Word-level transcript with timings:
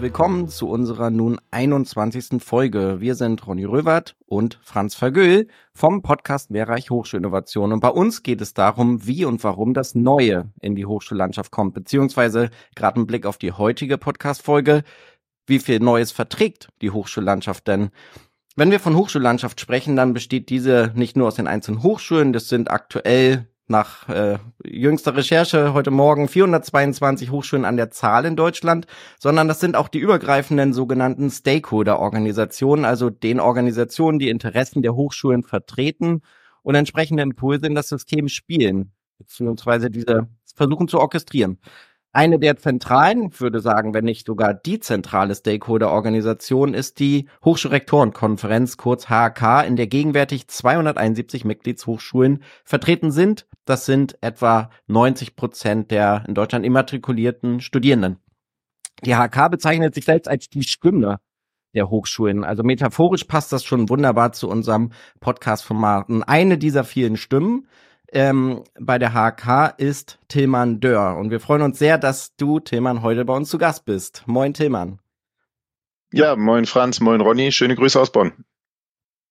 willkommen 0.00 0.48
zu 0.48 0.68
unserer 0.68 1.10
nun 1.10 1.40
21. 1.50 2.40
Folge. 2.40 3.00
Wir 3.00 3.16
sind 3.16 3.44
Ronny 3.46 3.64
Röwert 3.64 4.16
und 4.26 4.60
Franz 4.62 4.94
Vergöhl 4.94 5.48
vom 5.74 6.02
Podcast 6.02 6.50
Mehrreich 6.50 6.90
Hochschulinnovation. 6.90 7.72
Und 7.72 7.80
bei 7.80 7.88
uns 7.88 8.22
geht 8.22 8.40
es 8.40 8.54
darum, 8.54 9.06
wie 9.06 9.24
und 9.24 9.42
warum 9.42 9.74
das 9.74 9.96
Neue 9.96 10.52
in 10.60 10.76
die 10.76 10.86
Hochschullandschaft 10.86 11.50
kommt, 11.50 11.74
beziehungsweise 11.74 12.50
gerade 12.76 13.00
ein 13.00 13.06
Blick 13.06 13.26
auf 13.26 13.38
die 13.38 13.52
heutige 13.52 13.98
Podcast-Folge, 13.98 14.84
wie 15.46 15.58
viel 15.58 15.80
Neues 15.80 16.12
verträgt 16.12 16.68
die 16.80 16.90
Hochschullandschaft 16.90 17.66
denn? 17.66 17.90
Wenn 18.54 18.70
wir 18.70 18.80
von 18.80 18.94
Hochschullandschaft 18.94 19.60
sprechen, 19.60 19.96
dann 19.96 20.14
besteht 20.14 20.48
diese 20.48 20.92
nicht 20.94 21.16
nur 21.16 21.26
aus 21.28 21.36
den 21.36 21.48
einzelnen 21.48 21.82
Hochschulen, 21.82 22.32
das 22.32 22.48
sind 22.48 22.70
aktuell 22.70 23.48
nach 23.68 24.08
äh, 24.08 24.38
jüngster 24.64 25.16
Recherche 25.16 25.72
heute 25.74 25.90
Morgen 25.90 26.28
422 26.28 27.30
Hochschulen 27.30 27.64
an 27.64 27.76
der 27.76 27.90
Zahl 27.90 28.24
in 28.24 28.36
Deutschland, 28.36 28.86
sondern 29.18 29.48
das 29.48 29.60
sind 29.60 29.76
auch 29.76 29.88
die 29.88 29.98
übergreifenden 29.98 30.72
sogenannten 30.72 31.30
Stakeholder-Organisationen, 31.30 32.84
also 32.84 33.10
den 33.10 33.40
Organisationen, 33.40 34.18
die 34.18 34.30
Interessen 34.30 34.82
der 34.82 34.94
Hochschulen 34.94 35.42
vertreten 35.42 36.22
und 36.62 36.74
entsprechende 36.74 37.22
Impulse 37.22 37.66
in 37.66 37.74
das 37.74 37.88
System 37.88 38.28
spielen, 38.28 38.92
beziehungsweise 39.18 39.90
diese 39.90 40.28
versuchen 40.54 40.88
zu 40.88 40.98
orchestrieren. 40.98 41.58
Eine 42.18 42.40
der 42.40 42.56
zentralen, 42.56 43.28
ich 43.28 43.40
würde 43.40 43.60
sagen, 43.60 43.94
wenn 43.94 44.04
nicht 44.04 44.26
sogar 44.26 44.52
die 44.52 44.80
zentrale 44.80 45.36
Stakeholder-Organisation 45.36 46.74
ist 46.74 46.98
die 46.98 47.28
Hochschulrektorenkonferenz, 47.44 48.76
kurz 48.76 49.08
HK, 49.08 49.62
in 49.64 49.76
der 49.76 49.86
gegenwärtig 49.86 50.48
271 50.48 51.44
Mitgliedshochschulen 51.44 52.42
vertreten 52.64 53.12
sind. 53.12 53.46
Das 53.66 53.86
sind 53.86 54.18
etwa 54.20 54.70
90 54.88 55.36
Prozent 55.36 55.92
der 55.92 56.24
in 56.26 56.34
Deutschland 56.34 56.66
immatrikulierten 56.66 57.60
Studierenden. 57.60 58.16
Die 59.04 59.14
HK 59.14 59.48
bezeichnet 59.48 59.94
sich 59.94 60.04
selbst 60.04 60.26
als 60.26 60.48
die 60.48 60.64
Stimme 60.64 61.20
der 61.72 61.88
Hochschulen. 61.88 62.42
Also 62.42 62.64
metaphorisch 62.64 63.22
passt 63.22 63.52
das 63.52 63.62
schon 63.62 63.88
wunderbar 63.88 64.32
zu 64.32 64.48
unserem 64.48 64.90
Podcast-Formaten. 65.20 66.24
Eine 66.24 66.58
dieser 66.58 66.82
vielen 66.82 67.16
Stimmen 67.16 67.68
ähm, 68.12 68.64
bei 68.78 68.98
der 68.98 69.12
HK 69.12 69.74
ist 69.76 70.18
Tillmann 70.28 70.80
Dörr. 70.80 71.16
Und 71.16 71.30
wir 71.30 71.40
freuen 71.40 71.62
uns 71.62 71.78
sehr, 71.78 71.98
dass 71.98 72.36
du, 72.36 72.60
Tillmann, 72.60 73.02
heute 73.02 73.24
bei 73.24 73.34
uns 73.34 73.50
zu 73.50 73.58
Gast 73.58 73.84
bist. 73.84 74.22
Moin, 74.26 74.54
Tillmann. 74.54 74.98
Ja, 76.12 76.36
moin 76.36 76.64
Franz, 76.64 77.00
moin 77.00 77.20
Ronny, 77.20 77.52
schöne 77.52 77.76
Grüße 77.76 78.00
aus 78.00 78.10
Bonn. 78.10 78.32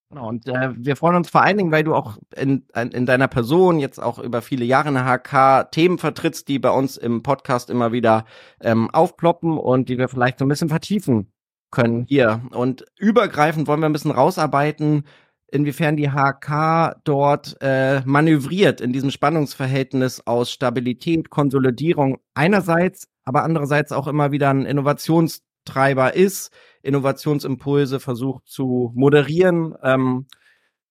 Genau, 0.09 0.29
und 0.29 0.47
äh, 0.47 0.69
wir 0.77 0.95
freuen 0.95 1.17
uns 1.17 1.29
vor 1.29 1.41
allen 1.41 1.57
Dingen, 1.57 1.71
weil 1.71 1.83
du 1.83 1.93
auch 1.93 2.17
in, 2.35 2.65
in 2.73 3.05
deiner 3.05 3.27
Person 3.27 3.79
jetzt 3.79 4.01
auch 4.01 4.19
über 4.19 4.41
viele 4.41 4.63
Jahre 4.63 4.87
in 4.87 4.93
der 4.93 5.05
HK 5.05 5.69
Themen 5.71 5.97
vertrittst, 5.97 6.47
die 6.47 6.59
bei 6.59 6.69
uns 6.69 6.95
im 6.95 7.23
Podcast 7.23 7.69
immer 7.69 7.91
wieder 7.91 8.25
ähm, 8.61 8.89
aufploppen 8.91 9.57
und 9.57 9.89
die 9.89 9.97
wir 9.97 10.07
vielleicht 10.07 10.39
so 10.39 10.45
ein 10.45 10.49
bisschen 10.49 10.69
vertiefen 10.69 11.33
können 11.71 12.05
hier. 12.07 12.41
Und 12.51 12.85
übergreifend 12.97 13.67
wollen 13.67 13.81
wir 13.81 13.89
ein 13.89 13.93
bisschen 13.93 14.11
rausarbeiten, 14.11 15.03
inwiefern 15.51 15.95
die 15.95 16.09
HK 16.09 16.95
dort 17.03 17.57
äh, 17.61 18.01
manövriert 18.05 18.81
in 18.81 18.91
diesem 18.93 19.11
Spannungsverhältnis 19.11 20.21
aus 20.25 20.51
Stabilität, 20.51 21.29
Konsolidierung 21.29 22.17
einerseits, 22.33 23.07
aber 23.23 23.43
andererseits 23.43 23.91
auch 23.91 24.07
immer 24.07 24.31
wieder 24.31 24.49
ein 24.49 24.65
Innovationstreiber 24.65 26.15
ist, 26.15 26.51
Innovationsimpulse 26.81 27.99
versucht 27.99 28.47
zu 28.47 28.91
moderieren. 28.95 29.75
Ähm, 29.83 30.27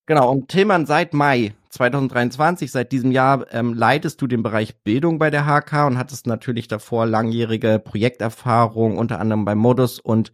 genau, 0.05 0.31
und 0.31 0.49
Tillmann, 0.49 0.85
seit 0.85 1.13
Mai 1.13 1.53
2023, 1.69 2.71
seit 2.71 2.91
diesem 2.91 3.11
Jahr, 3.11 3.45
ähm, 3.53 3.73
leitest 3.73 4.21
du 4.21 4.27
den 4.27 4.41
Bereich 4.41 4.81
Bildung 4.83 5.19
bei 5.19 5.29
der 5.29 5.45
HK 5.45 5.85
und 5.85 5.97
hattest 5.97 6.25
natürlich 6.25 6.67
davor 6.67 7.05
langjährige 7.05 7.79
Projekterfahrung, 7.79 8.97
unter 8.97 9.19
anderem 9.19 9.45
bei 9.45 9.53
Modus 9.53 9.99
und 9.99 10.31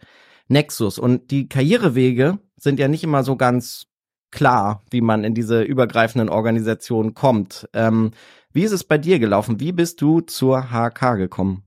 Nexus. 0.47 0.99
Und 0.99 1.31
die 1.31 1.49
Karrierewege 1.49 2.39
sind 2.57 2.79
ja 2.79 2.87
nicht 2.87 3.03
immer 3.03 3.23
so 3.23 3.35
ganz 3.35 3.87
klar, 4.33 4.83
wie 4.89 5.01
man 5.01 5.23
in 5.23 5.33
diese 5.33 5.61
übergreifenden 5.61 6.27
Organisationen 6.27 7.13
kommt. 7.13 7.69
Ähm, 7.73 8.11
wie 8.51 8.63
ist 8.63 8.71
es 8.71 8.83
bei 8.83 8.97
dir 8.97 9.19
gelaufen? 9.19 9.59
Wie 9.59 9.71
bist 9.71 10.01
du 10.01 10.21
zur 10.21 10.71
HK 10.71 11.15
gekommen? 11.15 11.63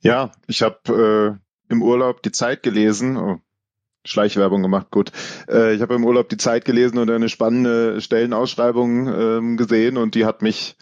Ja, 0.00 0.32
ich 0.46 0.62
habe 0.62 1.38
äh, 1.68 1.72
im 1.72 1.82
Urlaub 1.82 2.22
die 2.22 2.32
Zeit 2.32 2.62
gelesen. 2.62 3.16
Oh, 3.16 3.38
Schleichwerbung 4.04 4.62
gemacht, 4.62 4.90
gut. 4.90 5.12
Äh, 5.48 5.74
ich 5.74 5.82
habe 5.82 5.94
im 5.94 6.04
Urlaub 6.04 6.28
die 6.28 6.36
Zeit 6.36 6.64
gelesen 6.64 6.98
und 6.98 7.10
eine 7.10 7.28
spannende 7.28 8.00
Stellenausschreibung 8.00 9.08
äh, 9.08 9.56
gesehen 9.56 9.96
und 9.96 10.14
die 10.14 10.24
hat 10.24 10.42
mich 10.42 10.76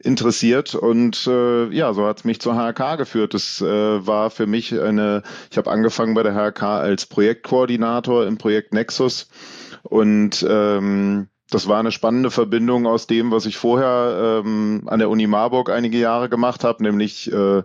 interessiert 0.00 0.74
und 0.74 1.26
äh, 1.26 1.68
ja, 1.70 1.92
so 1.92 2.06
hat 2.06 2.18
es 2.18 2.24
mich 2.24 2.40
zur 2.40 2.54
HRK 2.54 2.96
geführt. 2.96 3.34
Das 3.34 3.60
äh, 3.60 4.06
war 4.06 4.30
für 4.30 4.46
mich 4.46 4.78
eine, 4.78 5.22
ich 5.50 5.58
habe 5.58 5.70
angefangen 5.70 6.14
bei 6.14 6.22
der 6.22 6.34
HRK 6.34 6.62
als 6.80 7.06
Projektkoordinator 7.06 8.26
im 8.26 8.38
Projekt 8.38 8.74
Nexus 8.74 9.28
und 9.82 10.46
ähm, 10.48 11.28
das 11.50 11.66
war 11.66 11.78
eine 11.78 11.92
spannende 11.92 12.30
Verbindung 12.30 12.86
aus 12.86 13.06
dem, 13.06 13.30
was 13.30 13.46
ich 13.46 13.56
vorher 13.56 14.42
ähm, 14.44 14.82
an 14.86 14.98
der 14.98 15.08
Uni 15.08 15.26
Marburg 15.26 15.70
einige 15.70 15.98
Jahre 15.98 16.28
gemacht 16.28 16.62
habe, 16.62 16.82
nämlich 16.82 17.32
äh, 17.32 17.62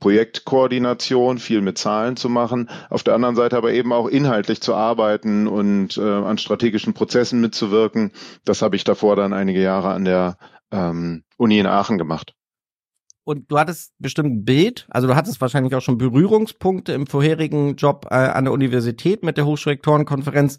Projektkoordination, 0.00 1.38
viel 1.38 1.60
mit 1.60 1.78
Zahlen 1.78 2.16
zu 2.16 2.28
machen, 2.28 2.68
auf 2.90 3.04
der 3.04 3.14
anderen 3.14 3.36
Seite 3.36 3.56
aber 3.56 3.72
eben 3.72 3.92
auch 3.92 4.08
inhaltlich 4.08 4.60
zu 4.60 4.74
arbeiten 4.74 5.46
und 5.46 5.96
äh, 5.96 6.02
an 6.02 6.36
strategischen 6.38 6.92
Prozessen 6.92 7.40
mitzuwirken. 7.40 8.10
Das 8.44 8.60
habe 8.60 8.76
ich 8.76 8.84
davor 8.84 9.16
dann 9.16 9.32
einige 9.32 9.62
Jahre 9.62 9.90
an 9.90 10.04
der 10.04 10.36
ähm, 10.74 11.24
Uni 11.36 11.58
in 11.58 11.66
Aachen 11.66 11.98
gemacht. 11.98 12.34
Und 13.26 13.50
du 13.50 13.58
hattest 13.58 13.94
bestimmt 13.98 14.30
ein 14.30 14.44
Bild, 14.44 14.86
also 14.90 15.08
du 15.08 15.14
hattest 15.14 15.40
wahrscheinlich 15.40 15.74
auch 15.74 15.80
schon 15.80 15.96
Berührungspunkte 15.96 16.92
im 16.92 17.06
vorherigen 17.06 17.76
Job 17.76 18.06
äh, 18.10 18.14
an 18.14 18.44
der 18.44 18.52
Universität 18.52 19.22
mit 19.22 19.38
der 19.38 19.46
Hochschulrektorenkonferenz. 19.46 20.58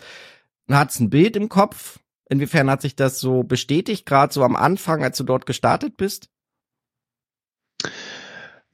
Du 0.68 0.74
hattest 0.74 1.00
ein 1.00 1.12
Bild 1.12 1.36
im 1.36 1.48
Kopf. 1.48 2.00
Inwiefern 2.28 2.72
hat 2.72 2.82
sich 2.82 2.96
das 2.96 3.20
so 3.20 3.44
bestätigt, 3.44 4.08
gerade 4.08 4.34
so 4.34 4.44
am 4.44 4.56
Anfang, 4.56 5.04
als 5.04 5.18
du 5.18 5.24
dort 5.24 5.46
gestartet 5.46 5.96
bist? 5.96 6.30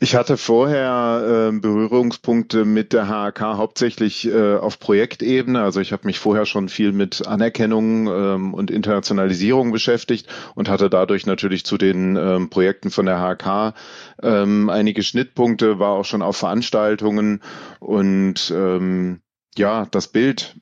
Ich 0.04 0.16
hatte 0.16 0.36
vorher 0.36 1.52
äh, 1.54 1.60
Berührungspunkte 1.60 2.66
mit 2.66 2.92
der 2.92 3.08
HAK 3.08 3.42
hauptsächlich 3.42 4.28
äh, 4.28 4.56
auf 4.56 4.80
Projektebene. 4.80 5.62
Also 5.62 5.80
ich 5.80 5.94
habe 5.94 6.08
mich 6.08 6.18
vorher 6.18 6.48
schon 6.48 6.70
viel 6.70 6.92
mit 6.92 7.28
Anerkennung 7.28 8.08
ähm, 8.08 8.56
und 8.56 8.72
Internationalisierung 8.72 9.72
beschäftigt 9.72 10.28
und 10.56 10.70
hatte 10.70 10.90
dadurch 10.90 11.28
natürlich 11.28 11.66
zu 11.66 11.78
den 11.78 12.16
ähm, 12.16 12.50
Projekten 12.50 12.90
von 12.90 13.06
der 13.06 13.20
HAK 13.20 13.76
ähm, 14.24 14.72
einige 14.72 15.04
Schnittpunkte, 15.04 15.78
war 15.78 15.92
auch 15.92 16.06
schon 16.06 16.24
auf 16.24 16.36
Veranstaltungen 16.36 17.44
und 17.80 18.52
ähm, 18.56 19.22
ja, 19.56 19.86
das 19.86 20.08
Bild 20.08 20.56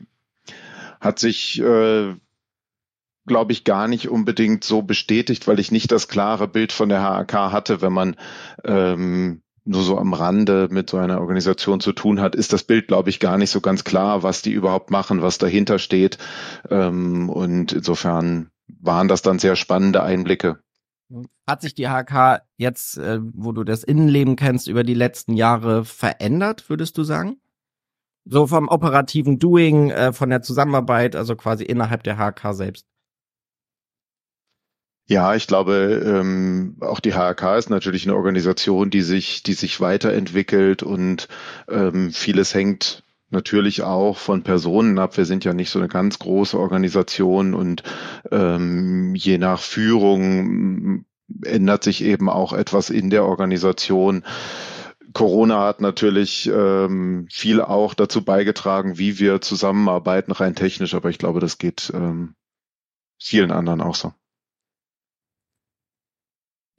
hat 1.00 1.18
sich 1.18 1.62
äh, 1.62 2.14
glaube 3.26 3.52
ich, 3.52 3.64
gar 3.64 3.88
nicht 3.88 4.10
unbedingt 4.10 4.64
so 4.64 4.82
bestätigt, 4.82 5.48
weil 5.48 5.60
ich 5.60 5.72
nicht 5.72 5.92
das 5.92 6.08
klare 6.08 6.48
Bild 6.48 6.72
von 6.72 6.90
der 6.90 7.02
HAK 7.02 7.34
hatte, 7.34 7.82
wenn 7.82 7.94
man 7.94 8.16
ähm, 8.64 9.42
nur 9.66 9.84
so 9.84 9.98
am 9.98 10.14
Rande 10.14 10.68
mit 10.72 10.90
so 10.90 10.98
einer 10.98 11.20
Organisation 11.20 11.80
zu 11.80 11.94
tun 11.94 12.20
hat, 12.22 12.36
ist 12.36 12.54
das 12.54 12.64
Bild, 12.64 12.88
glaube 12.88 13.10
ich, 13.10 13.20
gar 13.20 13.38
nicht 13.38 13.52
so 13.52 13.62
ganz 13.62 13.84
klar, 13.84 14.24
was 14.24 14.42
die 14.42 14.52
überhaupt 14.52 14.90
machen, 14.90 15.22
was 15.22 15.38
dahinter 15.38 15.78
steht. 15.80 16.18
Ähm, 16.70 17.30
und 17.30 17.72
insofern 17.72 18.50
waren 18.68 19.08
das 19.08 19.22
dann 19.22 19.40
sehr 19.40 19.56
spannende 19.56 20.02
Einblicke. 20.02 20.60
Hat 21.48 21.62
sich 21.62 21.74
die 21.74 21.88
HK 21.88 22.42
jetzt, 22.58 22.98
äh, 22.98 23.20
wo 23.22 23.52
du 23.52 23.64
das 23.64 23.84
Innenleben 23.84 24.36
kennst, 24.36 24.68
über 24.68 24.84
die 24.84 24.94
letzten 24.94 25.34
Jahre 25.34 25.86
verändert, 25.86 26.70
würdest 26.70 26.98
du 26.98 27.04
sagen? 27.04 27.38
So 28.26 28.48
vom 28.48 28.68
operativen 28.68 29.40
Doing, 29.40 29.90
äh, 29.90 30.14
von 30.14 30.30
der 30.30 30.42
Zusammenarbeit, 30.42 31.16
also 31.16 31.36
quasi 31.36 31.64
innerhalb 31.64 32.04
der 32.04 32.18
HK 32.18 32.54
selbst. 32.54 32.86
Ja, 35.10 35.34
ich 35.34 35.48
glaube, 35.48 36.04
ähm, 36.06 36.76
auch 36.82 37.00
die 37.00 37.16
HRK 37.16 37.58
ist 37.58 37.72
natürlich 37.72 38.06
eine 38.06 38.16
Organisation, 38.16 38.92
die 38.92 39.02
sich, 39.02 39.42
die 39.42 39.54
sich 39.54 39.82
weiterentwickelt 39.82 40.84
und 40.84 41.28
ähm, 41.68 42.12
vieles 42.12 42.54
hängt 42.54 43.04
natürlich 43.32 43.82
auch 43.82 44.20
von 44.20 44.44
Personen 44.44 45.00
ab. 45.00 45.18
Wir 45.18 45.26
sind 45.26 45.44
ja 45.46 45.54
nicht 45.56 45.72
so 45.72 45.80
eine 45.80 45.88
ganz 45.88 46.20
große 46.20 46.60
Organisation 46.60 47.56
und 47.56 47.82
ähm, 48.30 49.16
je 49.16 49.40
nach 49.40 49.60
Führung 49.62 51.06
ändert 51.44 51.84
sich 51.84 52.04
eben 52.04 52.30
auch 52.30 52.54
etwas 52.54 52.92
in 52.92 53.10
der 53.10 53.26
Organisation. 53.26 54.24
Corona 55.14 55.66
hat 55.66 55.82
natürlich 55.82 56.48
ähm, 56.54 57.26
viel 57.32 57.62
auch 57.62 57.96
dazu 57.96 58.24
beigetragen, 58.24 59.00
wie 59.00 59.18
wir 59.18 59.42
zusammenarbeiten, 59.42 60.34
rein 60.34 60.54
technisch, 60.54 60.94
aber 60.94 61.10
ich 61.10 61.18
glaube, 61.18 61.40
das 61.40 61.58
geht 61.58 61.92
ähm, 61.96 62.36
vielen 63.18 63.50
anderen 63.50 63.82
auch 63.82 63.96
so. 63.96 64.14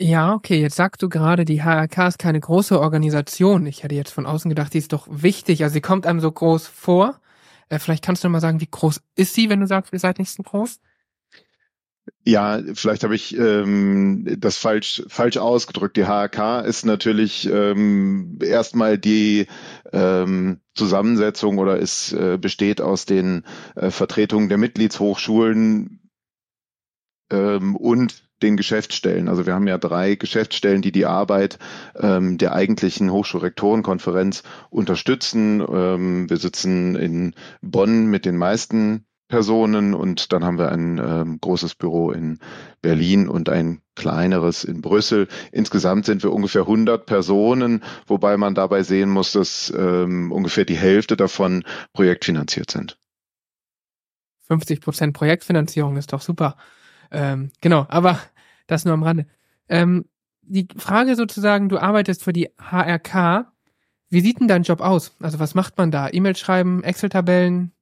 Ja, 0.02 0.32
okay, 0.32 0.62
jetzt 0.62 0.76
sagst 0.76 1.02
du 1.02 1.10
gerade, 1.10 1.44
die 1.44 1.62
HRK 1.62 2.08
ist 2.08 2.18
keine 2.18 2.40
große 2.40 2.80
Organisation. 2.80 3.66
Ich 3.66 3.82
hätte 3.82 3.94
jetzt 3.94 4.12
von 4.12 4.24
außen 4.24 4.48
gedacht, 4.48 4.72
die 4.72 4.78
ist 4.78 4.94
doch 4.94 5.06
wichtig. 5.10 5.62
Also 5.62 5.74
sie 5.74 5.82
kommt 5.82 6.06
einem 6.06 6.20
so 6.20 6.32
groß 6.32 6.68
vor. 6.68 7.20
Äh, 7.68 7.78
vielleicht 7.78 8.02
kannst 8.02 8.24
du 8.24 8.30
mal 8.30 8.40
sagen, 8.40 8.62
wie 8.62 8.70
groß 8.70 9.02
ist 9.14 9.34
sie, 9.34 9.50
wenn 9.50 9.60
du 9.60 9.66
sagst, 9.66 9.92
ihr 9.92 9.98
seid 9.98 10.18
nicht 10.18 10.30
so 10.30 10.42
groß? 10.42 10.80
Ja, 12.24 12.62
vielleicht 12.72 13.04
habe 13.04 13.14
ich 13.14 13.36
ähm, 13.36 14.36
das 14.38 14.56
falsch 14.56 15.02
falsch 15.08 15.36
ausgedrückt. 15.36 15.98
Die 15.98 16.06
HRK 16.06 16.60
ist 16.60 16.86
natürlich 16.86 17.46
ähm, 17.52 18.38
erstmal 18.42 18.96
die 18.96 19.48
ähm, 19.92 20.60
Zusammensetzung 20.74 21.58
oder 21.58 21.78
es 21.78 22.14
äh, 22.14 22.38
besteht 22.40 22.80
aus 22.80 23.04
den 23.04 23.44
äh, 23.76 23.90
Vertretungen 23.90 24.48
der 24.48 24.56
Mitgliedshochschulen 24.56 26.10
ähm, 27.30 27.76
und 27.76 28.29
den 28.42 28.56
Geschäftsstellen. 28.56 29.28
Also 29.28 29.46
wir 29.46 29.54
haben 29.54 29.66
ja 29.66 29.78
drei 29.78 30.14
Geschäftsstellen, 30.14 30.82
die 30.82 30.92
die 30.92 31.06
Arbeit 31.06 31.58
ähm, 31.98 32.38
der 32.38 32.52
eigentlichen 32.52 33.10
Hochschulrektorenkonferenz 33.10 34.42
unterstützen. 34.70 35.60
Ähm, 35.60 36.30
wir 36.30 36.36
sitzen 36.36 36.96
in 36.96 37.34
Bonn 37.62 38.06
mit 38.06 38.24
den 38.24 38.36
meisten 38.36 39.06
Personen 39.30 39.94
und 39.94 40.32
dann 40.32 40.44
haben 40.44 40.58
wir 40.58 40.70
ein 40.70 40.98
ähm, 40.98 41.38
großes 41.40 41.76
Büro 41.76 42.10
in 42.10 42.40
Berlin 42.82 43.28
und 43.28 43.48
ein 43.48 43.80
kleineres 43.94 44.64
in 44.64 44.82
Brüssel. 44.82 45.28
Insgesamt 45.52 46.04
sind 46.04 46.22
wir 46.22 46.32
ungefähr 46.32 46.62
100 46.62 47.06
Personen, 47.06 47.82
wobei 48.06 48.36
man 48.36 48.54
dabei 48.54 48.82
sehen 48.82 49.08
muss, 49.08 49.32
dass 49.32 49.72
ähm, 49.74 50.32
ungefähr 50.32 50.64
die 50.66 50.76
Hälfte 50.76 51.16
davon 51.16 51.64
projektfinanziert 51.94 52.70
sind. 52.70 52.98
50 54.48 54.80
Prozent 54.80 55.14
Projektfinanzierung 55.14 55.96
ist 55.96 56.12
doch 56.12 56.20
super. 56.22 56.56
Ähm, 57.10 57.50
genau, 57.60 57.86
aber 57.88 58.20
das 58.66 58.84
nur 58.84 58.94
am 58.94 59.02
Rande. 59.02 59.26
Ähm, 59.68 60.06
die 60.42 60.68
Frage 60.76 61.16
sozusagen, 61.16 61.68
du 61.68 61.78
arbeitest 61.78 62.24
für 62.24 62.32
die 62.32 62.50
HRK. 62.58 63.52
Wie 64.08 64.20
sieht 64.20 64.40
denn 64.40 64.48
dein 64.48 64.64
Job 64.64 64.80
aus? 64.80 65.14
Also 65.20 65.38
was 65.38 65.54
macht 65.54 65.78
man 65.78 65.90
da? 65.90 66.08
E-Mail 66.10 66.36
schreiben, 66.36 66.82
Excel-Tabellen, 66.82 67.72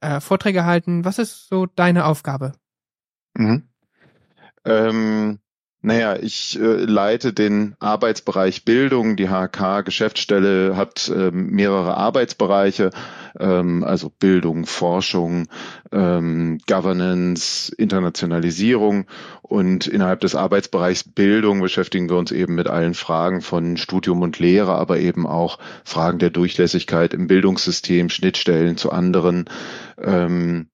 äh, 0.00 0.20
Vorträge 0.20 0.64
halten. 0.64 1.04
Was 1.04 1.18
ist 1.18 1.48
so 1.48 1.66
deine 1.66 2.04
Aufgabe? 2.04 2.52
Mhm. 3.34 3.68
Ähm, 4.64 5.38
naja, 5.88 6.16
ich 6.20 6.60
äh, 6.60 6.84
leite 6.84 7.32
den 7.32 7.74
Arbeitsbereich 7.78 8.66
Bildung. 8.66 9.16
Die 9.16 9.30
HK 9.30 9.80
Geschäftsstelle 9.86 10.76
hat 10.76 11.10
ähm, 11.14 11.46
mehrere 11.46 11.96
Arbeitsbereiche, 11.96 12.90
ähm, 13.40 13.82
also 13.84 14.10
Bildung, 14.10 14.66
Forschung, 14.66 15.48
ähm, 15.90 16.58
Governance, 16.66 17.74
Internationalisierung. 17.74 19.06
Und 19.40 19.86
innerhalb 19.86 20.20
des 20.20 20.34
Arbeitsbereichs 20.34 21.04
Bildung 21.04 21.62
beschäftigen 21.62 22.10
wir 22.10 22.18
uns 22.18 22.32
eben 22.32 22.54
mit 22.54 22.68
allen 22.68 22.92
Fragen 22.92 23.40
von 23.40 23.78
Studium 23.78 24.20
und 24.20 24.38
Lehre, 24.38 24.74
aber 24.74 24.98
eben 24.98 25.26
auch 25.26 25.58
Fragen 25.84 26.18
der 26.18 26.28
Durchlässigkeit 26.28 27.14
im 27.14 27.28
Bildungssystem, 27.28 28.10
Schnittstellen 28.10 28.76
zu 28.76 28.92
anderen 28.92 29.46
ähm, 29.96 30.68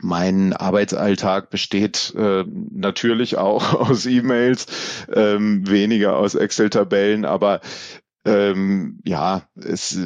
mein 0.00 0.52
Arbeitsalltag 0.52 1.50
besteht 1.50 2.14
äh, 2.16 2.44
natürlich 2.46 3.36
auch 3.36 3.74
aus 3.90 4.06
E-Mails, 4.06 4.66
ähm, 5.12 5.68
weniger 5.68 6.16
aus 6.16 6.34
Excel-Tabellen, 6.34 7.24
aber 7.24 7.60
ähm, 8.24 9.00
ja, 9.04 9.42
es 9.56 9.98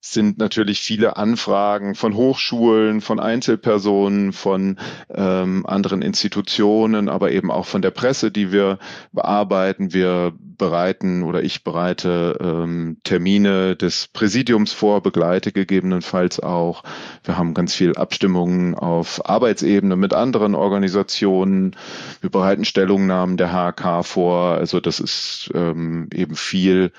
sind 0.00 0.38
natürlich 0.38 0.80
viele 0.80 1.16
Anfragen 1.16 1.96
von 1.96 2.14
Hochschulen, 2.14 3.00
von 3.00 3.18
Einzelpersonen, 3.18 4.32
von 4.32 4.78
ähm, 5.12 5.66
anderen 5.66 6.02
Institutionen, 6.02 7.08
aber 7.08 7.32
eben 7.32 7.50
auch 7.50 7.66
von 7.66 7.82
der 7.82 7.90
Presse, 7.90 8.30
die 8.30 8.52
wir 8.52 8.78
bearbeiten. 9.12 9.92
Wir 9.92 10.32
bereiten 10.38 11.24
oder 11.24 11.42
ich 11.42 11.64
bereite 11.64 12.38
ähm, 12.40 12.98
Termine 13.02 13.74
des 13.74 14.08
Präsidiums 14.08 14.72
vor, 14.72 15.02
begleite 15.02 15.50
gegebenenfalls 15.50 16.38
auch. 16.40 16.84
Wir 17.24 17.36
haben 17.36 17.54
ganz 17.54 17.74
viel 17.74 17.96
Abstimmungen 17.96 18.76
auf 18.76 19.28
Arbeitsebene 19.28 19.96
mit 19.96 20.14
anderen 20.14 20.54
Organisationen. 20.54 21.74
Wir 22.20 22.30
bereiten 22.30 22.64
Stellungnahmen 22.64 23.36
der 23.36 23.52
HK 23.52 24.04
vor. 24.04 24.54
Also 24.54 24.78
das 24.78 25.00
ist 25.00 25.50
ähm, 25.54 26.08
eben 26.12 26.36
viel 26.36 26.92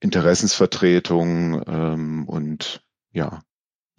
Interessensvertretung 0.00 1.62
ähm, 1.66 2.28
und 2.28 2.82
ja, 3.12 3.40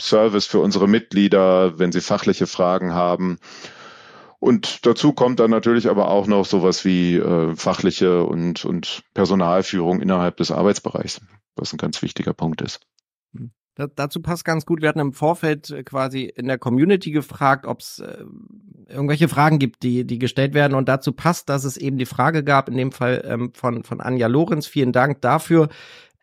Service 0.01 0.45
für 0.45 0.59
unsere 0.59 0.87
Mitglieder, 0.87 1.77
wenn 1.77 1.91
sie 1.91 2.01
fachliche 2.01 2.47
Fragen 2.47 2.93
haben. 2.93 3.37
Und 4.39 4.85
dazu 4.85 5.11
kommt 5.11 5.41
dann 5.41 5.51
natürlich 5.51 5.89
aber 5.89 6.09
auch 6.09 6.25
noch 6.25 6.45
sowas 6.45 6.85
wie 6.85 7.17
äh, 7.17 7.55
fachliche 7.55 8.23
und, 8.23 8.63
und 8.63 9.03
Personalführung 9.13 10.01
innerhalb 10.01 10.37
des 10.37 10.51
Arbeitsbereichs, 10.51 11.21
was 11.55 11.73
ein 11.73 11.77
ganz 11.77 12.01
wichtiger 12.01 12.33
Punkt 12.33 12.61
ist. 12.61 12.79
Hm. 13.35 13.51
Da, 13.75 13.87
dazu 13.87 14.21
passt 14.21 14.45
ganz 14.45 14.65
gut. 14.65 14.81
Wir 14.81 14.89
hatten 14.89 14.99
im 14.99 15.13
Vorfeld 15.13 15.69
äh, 15.71 15.83
quasi 15.83 16.23
in 16.23 16.47
der 16.47 16.57
Community 16.57 17.11
gefragt, 17.11 17.65
ob 17.65 17.81
es 17.81 17.99
äh, 17.99 18.23
irgendwelche 18.89 19.27
Fragen 19.27 19.59
gibt, 19.59 19.83
die, 19.83 20.05
die 20.05 20.19
gestellt 20.19 20.53
werden. 20.53 20.73
Und 20.75 20.89
dazu 20.89 21.11
passt, 21.11 21.49
dass 21.49 21.63
es 21.63 21.77
eben 21.77 21.97
die 21.97 22.05
Frage 22.05 22.43
gab, 22.43 22.69
in 22.69 22.77
dem 22.77 22.91
Fall 22.91 23.23
ähm, 23.25 23.51
von, 23.53 23.83
von 23.83 24.01
Anja 24.01 24.27
Lorenz. 24.27 24.67
Vielen 24.67 24.91
Dank 24.91 25.21
dafür. 25.21 25.69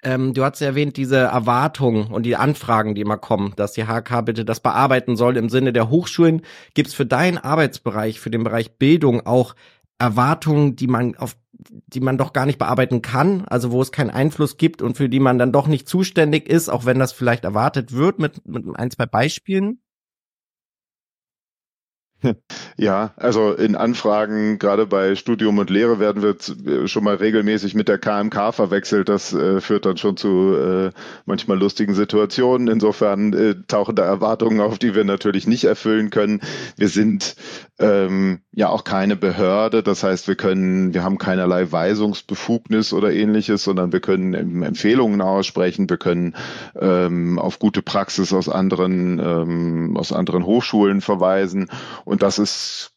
Ähm, 0.03 0.35
du 0.35 0.45
hast 0.45 0.61
erwähnt, 0.61 0.97
diese 0.97 1.17
Erwartungen 1.17 2.09
und 2.13 2.25
die 2.25 2.37
Anfragen, 2.37 2.95
die 2.95 3.01
immer 3.01 3.19
kommen, 3.19 3.55
dass 3.57 3.73
die 3.73 3.87
HK 3.87 4.23
bitte 4.25 4.45
das 4.45 4.61
bearbeiten 4.61 5.17
soll 5.17 5.37
im 5.37 5.49
Sinne 5.49 5.73
der 5.73 5.89
Hochschulen. 5.89 6.43
Gibt 6.75 6.89
es 6.89 6.95
für 6.95 7.07
deinen 7.07 7.39
Arbeitsbereich, 7.39 8.21
für 8.21 8.31
den 8.31 8.45
Bereich 8.45 8.79
Bildung 8.79 9.27
auch 9.27 9.55
Erwartungen, 9.99 10.77
die 10.77 10.87
man 10.87 11.17
auf 11.17 11.37
die 11.69 12.01
man 12.01 12.19
doch 12.19 12.35
gar 12.35 12.47
nicht 12.47 12.59
bearbeiten 12.59 13.01
kann, 13.01 13.45
also 13.47 13.73
wo 13.73 13.81
es 13.81 13.91
keinen 13.91 14.11
Einfluss 14.11 14.59
gibt 14.59 14.83
und 14.83 14.97
für 14.97 15.09
die 15.09 15.21
man 15.21 15.39
dann 15.39 15.53
doch 15.53 15.67
nicht 15.67 15.89
zuständig 15.89 16.49
ist, 16.49 16.69
auch 16.69 16.85
wenn 16.85 16.99
das 16.99 17.13
vielleicht 17.13 17.45
erwartet 17.45 17.93
wird 17.93 18.19
mit, 18.19 18.47
mit 18.47 18.65
ein, 18.79 18.91
zwei 18.91 19.07
Beispielen? 19.07 19.81
Ja, 22.79 23.15
also 23.17 23.53
in 23.53 23.75
Anfragen, 23.75 24.59
gerade 24.59 24.87
bei 24.87 25.15
Studium 25.15 25.57
und 25.57 25.71
Lehre, 25.71 25.99
werden 25.99 26.23
wir 26.23 26.87
schon 26.89 27.05
mal 27.05 27.15
regelmäßig 27.15 27.75
mit 27.75 27.89
der 27.89 27.99
KMK 27.99 28.53
verwechselt. 28.53 29.09
Das 29.09 29.33
äh, 29.33 29.63
führt 29.63 29.87
dann 29.87 29.97
schon 29.97 30.19
zu 30.19 30.55
äh, 30.55 30.91
manchmal 31.25 31.59
lustigen 31.59 31.95
Situationen. 31.95 32.69
Insofern 32.69 33.33
äh, 33.33 33.55
tauchen 33.67 33.97
da 33.97 34.05
Erwartungen 34.05 34.61
auf, 34.61 34.79
die 34.79 34.95
wir 34.95 35.05
natürlich 35.05 35.47
nicht 35.47 35.65
erfüllen 35.65 36.11
können. 36.11 36.43
Wir 36.77 36.89
sind 36.89 37.37
ähm, 37.79 38.41
ja 38.53 38.69
auch 38.69 38.85
keine 38.85 39.17
Behörde. 39.17 39.83
Das 39.83 40.03
heißt, 40.03 40.29
wir 40.29 40.37
können, 40.37 40.93
wir 40.95 41.03
haben 41.03 41.19
keinerlei 41.19 41.71
Weisungsbefugnis 41.71 42.93
oder 42.93 43.13
ähnliches, 43.13 43.65
sondern 43.65 43.93
wir 43.93 44.01
können 44.01 44.63
Empfehlungen 44.63 45.21
aussprechen. 45.23 45.89
Wir 45.89 45.99
können 45.99 46.35
ähm, 46.79 47.39
auf 47.39 47.59
gute 47.59 47.83
Praxis 47.83 48.33
aus 48.33 48.49
anderen, 48.49 49.19
ähm, 49.19 49.97
aus 49.97 50.13
anderen 50.13 50.45
Hochschulen 50.45 51.01
verweisen. 51.01 51.71
Und 52.07 52.23
das 52.23 52.39
ist 52.39 52.93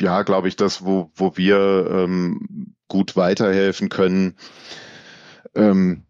ja, 0.00 0.22
glaube 0.22 0.48
ich, 0.48 0.56
das, 0.56 0.84
wo, 0.84 1.10
wo 1.14 1.36
wir 1.36 1.88
ähm, 1.90 2.74
gut 2.88 3.16
weiterhelfen 3.16 3.88
können. 3.88 4.36
Ähm, 5.54 6.04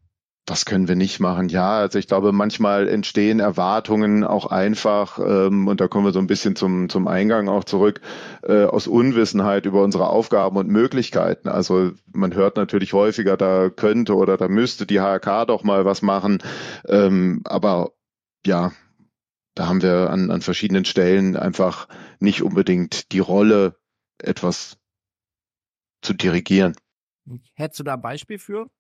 was 0.47 0.67
können 0.67 0.89
wir 0.89 0.95
nicht 0.95 1.21
machen? 1.21 1.49
Ja, 1.49 1.79
also 1.79 1.99
ich 1.99 2.07
glaube, 2.07 2.33
manchmal 2.33 2.87
entstehen 2.87 3.41
Erwartungen 3.41 4.25
auch 4.25 4.47
einfach, 4.47 5.19
ähm, 5.19 5.69
und 5.69 5.81
da 5.81 5.89
kommen 5.89 6.05
wir 6.05 6.13
so 6.13 6.19
ein 6.19 6.27
bisschen 6.27 6.55
zum, 6.55 6.91
zum 6.91 7.09
Eingang 7.09 7.49
auch 7.49 7.65
zurück, 7.65 8.03
äh, 8.43 8.65
aus 8.65 8.87
Unwissenheit 8.87 9.65
über 9.65 9.83
unsere 9.83 10.09
Aufgaben 10.09 10.59
und 10.59 10.69
Möglichkeiten. 10.69 11.49
Also 11.49 11.93
man 12.13 12.35
hört 12.35 12.57
natürlich 12.57 12.93
häufiger, 12.93 13.39
da 13.39 13.71
könnte 13.71 14.17
oder 14.17 14.37
da 14.37 14.49
müsste 14.49 14.85
die 14.87 15.01
HRK 15.01 15.47
doch 15.47 15.65
mal 15.65 15.87
was 15.87 16.03
machen. 16.03 16.43
Ähm, 16.87 17.41
aber 17.45 17.93
ja, 18.45 18.73
da 19.55 19.67
haben 19.67 19.83
wir 19.83 20.11
an, 20.11 20.31
an 20.31 20.41
verschiedenen 20.41 20.85
Stellen 20.85 21.37
einfach 21.37 21.89
nicht 22.19 22.43
unbedingt 22.43 23.13
die 23.13 23.21
Rolle, 23.21 23.79
etwas 24.19 24.79
zu 26.03 26.13
dirigieren. 26.13 26.77
Hättest 27.55 27.81
du 27.81 27.85
da 27.85 27.95
ein 27.95 28.03
Beispiel 28.03 28.39
für? 28.39 28.71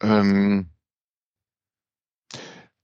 Ähm, 0.00 0.70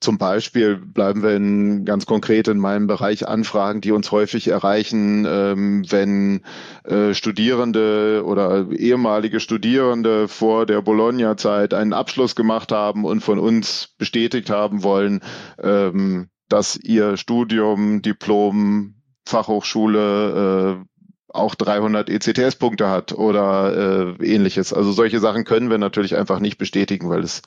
zum 0.02 0.18
Beispiel 0.18 0.76
bleiben 0.76 1.22
wir 1.22 1.36
in, 1.36 1.84
ganz 1.84 2.06
konkret 2.06 2.48
in 2.48 2.58
meinem 2.58 2.86
Bereich 2.86 3.28
Anfragen, 3.28 3.80
die 3.80 3.92
uns 3.92 4.10
häufig 4.10 4.48
erreichen, 4.48 5.24
ähm, 5.28 5.84
wenn 5.88 6.42
äh, 6.84 7.14
Studierende 7.14 8.24
oder 8.26 8.70
ehemalige 8.72 9.40
Studierende 9.40 10.28
vor 10.28 10.66
der 10.66 10.82
Bologna-Zeit 10.82 11.72
einen 11.72 11.92
Abschluss 11.92 12.34
gemacht 12.34 12.72
haben 12.72 13.04
und 13.04 13.20
von 13.20 13.38
uns 13.38 13.94
bestätigt 13.96 14.50
haben 14.50 14.82
wollen, 14.82 15.20
ähm, 15.62 16.28
dass 16.48 16.76
ihr 16.76 17.16
Studium, 17.16 18.02
Diplom, 18.02 18.96
Fachhochschule 19.24 20.82
äh, 20.82 20.84
auch 21.28 21.54
300 21.54 22.10
ECTS-Punkte 22.10 22.90
hat 22.90 23.12
oder 23.12 24.18
äh, 24.18 24.34
ähnliches. 24.34 24.72
Also 24.72 24.92
solche 24.92 25.20
Sachen 25.20 25.44
können 25.44 25.70
wir 25.70 25.78
natürlich 25.78 26.16
einfach 26.16 26.40
nicht 26.40 26.58
bestätigen, 26.58 27.08
weil 27.08 27.22
es 27.22 27.42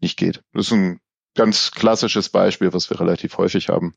nicht 0.00 0.18
geht. 0.18 0.42
Das 0.52 0.66
ist 0.66 0.72
ein 0.72 1.00
ganz 1.34 1.70
klassisches 1.70 2.28
Beispiel, 2.28 2.72
was 2.72 2.90
wir 2.90 3.00
relativ 3.00 3.38
häufig 3.38 3.68
haben. 3.68 3.94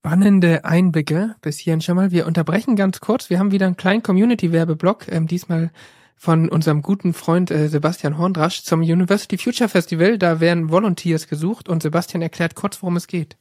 Spannende 0.00 0.64
Einblicke 0.64 1.36
bis 1.42 1.58
hierhin 1.58 1.80
schon 1.80 1.96
mal. 1.96 2.10
Wir 2.10 2.26
unterbrechen 2.26 2.76
ganz 2.76 3.00
kurz. 3.00 3.30
Wir 3.30 3.38
haben 3.38 3.50
wieder 3.50 3.66
einen 3.66 3.76
kleinen 3.76 4.02
Community-Werbeblock, 4.02 5.08
ähm, 5.08 5.26
diesmal 5.26 5.70
von 6.16 6.48
unserem 6.48 6.82
guten 6.82 7.14
Freund 7.14 7.50
äh, 7.50 7.68
Sebastian 7.68 8.18
Horndrasch 8.18 8.62
zum 8.62 8.80
University 8.80 9.38
Future 9.38 9.68
Festival. 9.68 10.18
Da 10.18 10.40
werden 10.40 10.70
Volunteers 10.70 11.28
gesucht 11.28 11.68
und 11.68 11.82
Sebastian 11.82 12.22
erklärt 12.22 12.54
kurz, 12.54 12.82
worum 12.82 12.96
es 12.96 13.06
geht. 13.06 13.36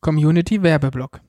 Community 0.00 0.62
Werbeblock. 0.62 1.20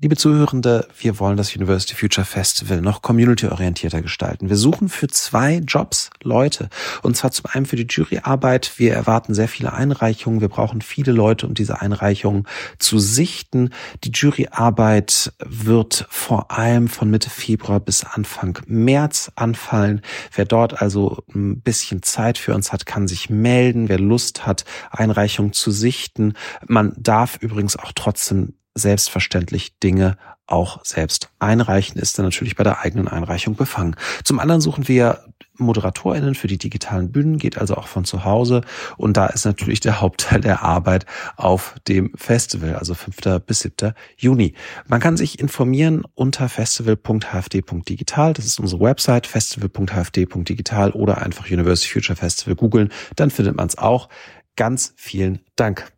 Liebe 0.00 0.16
Zuhörende, 0.16 0.88
wir 0.98 1.20
wollen 1.20 1.36
das 1.36 1.54
University 1.54 1.94
Future 1.94 2.24
Festival 2.24 2.80
noch 2.80 3.00
community-orientierter 3.00 4.02
gestalten. 4.02 4.48
Wir 4.48 4.56
suchen 4.56 4.88
für 4.88 5.06
zwei 5.06 5.58
Jobs 5.58 6.10
Leute. 6.20 6.68
Und 7.02 7.16
zwar 7.16 7.30
zum 7.30 7.46
einen 7.46 7.64
für 7.64 7.76
die 7.76 7.86
Juryarbeit. 7.88 8.72
Wir 8.76 8.92
erwarten 8.92 9.34
sehr 9.34 9.46
viele 9.46 9.72
Einreichungen. 9.72 10.40
Wir 10.40 10.48
brauchen 10.48 10.80
viele 10.80 11.12
Leute, 11.12 11.46
um 11.46 11.54
diese 11.54 11.80
Einreichungen 11.80 12.48
zu 12.80 12.98
sichten. 12.98 13.70
Die 14.02 14.10
Juryarbeit 14.10 15.32
wird 15.38 16.06
vor 16.10 16.50
allem 16.50 16.88
von 16.88 17.08
Mitte 17.08 17.30
Februar 17.30 17.78
bis 17.78 18.02
Anfang 18.02 18.58
März 18.66 19.30
anfallen. 19.36 20.02
Wer 20.34 20.44
dort 20.44 20.82
also 20.82 21.22
ein 21.32 21.60
bisschen 21.60 22.02
Zeit 22.02 22.36
für 22.36 22.52
uns 22.52 22.72
hat, 22.72 22.84
kann 22.84 23.06
sich 23.06 23.30
melden. 23.30 23.88
Wer 23.88 24.00
Lust 24.00 24.44
hat, 24.44 24.64
Einreichungen 24.90 25.52
zu 25.52 25.70
sichten. 25.70 26.34
Man 26.66 26.94
darf 26.96 27.38
übrigens 27.40 27.76
auch 27.76 27.92
trotzdem 27.94 28.54
selbstverständlich 28.74 29.78
Dinge 29.78 30.16
auch 30.46 30.84
selbst 30.84 31.30
einreichen, 31.38 31.98
ist 31.98 32.18
dann 32.18 32.26
natürlich 32.26 32.56
bei 32.56 32.64
der 32.64 32.80
eigenen 32.80 33.08
Einreichung 33.08 33.56
befangen. 33.56 33.96
Zum 34.24 34.40
anderen 34.40 34.60
suchen 34.60 34.88
wir 34.88 35.24
ModeratorInnen 35.56 36.34
für 36.34 36.48
die 36.48 36.58
digitalen 36.58 37.12
Bühnen, 37.12 37.38
geht 37.38 37.58
also 37.58 37.76
auch 37.76 37.86
von 37.86 38.04
zu 38.04 38.24
Hause. 38.24 38.62
Und 38.96 39.16
da 39.16 39.26
ist 39.26 39.44
natürlich 39.44 39.80
der 39.80 40.00
Hauptteil 40.00 40.40
der 40.40 40.62
Arbeit 40.62 41.06
auf 41.36 41.76
dem 41.86 42.12
Festival, 42.16 42.74
also 42.74 42.94
5. 42.94 43.40
bis 43.46 43.60
7. 43.60 43.94
Juni. 44.16 44.54
Man 44.86 45.00
kann 45.00 45.16
sich 45.16 45.38
informieren 45.38 46.02
unter 46.14 46.48
festival.hfd.digital. 46.48 48.32
Das 48.32 48.46
ist 48.46 48.58
unsere 48.58 48.82
Website, 48.82 49.26
festival.hfd.digital 49.26 50.90
oder 50.90 51.22
einfach 51.22 51.46
University 51.50 51.92
Future 51.92 52.16
Festival 52.16 52.56
googeln. 52.56 52.92
Dann 53.16 53.30
findet 53.30 53.56
man 53.56 53.68
es 53.68 53.78
auch. 53.78 54.08
Ganz 54.56 54.92
vielen 54.96 55.40
Dank. 55.56 55.93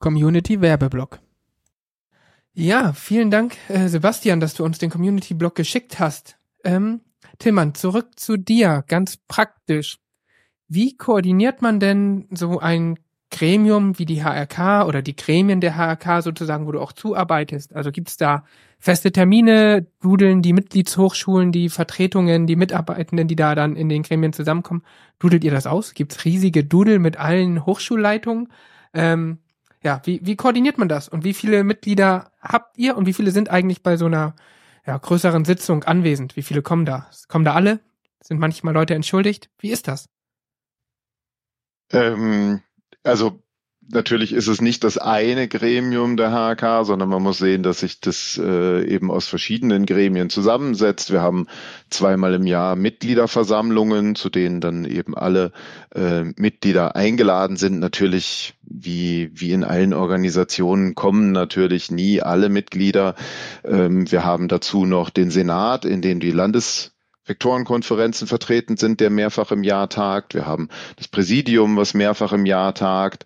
Community 0.00 0.60
Werbeblock. 0.60 1.20
Ja, 2.52 2.92
vielen 2.92 3.30
Dank, 3.30 3.56
äh, 3.68 3.88
Sebastian, 3.88 4.40
dass 4.40 4.54
du 4.54 4.64
uns 4.64 4.78
den 4.78 4.90
Community 4.90 5.34
Blog 5.34 5.54
geschickt 5.54 6.00
hast. 6.00 6.36
Ähm, 6.64 7.00
Tillmann, 7.38 7.74
zurück 7.74 8.18
zu 8.18 8.36
dir, 8.36 8.84
ganz 8.88 9.16
praktisch. 9.16 9.98
Wie 10.66 10.96
koordiniert 10.96 11.62
man 11.62 11.78
denn 11.80 12.26
so 12.32 12.58
ein 12.58 12.98
Gremium 13.30 13.98
wie 13.98 14.06
die 14.06 14.24
HRK 14.24 14.86
oder 14.86 15.02
die 15.02 15.14
Gremien 15.14 15.60
der 15.60 15.76
HRK 15.76 16.22
sozusagen, 16.22 16.66
wo 16.66 16.72
du 16.72 16.80
auch 16.80 16.92
zuarbeitest? 16.92 17.74
Also 17.74 17.92
gibt's 17.92 18.16
da 18.16 18.44
feste 18.78 19.12
Termine, 19.12 19.86
dudeln 20.00 20.42
die 20.42 20.52
Mitgliedshochschulen, 20.52 21.52
die 21.52 21.68
Vertretungen, 21.68 22.46
die 22.46 22.56
Mitarbeitenden, 22.56 23.28
die 23.28 23.36
da 23.36 23.54
dann 23.54 23.76
in 23.76 23.88
den 23.88 24.02
Gremien 24.02 24.32
zusammenkommen, 24.32 24.82
dudelt 25.20 25.44
ihr 25.44 25.52
das 25.52 25.66
aus? 25.66 25.94
Gibt's 25.94 26.24
riesige 26.24 26.64
Dudel 26.64 26.98
mit 26.98 27.16
allen 27.18 27.64
Hochschulleitungen? 27.66 28.48
Ähm, 28.92 29.38
ja, 29.82 30.00
wie, 30.04 30.20
wie 30.22 30.36
koordiniert 30.36 30.78
man 30.78 30.88
das? 30.88 31.08
Und 31.08 31.24
wie 31.24 31.34
viele 31.34 31.64
Mitglieder 31.64 32.32
habt 32.40 32.76
ihr 32.78 32.96
und 32.96 33.06
wie 33.06 33.12
viele 33.12 33.30
sind 33.30 33.50
eigentlich 33.50 33.82
bei 33.82 33.96
so 33.96 34.06
einer 34.06 34.34
ja, 34.86 34.96
größeren 34.96 35.44
Sitzung 35.44 35.84
anwesend? 35.84 36.36
Wie 36.36 36.42
viele 36.42 36.62
kommen 36.62 36.84
da? 36.84 37.08
Kommen 37.28 37.44
da 37.44 37.54
alle? 37.54 37.80
Sind 38.22 38.38
manchmal 38.38 38.74
Leute 38.74 38.94
entschuldigt? 38.94 39.50
Wie 39.58 39.70
ist 39.70 39.88
das? 39.88 40.08
Ähm, 41.92 42.62
also 43.02 43.42
natürlich 43.92 44.32
ist 44.32 44.46
es 44.46 44.60
nicht 44.60 44.84
das 44.84 44.98
eine 44.98 45.48
Gremium 45.48 46.16
der 46.16 46.30
HK, 46.30 46.84
sondern 46.84 47.08
man 47.08 47.22
muss 47.22 47.38
sehen, 47.38 47.62
dass 47.62 47.80
sich 47.80 48.00
das 48.00 48.40
äh, 48.42 48.84
eben 48.86 49.10
aus 49.10 49.26
verschiedenen 49.26 49.86
Gremien 49.86 50.30
zusammensetzt. 50.30 51.12
Wir 51.12 51.22
haben 51.22 51.46
zweimal 51.90 52.34
im 52.34 52.46
Jahr 52.46 52.76
Mitgliederversammlungen, 52.76 54.14
zu 54.14 54.30
denen 54.30 54.60
dann 54.60 54.84
eben 54.84 55.16
alle 55.16 55.52
äh, 55.94 56.24
Mitglieder 56.36 56.96
eingeladen 56.96 57.56
sind. 57.56 57.78
Natürlich, 57.78 58.54
wie, 58.62 59.30
wie 59.34 59.52
in 59.52 59.64
allen 59.64 59.92
Organisationen, 59.92 60.94
kommen 60.94 61.32
natürlich 61.32 61.90
nie 61.90 62.22
alle 62.22 62.48
Mitglieder. 62.48 63.14
Ähm, 63.64 64.10
wir 64.10 64.24
haben 64.24 64.48
dazu 64.48 64.86
noch 64.86 65.10
den 65.10 65.30
Senat, 65.30 65.84
in 65.84 66.02
dem 66.02 66.20
die 66.20 66.32
Landes 66.32 66.92
Rektorenkonferenzen 67.30 68.26
vertreten 68.26 68.76
sind, 68.76 69.00
der 69.00 69.08
mehrfach 69.08 69.52
im 69.52 69.62
Jahr 69.62 69.88
tagt. 69.88 70.34
Wir 70.34 70.46
haben 70.46 70.68
das 70.96 71.06
Präsidium, 71.08 71.76
was 71.76 71.94
mehrfach 71.94 72.32
im 72.32 72.44
Jahr 72.44 72.74
tagt. 72.74 73.24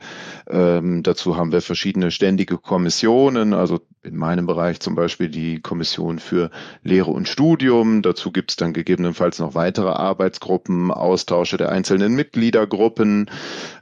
Ähm, 0.48 1.02
dazu 1.02 1.36
haben 1.36 1.52
wir 1.52 1.62
verschiedene 1.62 2.10
ständige 2.10 2.58
Kommissionen, 2.58 3.54
also 3.54 3.80
in 4.02 4.16
meinem 4.16 4.46
Bereich 4.46 4.80
zum 4.80 4.94
Beispiel 4.94 5.30
die 5.30 5.60
Kommission 5.60 6.18
für 6.18 6.50
Lehre 6.82 7.10
und 7.10 7.28
Studium. 7.28 8.02
Dazu 8.02 8.30
gibt 8.30 8.50
es 8.50 8.56
dann 8.56 8.74
gegebenenfalls 8.74 9.38
noch 9.38 9.54
weitere 9.54 9.90
Arbeitsgruppen, 9.90 10.90
Austausche 10.90 11.56
der 11.56 11.70
einzelnen 11.70 12.14
Mitgliedergruppen. 12.14 13.30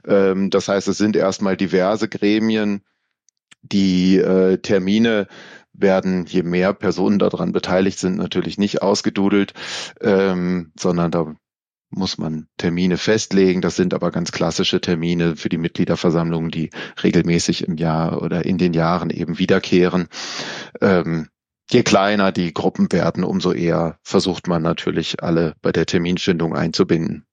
Ähm, 0.07 0.49
das 0.49 0.69
heißt, 0.69 0.87
es 0.87 0.97
sind 0.97 1.17
erstmal 1.17 1.57
diverse 1.57 2.07
Gremien, 2.07 2.81
die 3.61 4.17
äh, 4.17 4.57
Termine 4.57 5.27
werden, 5.73 6.25
je 6.25 6.43
mehr 6.43 6.73
Personen 6.73 7.19
daran 7.19 7.51
beteiligt 7.51 7.99
sind, 7.99 8.17
natürlich 8.17 8.57
nicht 8.57 8.81
ausgedudelt, 8.81 9.53
ähm, 10.01 10.71
sondern 10.77 11.11
da 11.11 11.35
muss 11.89 12.17
man 12.17 12.47
Termine 12.57 12.97
festlegen. 12.97 13.61
Das 13.61 13.75
sind 13.75 13.93
aber 13.93 14.11
ganz 14.11 14.31
klassische 14.31 14.81
Termine 14.81 15.35
für 15.35 15.49
die 15.49 15.57
Mitgliederversammlungen, 15.57 16.51
die 16.51 16.69
regelmäßig 17.03 17.67
im 17.67 17.77
Jahr 17.77 18.21
oder 18.21 18.45
in 18.45 18.57
den 18.57 18.73
Jahren 18.73 19.09
eben 19.09 19.37
wiederkehren. 19.37 20.07
Ähm, 20.81 21.29
je 21.69 21.83
kleiner 21.83 22.31
die 22.31 22.53
Gruppen 22.53 22.91
werden, 22.91 23.23
umso 23.23 23.51
eher 23.51 23.99
versucht 24.03 24.47
man 24.47 24.61
natürlich 24.61 25.23
alle 25.23 25.55
bei 25.61 25.71
der 25.71 25.85
Terminfindung 25.85 26.55
einzubinden. 26.55 27.25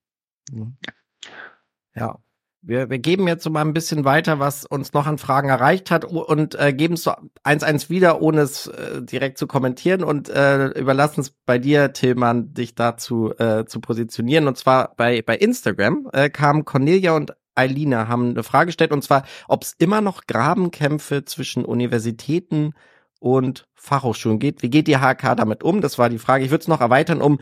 Ja, 1.95 2.19
wir, 2.63 2.91
wir 2.91 2.99
geben 2.99 3.27
jetzt 3.27 3.43
so 3.43 3.51
mal 3.51 3.63
ein 3.63 3.73
bisschen 3.73 4.05
weiter, 4.05 4.39
was 4.39 4.67
uns 4.67 4.93
noch 4.93 5.07
an 5.07 5.19
Fragen 5.19 5.49
erreicht 5.49 5.91
hat 5.91 6.05
und 6.05 6.55
äh, 6.55 6.73
geben 6.73 6.95
es 6.95 7.05
so 7.05 7.13
eins 7.43 7.63
eins 7.63 7.89
wieder, 7.89 8.21
ohne 8.21 8.43
es 8.43 8.67
äh, 8.67 9.03
direkt 9.03 9.39
zu 9.39 9.47
kommentieren 9.47 10.05
und 10.05 10.29
äh, 10.29 10.69
überlassen 10.69 11.21
es 11.21 11.31
bei 11.31 11.59
dir, 11.59 11.93
Tillmann, 11.93 12.53
dich 12.53 12.75
dazu 12.75 13.33
äh, 13.39 13.65
zu 13.65 13.81
positionieren. 13.81 14.47
Und 14.47 14.59
zwar 14.59 14.95
bei, 14.97 15.23
bei 15.23 15.37
Instagram 15.37 16.09
äh, 16.13 16.29
kamen 16.29 16.65
Cornelia 16.65 17.13
und 17.13 17.35
Eilina 17.55 18.09
haben 18.09 18.31
eine 18.31 18.43
Frage 18.43 18.67
gestellt 18.67 18.93
und 18.93 19.03
zwar, 19.03 19.25
ob 19.49 19.65
es 19.65 19.75
immer 19.79 20.01
noch 20.01 20.27
Grabenkämpfe 20.27 21.25
zwischen 21.25 21.65
Universitäten 21.65 22.75
und 23.19 23.67
Fachhochschulen 23.75 24.39
geht. 24.39 24.63
Wie 24.63 24.71
geht 24.71 24.87
die 24.87 24.97
HK 24.97 25.37
damit 25.37 25.63
um? 25.63 25.81
Das 25.81 25.99
war 25.99 26.09
die 26.09 26.19
Frage. 26.19 26.45
Ich 26.45 26.51
würde 26.51 26.63
es 26.63 26.69
noch 26.69 26.81
erweitern 26.81 27.21
um 27.21 27.39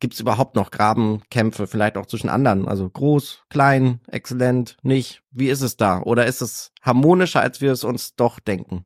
Gibt 0.00 0.14
es 0.14 0.20
überhaupt 0.20 0.54
noch 0.54 0.70
Grabenkämpfe, 0.70 1.66
vielleicht 1.66 1.96
auch 1.96 2.06
zwischen 2.06 2.28
anderen? 2.28 2.68
Also 2.68 2.88
groß, 2.88 3.44
klein, 3.48 4.00
exzellent, 4.06 4.76
nicht? 4.82 5.22
Wie 5.30 5.48
ist 5.48 5.62
es 5.62 5.76
da? 5.76 6.00
Oder 6.02 6.26
ist 6.26 6.40
es 6.40 6.72
harmonischer, 6.82 7.40
als 7.40 7.60
wir 7.60 7.72
es 7.72 7.82
uns 7.82 8.14
doch 8.14 8.38
denken? 8.38 8.84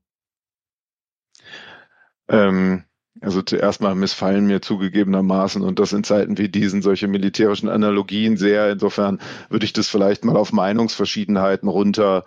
Ähm, 2.28 2.84
also 3.20 3.42
zuerst 3.42 3.82
mal 3.82 3.94
missfallen 3.94 4.46
mir 4.46 4.62
zugegebenermaßen 4.62 5.62
und 5.62 5.78
das 5.78 5.92
in 5.92 6.02
Zeiten 6.02 6.38
wie 6.38 6.48
diesen 6.48 6.80
solche 6.80 7.08
militärischen 7.08 7.68
Analogien 7.68 8.38
sehr. 8.38 8.70
Insofern 8.70 9.20
würde 9.50 9.66
ich 9.66 9.74
das 9.74 9.88
vielleicht 9.88 10.24
mal 10.24 10.36
auf 10.36 10.52
Meinungsverschiedenheiten 10.52 11.68
runter 11.68 12.24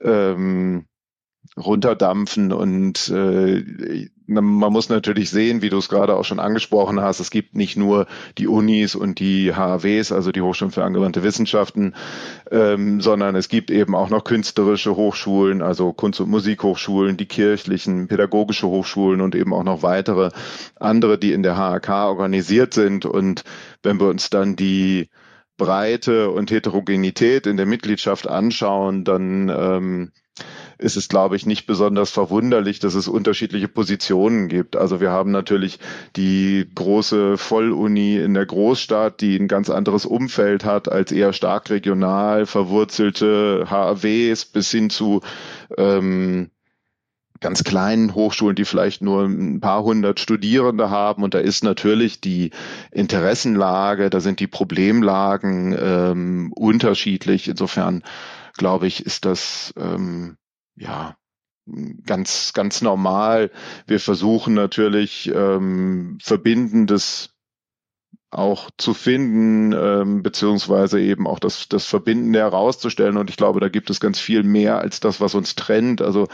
ähm, 0.00 0.86
runterdampfen 1.56 2.52
und 2.52 3.08
äh, 3.08 4.08
man 4.26 4.72
muss 4.72 4.88
natürlich 4.88 5.30
sehen, 5.30 5.60
wie 5.60 5.70
du 5.70 5.78
es 5.78 5.88
gerade 5.88 6.14
auch 6.14 6.24
schon 6.24 6.38
angesprochen 6.38 7.00
hast, 7.00 7.18
es 7.18 7.30
gibt 7.30 7.56
nicht 7.56 7.76
nur 7.76 8.06
die 8.38 8.46
Unis 8.46 8.94
und 8.94 9.18
die 9.18 9.52
HAWs, 9.52 10.12
also 10.12 10.30
die 10.30 10.40
Hochschulen 10.40 10.70
für 10.70 10.84
angewandte 10.84 11.24
Wissenschaften, 11.24 11.96
ähm, 12.52 13.00
sondern 13.00 13.34
es 13.34 13.48
gibt 13.48 13.72
eben 13.72 13.96
auch 13.96 14.08
noch 14.08 14.22
künstlerische 14.22 14.94
Hochschulen, 14.94 15.62
also 15.62 15.92
Kunst- 15.92 16.20
und 16.20 16.30
Musikhochschulen, 16.30 17.16
die 17.16 17.26
kirchlichen, 17.26 18.06
pädagogische 18.06 18.68
Hochschulen 18.68 19.20
und 19.20 19.34
eben 19.34 19.52
auch 19.52 19.64
noch 19.64 19.82
weitere 19.82 20.30
andere, 20.76 21.18
die 21.18 21.32
in 21.32 21.42
der 21.42 21.56
HAK 21.56 21.88
organisiert 21.88 22.72
sind. 22.72 23.06
Und 23.06 23.42
wenn 23.82 23.98
wir 23.98 24.08
uns 24.08 24.30
dann 24.30 24.54
die 24.54 25.08
Breite 25.56 26.30
und 26.30 26.52
Heterogenität 26.52 27.48
in 27.48 27.56
der 27.56 27.66
Mitgliedschaft 27.66 28.28
anschauen, 28.28 29.04
dann 29.04 29.48
ähm, 29.48 30.12
ist 30.80 30.96
es, 30.96 31.08
glaube 31.08 31.36
ich, 31.36 31.46
nicht 31.46 31.66
besonders 31.66 32.10
verwunderlich, 32.10 32.78
dass 32.78 32.94
es 32.94 33.08
unterschiedliche 33.08 33.68
Positionen 33.68 34.48
gibt. 34.48 34.76
Also 34.76 35.00
wir 35.00 35.10
haben 35.10 35.30
natürlich 35.30 35.78
die 36.16 36.66
große 36.74 37.36
Volluni 37.36 38.16
in 38.16 38.34
der 38.34 38.46
Großstadt, 38.46 39.20
die 39.20 39.36
ein 39.36 39.48
ganz 39.48 39.70
anderes 39.70 40.06
Umfeld 40.06 40.64
hat 40.64 40.90
als 40.90 41.12
eher 41.12 41.32
stark 41.32 41.70
regional 41.70 42.46
verwurzelte 42.46 43.66
HAWs 43.70 44.46
bis 44.46 44.70
hin 44.70 44.90
zu 44.90 45.20
ähm, 45.76 46.50
ganz 47.40 47.64
kleinen 47.64 48.14
Hochschulen, 48.14 48.54
die 48.54 48.64
vielleicht 48.64 49.02
nur 49.02 49.24
ein 49.24 49.60
paar 49.60 49.82
hundert 49.82 50.20
Studierende 50.20 50.90
haben. 50.90 51.22
Und 51.22 51.34
da 51.34 51.38
ist 51.38 51.64
natürlich 51.64 52.20
die 52.20 52.50
Interessenlage, 52.90 54.10
da 54.10 54.20
sind 54.20 54.40
die 54.40 54.46
Problemlagen 54.46 55.76
ähm, 55.78 56.52
unterschiedlich. 56.54 57.48
Insofern 57.48 58.02
glaube 58.56 58.86
ich, 58.86 59.04
ist 59.06 59.24
das 59.24 59.72
ähm, 59.78 60.36
ja, 60.80 61.16
ganz, 62.06 62.52
ganz 62.52 62.82
normal. 62.82 63.50
Wir 63.86 64.00
versuchen 64.00 64.54
natürlich 64.54 65.30
ähm, 65.32 66.18
verbindendes 66.22 67.30
auch 68.32 68.70
zu 68.78 68.94
finden, 68.94 69.72
ähm, 69.72 70.22
beziehungsweise 70.22 71.00
eben 71.00 71.26
auch 71.26 71.40
das, 71.40 71.68
das 71.68 71.84
Verbindende 71.84 72.38
herauszustellen. 72.38 73.16
Und 73.16 73.28
ich 73.28 73.36
glaube, 73.36 73.58
da 73.58 73.68
gibt 73.68 73.90
es 73.90 73.98
ganz 73.98 74.20
viel 74.20 74.44
mehr 74.44 74.78
als 74.78 75.00
das, 75.00 75.20
was 75.20 75.34
uns 75.34 75.56
trennt. 75.56 76.00
Also 76.00 76.28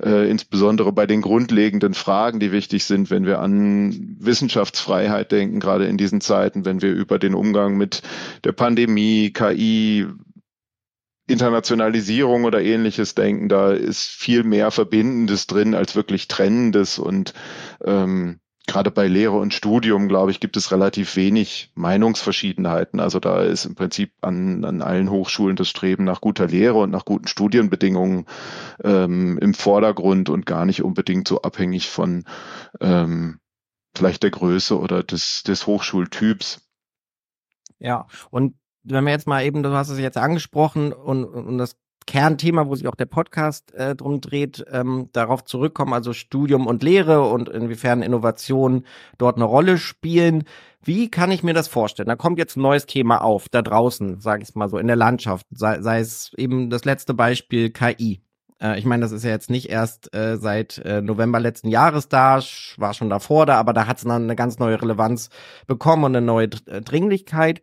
äh, 0.00 0.30
insbesondere 0.30 0.92
bei 0.92 1.06
den 1.06 1.22
grundlegenden 1.22 1.94
Fragen, 1.94 2.38
die 2.38 2.52
wichtig 2.52 2.84
sind, 2.84 3.10
wenn 3.10 3.26
wir 3.26 3.40
an 3.40 4.16
Wissenschaftsfreiheit 4.20 5.32
denken, 5.32 5.58
gerade 5.58 5.86
in 5.86 5.96
diesen 5.96 6.20
Zeiten, 6.20 6.64
wenn 6.64 6.82
wir 6.82 6.92
über 6.92 7.18
den 7.18 7.34
Umgang 7.34 7.76
mit 7.76 8.02
der 8.44 8.52
Pandemie, 8.52 9.32
KI, 9.32 10.06
Internationalisierung 11.26 12.44
oder 12.44 12.62
ähnliches 12.62 13.14
denken, 13.14 13.48
da 13.48 13.72
ist 13.72 14.02
viel 14.06 14.44
mehr 14.44 14.70
Verbindendes 14.70 15.46
drin 15.46 15.74
als 15.74 15.96
wirklich 15.96 16.28
Trennendes 16.28 16.98
und 16.98 17.32
ähm, 17.82 18.40
gerade 18.66 18.90
bei 18.90 19.06
Lehre 19.06 19.36
und 19.36 19.52
Studium, 19.52 20.08
glaube 20.08 20.30
ich, 20.30 20.40
gibt 20.40 20.56
es 20.56 20.72
relativ 20.72 21.16
wenig 21.16 21.70
Meinungsverschiedenheiten. 21.74 22.98
Also 23.00 23.20
da 23.20 23.42
ist 23.42 23.64
im 23.66 23.74
Prinzip 23.74 24.12
an, 24.20 24.64
an 24.64 24.82
allen 24.82 25.10
Hochschulen 25.10 25.56
das 25.56 25.68
Streben 25.68 26.04
nach 26.04 26.20
guter 26.20 26.46
Lehre 26.46 26.78
und 26.78 26.90
nach 26.90 27.04
guten 27.04 27.26
Studienbedingungen 27.26 28.26
ähm, 28.82 29.38
im 29.38 29.54
Vordergrund 29.54 30.28
und 30.28 30.46
gar 30.46 30.64
nicht 30.64 30.82
unbedingt 30.82 31.28
so 31.28 31.42
abhängig 31.42 31.90
von 31.90 32.24
ähm, 32.80 33.38
vielleicht 33.94 34.22
der 34.22 34.30
Größe 34.30 34.78
oder 34.78 35.02
des, 35.02 35.42
des 35.42 35.66
Hochschultyps. 35.66 36.66
Ja, 37.78 38.06
und 38.30 38.54
wenn 38.84 39.04
wir 39.04 39.12
jetzt 39.12 39.26
mal 39.26 39.44
eben, 39.44 39.62
du 39.62 39.70
hast 39.70 39.88
es 39.88 39.98
jetzt 39.98 40.16
angesprochen 40.16 40.92
und, 40.92 41.24
und 41.24 41.58
das 41.58 41.76
Kernthema, 42.06 42.66
wo 42.66 42.74
sich 42.74 42.86
auch 42.86 42.94
der 42.94 43.06
Podcast 43.06 43.72
äh, 43.74 43.96
drum 43.96 44.20
dreht, 44.20 44.64
ähm, 44.70 45.08
darauf 45.12 45.44
zurückkommen, 45.44 45.94
also 45.94 46.12
Studium 46.12 46.66
und 46.66 46.82
Lehre 46.82 47.22
und 47.28 47.48
inwiefern 47.48 48.02
Innovationen 48.02 48.86
dort 49.18 49.36
eine 49.36 49.44
Rolle 49.44 49.78
spielen. 49.78 50.44
Wie 50.82 51.10
kann 51.10 51.30
ich 51.30 51.42
mir 51.42 51.54
das 51.54 51.68
vorstellen? 51.68 52.08
Da 52.08 52.16
kommt 52.16 52.38
jetzt 52.38 52.56
ein 52.56 52.62
neues 52.62 52.86
Thema 52.86 53.22
auf, 53.22 53.48
da 53.48 53.62
draußen, 53.62 54.20
sage 54.20 54.42
ich 54.42 54.54
mal 54.54 54.68
so, 54.68 54.76
in 54.76 54.86
der 54.86 54.96
Landschaft, 54.96 55.46
sei, 55.50 55.80
sei 55.80 56.00
es 56.00 56.32
eben 56.36 56.68
das 56.68 56.84
letzte 56.84 57.14
Beispiel 57.14 57.70
KI. 57.70 58.20
Äh, 58.60 58.78
ich 58.78 58.84
meine, 58.84 59.00
das 59.02 59.12
ist 59.12 59.24
ja 59.24 59.30
jetzt 59.30 59.50
nicht 59.50 59.70
erst 59.70 60.14
äh, 60.14 60.36
seit 60.36 60.78
äh, 60.78 61.00
November 61.00 61.40
letzten 61.40 61.68
Jahres 61.68 62.08
da, 62.08 62.40
war 62.76 62.94
schon 62.94 63.10
davor 63.10 63.46
da, 63.46 63.58
aber 63.58 63.72
da 63.72 63.86
hat 63.86 63.98
es 63.98 64.04
dann 64.04 64.24
eine 64.24 64.36
ganz 64.36 64.58
neue 64.58 64.80
Relevanz 64.80 65.30
bekommen 65.66 66.04
und 66.04 66.16
eine 66.16 66.26
neue 66.26 66.50
äh, 66.66 66.82
Dringlichkeit. 66.82 67.62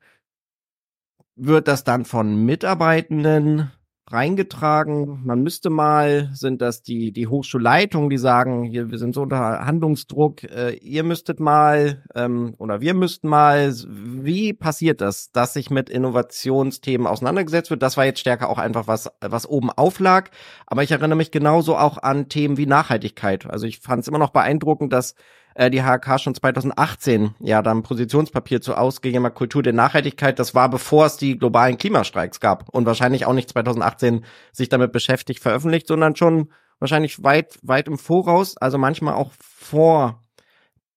Wird 1.44 1.68
das 1.68 1.84
dann 1.84 2.06
von 2.06 2.46
Mitarbeitenden 2.46 3.72
reingetragen. 4.12 5.22
Man 5.26 5.42
müsste 5.42 5.72
mal, 5.72 6.30
sind 6.34 6.62
das 6.62 6.84
die, 6.84 7.12
die 7.12 7.26
Hochschulleitungen, 7.26 8.12
die 8.12 8.20
sagen, 8.20 8.64
hier, 8.64 8.92
wir 8.92 9.00
sind 9.00 9.16
so 9.16 9.24
unter 9.24 9.66
Handlungsdruck, 9.66 10.44
äh, 10.44 10.76
ihr 10.76 11.04
müsstet 11.04 11.40
mal 11.40 12.04
ähm, 12.14 12.54
oder 12.60 12.80
wir 12.80 12.94
müssten 12.94 13.28
mal. 13.28 13.74
Wie 13.88 14.54
passiert 14.54 15.02
das, 15.02 15.32
dass 15.32 15.54
sich 15.54 15.72
mit 15.72 15.90
Innovationsthemen 15.90 17.08
auseinandergesetzt 17.08 17.72
wird? 17.72 17.82
Das 17.82 17.98
war 17.98 18.06
jetzt 18.06 18.20
stärker 18.20 18.48
auch 18.48 18.60
einfach 18.60 18.86
was, 18.86 19.10
was 19.20 19.48
oben 19.48 19.72
auflag. 19.72 20.30
Aber 20.68 20.84
ich 20.84 20.92
erinnere 20.92 21.18
mich 21.18 21.32
genauso 21.32 21.76
auch 21.76 21.98
an 21.98 22.30
Themen 22.30 22.58
wie 22.58 22.68
Nachhaltigkeit. 22.68 23.50
Also 23.50 23.66
ich 23.66 23.80
fand 23.80 24.02
es 24.02 24.08
immer 24.08 24.20
noch 24.20 24.30
beeindruckend, 24.30 24.94
dass 24.94 25.16
äh, 25.56 25.70
die 25.70 25.84
HK 25.84 26.20
schon 26.20 26.36
2018 26.36 27.36
ja 27.40 27.62
dann 27.62 27.84
Positionspapier 27.84 28.62
zu 28.62 28.76
ausgegebener 28.76 29.32
Kultur 29.32 29.64
der 29.64 29.74
Nachhaltigkeit. 29.74 30.40
Das 30.40 30.56
war 30.56 30.70
bevor 30.70 31.06
es 31.06 31.18
die 31.18 31.38
globalen 31.38 31.78
Klimastreiks 31.78 32.40
gab 32.40 32.70
und 32.70 32.86
wahrscheinlich 32.86 33.26
auch 33.26 33.34
nicht 33.34 33.50
2018 33.50 34.26
sich 34.52 34.70
damit 34.70 34.92
beschäftigt 34.92 35.42
veröffentlicht, 35.42 35.88
sondern 35.88 36.16
schon 36.16 36.52
wahrscheinlich 36.80 37.24
weit 37.24 37.60
weit 37.62 37.88
im 37.88 37.98
Voraus, 37.98 38.58
also 38.58 38.78
manchmal 38.78 39.14
auch 39.14 39.32
vor 39.40 40.22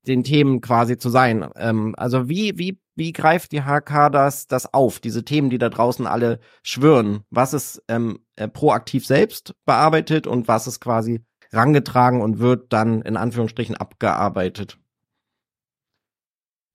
den 0.07 0.25
Themen 0.25 0.61
quasi 0.61 0.99
zu 0.99 1.11
sein. 1.11 1.49
Ähm, 1.57 1.95
also 1.97 2.29
wie 2.29 2.59
wie 2.59 2.81
wie 2.97 3.13
greift 3.13 3.53
die 3.53 3.63
HK 3.63 4.11
das 4.11 4.47
das 4.47 4.73
auf? 4.73 5.01
Diese 5.01 5.25
Themen, 5.25 5.51
die 5.51 5.59
da 5.59 5.69
draußen 5.69 6.07
alle 6.07 6.41
schwören. 6.63 7.25
Was 7.31 7.53
ist 7.55 7.83
ähm, 7.89 8.21
äh, 8.37 8.49
proaktiv 8.49 9.07
selbst 9.07 9.55
bearbeitet 9.65 10.27
und 10.27 10.49
was 10.49 10.67
ist 10.67 10.81
quasi 10.81 11.25
rangetragen 11.55 12.21
und 12.21 12.39
wird 12.39 12.73
dann 12.73 13.03
in 13.03 13.17
Anführungsstrichen 13.17 13.77
abgearbeitet? 13.77 14.79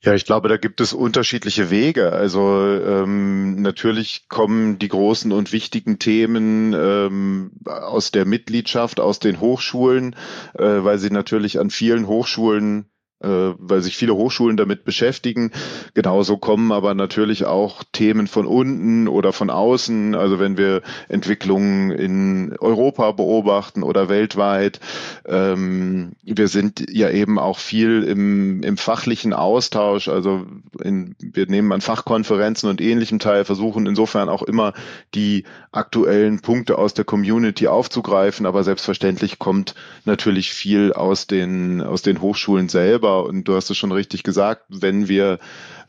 Ja, 0.02 0.14
ich 0.14 0.24
glaube, 0.24 0.48
da 0.48 0.56
gibt 0.56 0.80
es 0.80 0.94
unterschiedliche 0.94 1.70
Wege. 1.70 2.14
Also 2.14 2.66
ähm, 2.66 3.62
natürlich 3.62 4.30
kommen 4.30 4.80
die 4.80 4.88
großen 4.88 5.34
und 5.34 5.52
wichtigen 5.52 6.00
Themen 6.00 6.74
ähm, 6.74 7.52
aus 7.66 8.12
der 8.12 8.26
Mitgliedschaft, 8.26 9.02
aus 9.02 9.20
den 9.20 9.42
Hochschulen, 9.42 10.16
äh, 10.54 10.64
weil 10.64 11.00
sie 11.00 11.10
natürlich 11.10 11.60
an 11.60 11.70
vielen 11.70 12.08
Hochschulen 12.08 12.90
weil 13.20 13.82
sich 13.82 13.98
viele 13.98 14.16
Hochschulen 14.16 14.56
damit 14.56 14.86
beschäftigen. 14.86 15.52
Genauso 15.94 16.38
kommen 16.38 16.72
aber 16.72 16.94
natürlich 16.94 17.46
auch 17.46 17.84
Themen 17.92 18.28
von 18.28 18.46
unten 18.46 19.08
oder 19.10 19.34
von 19.34 19.50
außen. 19.50 20.16
Also 20.16 20.40
wenn 20.40 20.58
wir 20.58 20.82
Entwicklungen 21.10 21.92
in 21.92 22.56
Europa 22.60 23.12
beobachten 23.12 23.84
oder 23.84 24.08
weltweit. 24.08 24.80
Ähm, 25.26 26.14
wir 26.24 26.48
sind 26.48 26.86
ja 26.90 27.10
eben 27.10 27.40
auch 27.40 27.58
viel 27.58 28.04
im, 28.04 28.64
im 28.64 28.78
fachlichen 28.78 29.34
Austausch. 29.34 30.08
Also 30.08 30.46
in, 30.82 31.16
wir 31.20 31.48
nehmen 31.48 31.74
an 31.74 31.82
Fachkonferenzen 31.82 32.70
und 32.70 32.80
ähnlichem 32.80 33.20
teil, 33.20 33.44
versuchen 33.44 33.86
insofern 33.86 34.30
auch 34.30 34.44
immer 34.44 34.74
die 35.14 35.44
aktuellen 35.72 36.42
Punkte 36.42 36.78
aus 36.78 36.94
der 36.94 37.06
Community 37.06 37.68
aufzugreifen. 37.68 38.46
Aber 38.46 38.64
selbstverständlich 38.64 39.40
kommt 39.40 39.76
natürlich 40.06 40.54
viel 40.54 40.94
aus 40.94 41.28
den, 41.28 41.82
aus 41.82 42.02
den 42.02 42.22
Hochschulen 42.22 42.70
selber 42.70 43.09
selber. 43.10 43.26
Und 43.26 43.48
du 43.48 43.56
hast 43.56 43.70
es 43.70 43.78
schon 43.78 43.92
richtig 43.92 44.24
gesagt, 44.24 44.64
wenn 44.70 45.08
wir 45.08 45.40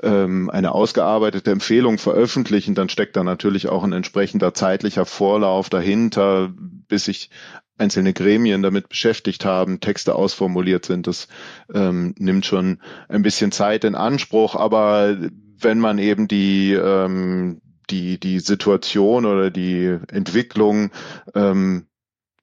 ähm, 0.02 0.50
eine 0.50 0.72
ausgearbeitete 0.72 1.50
Empfehlung 1.50 1.98
veröffentlichen, 1.98 2.74
dann 2.74 2.88
steckt 2.88 3.16
da 3.16 3.24
natürlich 3.24 3.68
auch 3.68 3.84
ein 3.84 3.92
entsprechender 3.92 4.54
zeitlicher 4.54 5.04
Vorlauf 5.04 5.68
dahinter, 5.68 6.52
bis 6.88 7.04
sich 7.04 7.30
einzelne 7.78 8.12
Gremien 8.12 8.62
damit 8.62 8.88
beschäftigt 8.88 9.44
haben, 9.44 9.80
Texte 9.80 10.14
ausformuliert 10.14 10.84
sind. 10.84 11.06
Das 11.06 11.28
ähm, 11.72 12.14
nimmt 12.18 12.44
schon 12.44 12.78
ein 13.08 13.22
bisschen 13.22 13.52
Zeit 13.52 13.84
in 13.84 13.94
Anspruch, 13.94 14.54
aber 14.54 15.16
wenn 15.58 15.78
man 15.78 15.98
eben 15.98 16.28
die 16.28 16.72
ähm, 16.72 17.60
die 17.88 18.20
die 18.20 18.38
Situation 18.38 19.24
oder 19.26 19.50
die 19.50 19.98
Entwicklung 20.08 20.90
ähm, 21.34 21.86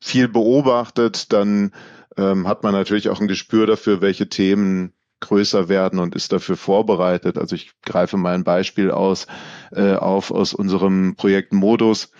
viel 0.01 0.27
beobachtet, 0.27 1.31
dann 1.31 1.71
ähm, 2.17 2.47
hat 2.47 2.63
man 2.63 2.73
natürlich 2.73 3.09
auch 3.09 3.21
ein 3.21 3.27
Gespür 3.27 3.65
dafür, 3.67 4.01
welche 4.01 4.29
Themen 4.29 4.93
größer 5.19 5.67
werden 5.69 5.99
und 5.99 6.15
ist 6.15 6.31
dafür 6.31 6.57
vorbereitet. 6.57 7.37
Also 7.37 7.55
ich 7.55 7.71
greife 7.81 8.17
mal 8.17 8.35
ein 8.35 8.43
Beispiel 8.43 8.91
aus, 8.91 9.27
äh, 9.71 9.93
auf 9.93 10.31
aus 10.31 10.53
unserem 10.53 11.15
Projekt 11.15 11.53
Modus. 11.53 12.11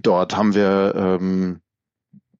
Dort 0.00 0.36
haben 0.36 0.54
wir 0.54 0.94
ähm, 0.96 1.60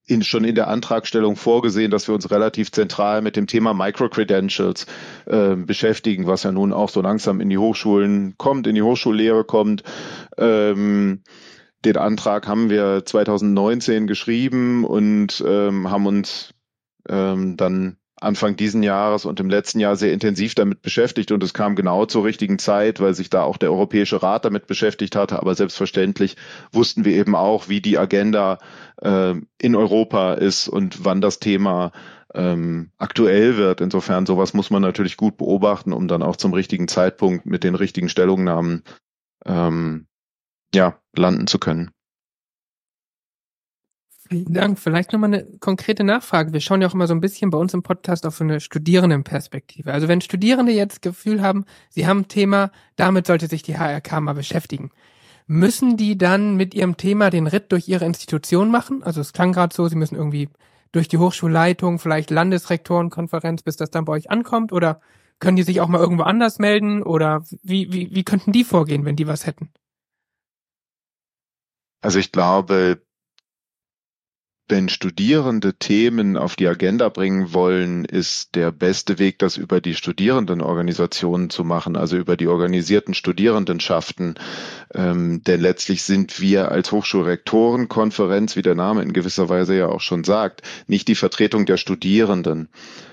in, 0.06 0.22
schon 0.22 0.44
in 0.44 0.54
der 0.54 0.68
Antragstellung 0.68 1.36
vorgesehen, 1.36 1.90
dass 1.90 2.08
wir 2.08 2.14
uns 2.14 2.30
relativ 2.30 2.70
zentral 2.72 3.22
mit 3.22 3.36
dem 3.36 3.46
Thema 3.46 3.72
Microcredentials 3.72 4.86
äh, 5.26 5.56
beschäftigen, 5.56 6.26
was 6.26 6.42
ja 6.42 6.52
nun 6.52 6.72
auch 6.72 6.90
so 6.90 7.00
langsam 7.00 7.40
in 7.40 7.48
die 7.48 7.58
Hochschulen 7.58 8.34
kommt, 8.36 8.66
in 8.66 8.74
die 8.74 8.82
Hochschullehre 8.82 9.44
kommt. 9.44 9.82
Ähm, 10.36 11.22
den 11.84 11.96
Antrag 11.96 12.46
haben 12.48 12.70
wir 12.70 13.04
2019 13.04 14.06
geschrieben 14.06 14.84
und 14.84 15.42
ähm, 15.46 15.90
haben 15.90 16.06
uns 16.06 16.53
ähm, 17.08 17.56
dann 17.56 17.96
Anfang 18.20 18.56
diesen 18.56 18.82
Jahres 18.82 19.24
und 19.24 19.40
im 19.40 19.50
letzten 19.50 19.80
Jahr 19.80 19.96
sehr 19.96 20.12
intensiv 20.12 20.54
damit 20.54 20.82
beschäftigt 20.82 21.32
und 21.32 21.42
es 21.42 21.52
kam 21.52 21.76
genau 21.76 22.06
zur 22.06 22.24
richtigen 22.24 22.58
Zeit, 22.58 23.00
weil 23.00 23.12
sich 23.14 23.28
da 23.28 23.42
auch 23.42 23.56
der 23.56 23.70
Europäische 23.70 24.22
Rat 24.22 24.44
damit 24.44 24.66
beschäftigt 24.66 25.16
hatte. 25.16 25.38
Aber 25.38 25.54
selbstverständlich 25.54 26.36
wussten 26.72 27.04
wir 27.04 27.14
eben 27.14 27.34
auch, 27.34 27.68
wie 27.68 27.80
die 27.80 27.98
Agenda 27.98 28.58
äh, 29.02 29.34
in 29.60 29.74
Europa 29.74 30.34
ist 30.34 30.68
und 30.68 31.04
wann 31.04 31.20
das 31.20 31.40
Thema 31.40 31.92
ähm, 32.34 32.90
aktuell 32.98 33.56
wird. 33.56 33.80
Insofern 33.80 34.26
sowas 34.26 34.54
muss 34.54 34.70
man 34.70 34.82
natürlich 34.82 35.16
gut 35.16 35.36
beobachten, 35.36 35.92
um 35.92 36.08
dann 36.08 36.22
auch 36.22 36.36
zum 36.36 36.52
richtigen 36.52 36.88
Zeitpunkt 36.88 37.46
mit 37.46 37.64
den 37.64 37.74
richtigen 37.74 38.08
Stellungnahmen 38.08 38.84
ähm, 39.44 40.06
ja 40.74 40.98
landen 41.16 41.46
zu 41.46 41.58
können. 41.58 41.90
Vielen 44.28 44.54
Dank. 44.54 44.78
Vielleicht 44.78 45.12
nochmal 45.12 45.34
eine 45.34 45.44
konkrete 45.60 46.02
Nachfrage. 46.02 46.52
Wir 46.54 46.60
schauen 46.60 46.80
ja 46.80 46.88
auch 46.88 46.94
immer 46.94 47.06
so 47.06 47.14
ein 47.14 47.20
bisschen 47.20 47.50
bei 47.50 47.58
uns 47.58 47.74
im 47.74 47.82
Podcast 47.82 48.24
auf 48.26 48.40
eine 48.40 48.60
Studierendenperspektive. 48.60 49.92
Also 49.92 50.08
wenn 50.08 50.22
Studierende 50.22 50.72
jetzt 50.72 51.02
Gefühl 51.02 51.42
haben, 51.42 51.66
sie 51.90 52.06
haben 52.06 52.20
ein 52.20 52.28
Thema, 52.28 52.70
damit 52.96 53.26
sollte 53.26 53.48
sich 53.48 53.62
die 53.62 53.76
HRK 53.76 54.20
mal 54.20 54.32
beschäftigen. 54.32 54.90
Müssen 55.46 55.98
die 55.98 56.16
dann 56.16 56.56
mit 56.56 56.72
ihrem 56.72 56.96
Thema 56.96 57.28
den 57.28 57.46
Ritt 57.46 57.70
durch 57.70 57.86
ihre 57.86 58.06
Institution 58.06 58.70
machen? 58.70 59.02
Also 59.02 59.20
es 59.20 59.34
klang 59.34 59.52
gerade 59.52 59.74
so, 59.74 59.88
sie 59.88 59.96
müssen 59.96 60.16
irgendwie 60.16 60.48
durch 60.90 61.08
die 61.08 61.18
Hochschulleitung, 61.18 61.98
vielleicht 61.98 62.30
Landesrektorenkonferenz, 62.30 63.62
bis 63.62 63.76
das 63.76 63.90
dann 63.90 64.06
bei 64.06 64.14
euch 64.14 64.30
ankommt? 64.30 64.72
Oder 64.72 65.02
können 65.38 65.56
die 65.56 65.64
sich 65.64 65.82
auch 65.82 65.88
mal 65.88 66.00
irgendwo 66.00 66.22
anders 66.22 66.58
melden? 66.58 67.02
Oder 67.02 67.44
wie, 67.62 67.92
wie, 67.92 68.14
wie 68.14 68.24
könnten 68.24 68.52
die 68.52 68.64
vorgehen, 68.64 69.04
wenn 69.04 69.16
die 69.16 69.26
was 69.26 69.44
hätten? 69.44 69.70
Also 72.00 72.18
ich 72.18 72.32
glaube, 72.32 73.02
wenn 74.68 74.88
Studierende 74.88 75.74
Themen 75.74 76.38
auf 76.38 76.56
die 76.56 76.66
Agenda 76.66 77.10
bringen 77.10 77.52
wollen, 77.52 78.06
ist 78.06 78.54
der 78.54 78.72
beste 78.72 79.18
Weg, 79.18 79.38
das 79.38 79.58
über 79.58 79.82
die 79.82 79.94
Studierendenorganisationen 79.94 81.50
zu 81.50 81.64
machen, 81.64 81.96
also 81.96 82.16
über 82.16 82.36
die 82.36 82.48
organisierten 82.48 83.12
Studierendenschaften. 83.12 84.36
Ähm, 84.94 85.42
denn 85.42 85.60
letztlich 85.60 86.02
sind 86.02 86.40
wir 86.40 86.70
als 86.70 86.92
Hochschulrektorenkonferenz, 86.92 88.56
wie 88.56 88.62
der 88.62 88.74
Name 88.74 89.02
in 89.02 89.12
gewisser 89.12 89.50
Weise 89.50 89.76
ja 89.76 89.88
auch 89.88 90.00
schon 90.00 90.24
sagt, 90.24 90.62
nicht 90.86 91.08
die 91.08 91.14
Vertretung 91.14 91.66
der 91.66 91.76
Studierenden. 91.76 92.68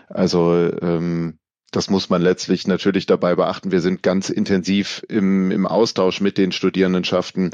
Also 0.07 0.71
ähm, 0.81 1.37
das 1.71 1.89
muss 1.89 2.09
man 2.09 2.21
letztlich 2.21 2.67
natürlich 2.67 3.05
dabei 3.05 3.35
beachten. 3.35 3.71
Wir 3.71 3.81
sind 3.81 4.03
ganz 4.03 4.29
intensiv 4.29 5.03
im, 5.07 5.51
im 5.51 5.65
Austausch 5.65 6.21
mit 6.21 6.37
den 6.37 6.51
Studierendenschaften. 6.51 7.51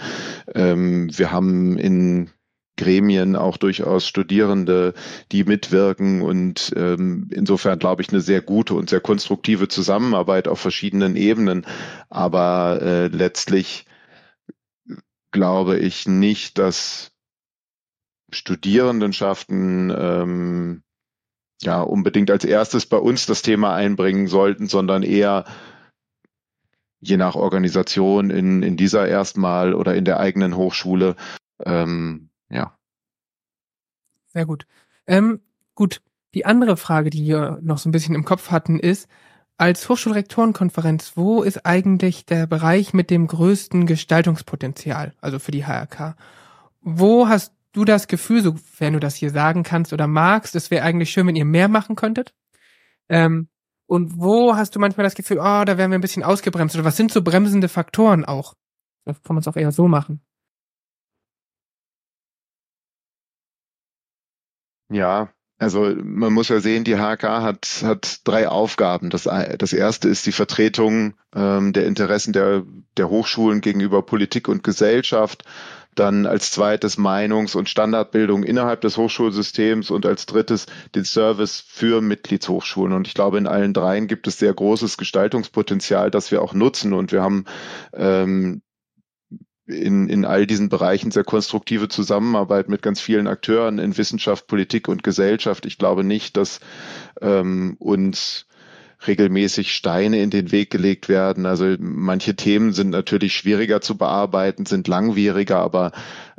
Ähm, 0.54 1.10
wir 1.16 1.32
haben 1.32 1.78
in 1.78 2.32
Gremien 2.78 3.36
auch 3.36 3.58
durchaus 3.58 4.08
Studierende, 4.08 4.94
die 5.32 5.44
mitwirken 5.44 6.22
und 6.22 6.74
ähm, 6.76 7.30
insofern 7.32 7.80
glaube 7.80 8.02
ich 8.02 8.10
eine 8.10 8.22
sehr 8.22 8.42
gute 8.42 8.76
und 8.76 8.90
sehr 8.90 9.02
konstruktive 9.02 9.68
Zusammenarbeit 9.68 10.48
auf 10.48 10.60
verschiedenen 10.60 11.16
Ebenen. 11.16 11.66
Aber 12.10 12.80
äh, 12.82 13.08
letztlich 13.08 13.86
glaube 15.32 15.78
ich 15.78 16.08
nicht, 16.08 16.58
dass 16.58 17.12
Studierendenschaften 18.32 19.94
ähm, 19.98 20.84
ja 21.62 21.82
unbedingt 21.82 22.30
als 22.32 22.46
erstes 22.46 22.86
bei 22.86 22.98
uns 22.98 23.26
das 23.26 23.42
Thema 23.42 23.74
einbringen 23.74 24.28
sollten, 24.28 24.68
sondern 24.68 25.04
eher 25.04 25.46
je 27.00 27.18
nach 27.18 27.36
Organisation 27.36 28.30
in, 28.30 28.64
in 28.64 28.78
dieser 28.78 29.08
erstmal 29.08 29.74
oder 29.74 29.96
in 29.96 30.06
der 30.06 30.20
eigenen 30.20 30.56
Hochschule 30.56 31.16
ähm, 31.64 32.27
ja. 32.50 32.78
Sehr 34.28 34.46
gut. 34.46 34.68
Ähm, 35.06 35.42
gut. 35.76 36.02
Die 36.34 36.46
andere 36.46 36.78
Frage, 36.78 37.10
die 37.10 37.26
wir 37.26 37.60
noch 37.62 37.78
so 37.78 37.90
ein 37.90 37.92
bisschen 37.92 38.14
im 38.14 38.26
Kopf 38.26 38.52
hatten, 38.52 38.80
ist, 38.80 39.08
als 39.58 39.90
Hochschulrektorenkonferenz, 39.90 41.14
wo 41.16 41.42
ist 41.42 41.66
eigentlich 41.66 42.26
der 42.26 42.46
Bereich 42.46 42.94
mit 42.94 43.10
dem 43.10 43.26
größten 43.26 43.88
Gestaltungspotenzial, 43.88 45.14
also 45.20 45.40
für 45.40 45.52
die 45.52 45.66
HRK? 45.66 46.16
Wo 46.82 47.28
hast 47.28 47.54
du 47.72 47.86
das 47.86 48.08
Gefühl, 48.08 48.44
sofern 48.44 48.94
du 48.94 49.00
das 49.00 49.16
hier 49.16 49.32
sagen 49.32 49.64
kannst 49.64 49.94
oder 49.94 50.06
magst, 50.08 50.56
es 50.56 50.70
wäre 50.70 50.84
eigentlich 50.84 51.10
schön, 51.10 51.26
wenn 51.26 51.36
ihr 51.36 51.46
mehr 51.46 51.70
machen 51.70 51.96
könntet? 51.96 52.36
Ähm, 53.10 53.50
und 53.88 54.20
wo 54.20 54.56
hast 54.56 54.76
du 54.76 54.80
manchmal 54.80 55.06
das 55.06 55.16
Gefühl, 55.16 55.40
oh, 55.40 55.64
da 55.66 55.78
wären 55.78 55.92
wir 55.92 55.98
ein 55.98 56.02
bisschen 56.02 56.24
ausgebremst? 56.24 56.76
Oder 56.76 56.86
was 56.86 56.98
sind 56.98 57.12
so 57.12 57.22
bremsende 57.22 57.70
Faktoren 57.70 58.26
auch? 58.26 58.54
Da 59.06 59.14
kann 59.14 59.36
man 59.36 59.38
es 59.38 59.48
auch 59.48 59.56
eher 59.56 59.72
so 59.72 59.88
machen. 59.88 60.22
Ja, 64.90 65.30
also 65.60 65.92
man 66.04 66.34
muss 66.34 66.50
ja 66.50 66.60
sehen, 66.60 66.84
die 66.84 66.98
HK 66.98 67.42
hat, 67.42 67.82
hat 67.84 68.22
drei 68.26 68.48
Aufgaben. 68.48 69.10
Das, 69.10 69.24
das 69.24 69.74
erste 69.74 70.08
ist 70.08 70.26
die 70.28 70.32
Vertretung 70.32 71.16
ähm, 71.36 71.74
der 71.74 71.86
Interessen 71.88 72.32
der, 72.32 72.64
der 72.96 73.10
Hochschulen 73.10 73.62
gegenüber 73.62 74.04
Politik 74.04 74.48
und 74.48 74.64
Gesellschaft. 74.64 75.46
Dann 75.96 76.28
als 76.28 76.52
zweites 76.52 77.00
Meinungs- 77.00 77.56
und 77.56 77.70
Standardbildung 77.70 78.44
innerhalb 78.44 78.82
des 78.82 78.98
Hochschulsystems 78.98 79.90
und 79.90 80.06
als 80.06 80.28
drittes 80.28 80.68
den 80.94 81.06
Service 81.06 81.64
für 81.68 82.02
Mitgliedshochschulen. 82.02 82.94
Und 82.94 83.08
ich 83.08 83.16
glaube, 83.16 83.40
in 83.40 83.48
allen 83.48 83.74
dreien 83.74 84.06
gibt 84.06 84.28
es 84.28 84.38
sehr 84.38 84.54
großes 84.54 84.98
Gestaltungspotenzial, 84.98 86.12
das 86.12 86.30
wir 86.30 86.44
auch 86.44 86.54
nutzen. 86.54 86.94
Und 86.94 87.12
wir 87.12 87.24
haben 87.24 87.46
ähm, 87.94 88.62
in, 89.68 90.08
in 90.10 90.26
all 90.26 90.48
diesen 90.48 90.70
Bereichen 90.70 91.12
sehr 91.12 91.24
konstruktive 91.24 91.90
Zusammenarbeit 91.90 92.70
mit 92.70 92.82
ganz 92.82 93.02
vielen 93.02 93.28
Akteuren 93.28 93.80
in 93.80 93.98
Wissenschaft, 93.98 94.48
Politik 94.48 94.88
und 94.88 95.04
Gesellschaft. 95.04 95.66
Ich 95.66 95.78
glaube 95.78 96.04
nicht, 96.04 96.38
dass 96.38 96.60
ähm, 97.22 97.76
uns 97.80 98.46
regelmäßig 99.06 99.76
Steine 99.76 100.22
in 100.22 100.30
den 100.32 100.52
Weg 100.52 100.72
gelegt 100.72 101.08
werden. 101.08 101.46
Also 101.46 101.76
manche 101.80 102.36
Themen 102.36 102.74
sind 102.74 102.90
natürlich 102.90 103.34
schwieriger 103.34 103.82
zu 103.82 103.98
bearbeiten, 103.98 104.66
sind 104.66 104.88
langwieriger, 104.88 105.60
aber 105.60 105.92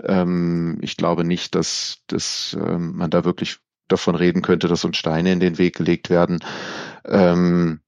ähm, 0.03 0.79
ich 0.81 0.97
glaube 0.97 1.25
nicht, 1.25 1.55
dass, 1.55 1.99
dass 2.09 2.57
ähm, 2.61 2.97
man 2.97 3.11
da 3.11 3.25
wirklich 3.25 3.59
davon 3.87 4.17
reden 4.17 4.43
könnte, 4.43 4.69
dass 4.69 4.85
uns 4.85 4.97
Steine 4.97 5.33
in 5.33 5.41
den 5.41 5.59
Weg 5.59 5.77
gelegt 5.77 6.11
werden. 6.11 6.41
Ähm, 7.05 7.81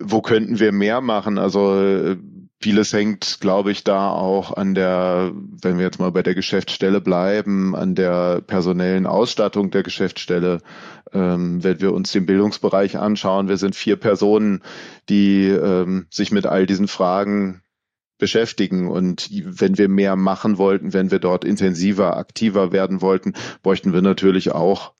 wo 0.00 0.20
könnten 0.20 0.58
wir 0.58 0.72
mehr 0.72 1.00
machen? 1.00 1.38
Also 1.38 1.80
äh, 1.80 2.16
Vieles 2.62 2.92
hängt, 2.92 3.38
glaube 3.40 3.72
ich, 3.72 3.84
da 3.84 4.10
auch 4.10 4.54
an 4.54 4.74
der, 4.74 5.32
wenn 5.34 5.78
wir 5.78 5.84
jetzt 5.86 5.98
mal 5.98 6.12
bei 6.12 6.22
der 6.22 6.34
Geschäftsstelle 6.34 7.00
bleiben, 7.00 7.74
an 7.74 7.94
der 7.94 8.42
personellen 8.42 9.06
Ausstattung 9.06 9.70
der 9.70 9.82
Geschäftsstelle. 9.82 10.60
Ähm, 11.14 11.64
wenn 11.64 11.80
wir 11.80 11.94
uns 11.94 12.12
den 12.12 12.26
Bildungsbereich 12.26 12.98
anschauen, 12.98 13.48
wir 13.48 13.56
sind 13.56 13.74
vier 13.74 13.96
Personen, 13.96 14.62
die 15.08 15.46
ähm, 15.46 16.06
sich 16.10 16.32
mit 16.32 16.44
all 16.44 16.66
diesen 16.66 16.86
Fragen 16.86 17.62
beschäftigen. 18.18 18.88
Und 18.88 19.30
wenn 19.32 19.78
wir 19.78 19.88
mehr 19.88 20.14
machen 20.14 20.58
wollten, 20.58 20.92
wenn 20.92 21.10
wir 21.10 21.18
dort 21.18 21.46
intensiver, 21.46 22.18
aktiver 22.18 22.72
werden 22.72 23.00
wollten, 23.00 23.32
bräuchten 23.62 23.94
wir 23.94 24.02
natürlich 24.02 24.52
auch 24.52 24.92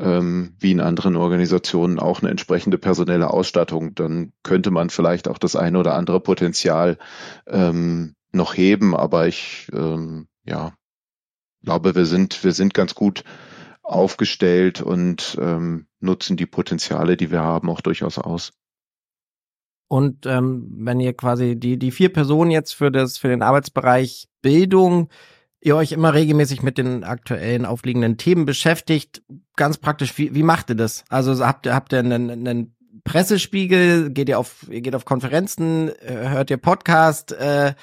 ähm, 0.00 0.54
wie 0.58 0.72
in 0.72 0.80
anderen 0.80 1.16
Organisationen 1.16 1.98
auch 1.98 2.20
eine 2.20 2.30
entsprechende 2.30 2.78
personelle 2.78 3.30
Ausstattung, 3.30 3.94
dann 3.94 4.32
könnte 4.42 4.70
man 4.70 4.90
vielleicht 4.90 5.28
auch 5.28 5.38
das 5.38 5.56
eine 5.56 5.78
oder 5.78 5.94
andere 5.94 6.20
Potenzial 6.20 6.98
ähm, 7.46 8.14
noch 8.32 8.56
heben. 8.56 8.96
Aber 8.96 9.28
ich 9.28 9.68
ähm, 9.72 10.26
ja 10.44 10.72
glaube, 11.62 11.94
wir 11.94 12.06
sind 12.06 12.42
wir 12.42 12.52
sind 12.52 12.72
ganz 12.74 12.94
gut 12.94 13.24
aufgestellt 13.82 14.80
und 14.80 15.36
ähm, 15.40 15.86
nutzen 16.00 16.36
die 16.36 16.46
Potenziale, 16.46 17.16
die 17.16 17.30
wir 17.30 17.40
haben, 17.40 17.68
auch 17.68 17.80
durchaus 17.80 18.18
aus. 18.18 18.52
Und 19.88 20.24
ähm, 20.24 20.68
wenn 20.78 21.00
ihr 21.00 21.12
quasi 21.12 21.56
die 21.56 21.78
die 21.78 21.90
vier 21.90 22.12
Personen 22.12 22.50
jetzt 22.50 22.72
für 22.72 22.90
das 22.90 23.18
für 23.18 23.28
den 23.28 23.42
Arbeitsbereich 23.42 24.28
Bildung 24.40 25.10
ihr 25.60 25.76
euch 25.76 25.92
immer 25.92 26.14
regelmäßig 26.14 26.62
mit 26.62 26.78
den 26.78 27.04
aktuellen 27.04 27.66
aufliegenden 27.66 28.16
Themen 28.16 28.46
beschäftigt. 28.46 29.22
Ganz 29.56 29.78
praktisch, 29.78 30.16
wie, 30.18 30.34
wie 30.34 30.42
macht 30.42 30.70
ihr 30.70 30.76
das? 30.76 31.04
Also 31.08 31.44
habt 31.44 31.66
ihr, 31.66 31.74
habt 31.74 31.92
ihr 31.92 31.98
einen, 31.98 32.30
einen 32.30 32.76
Pressespiegel, 33.04 34.10
geht 34.10 34.28
ihr 34.28 34.38
auf, 34.38 34.66
ihr 34.70 34.80
geht 34.80 34.94
auf 34.94 35.04
Konferenzen, 35.04 35.90
äh, 36.00 36.28
hört 36.28 36.50
ihr 36.50 36.56
Podcast, 36.56 37.32
äh, 37.32 37.74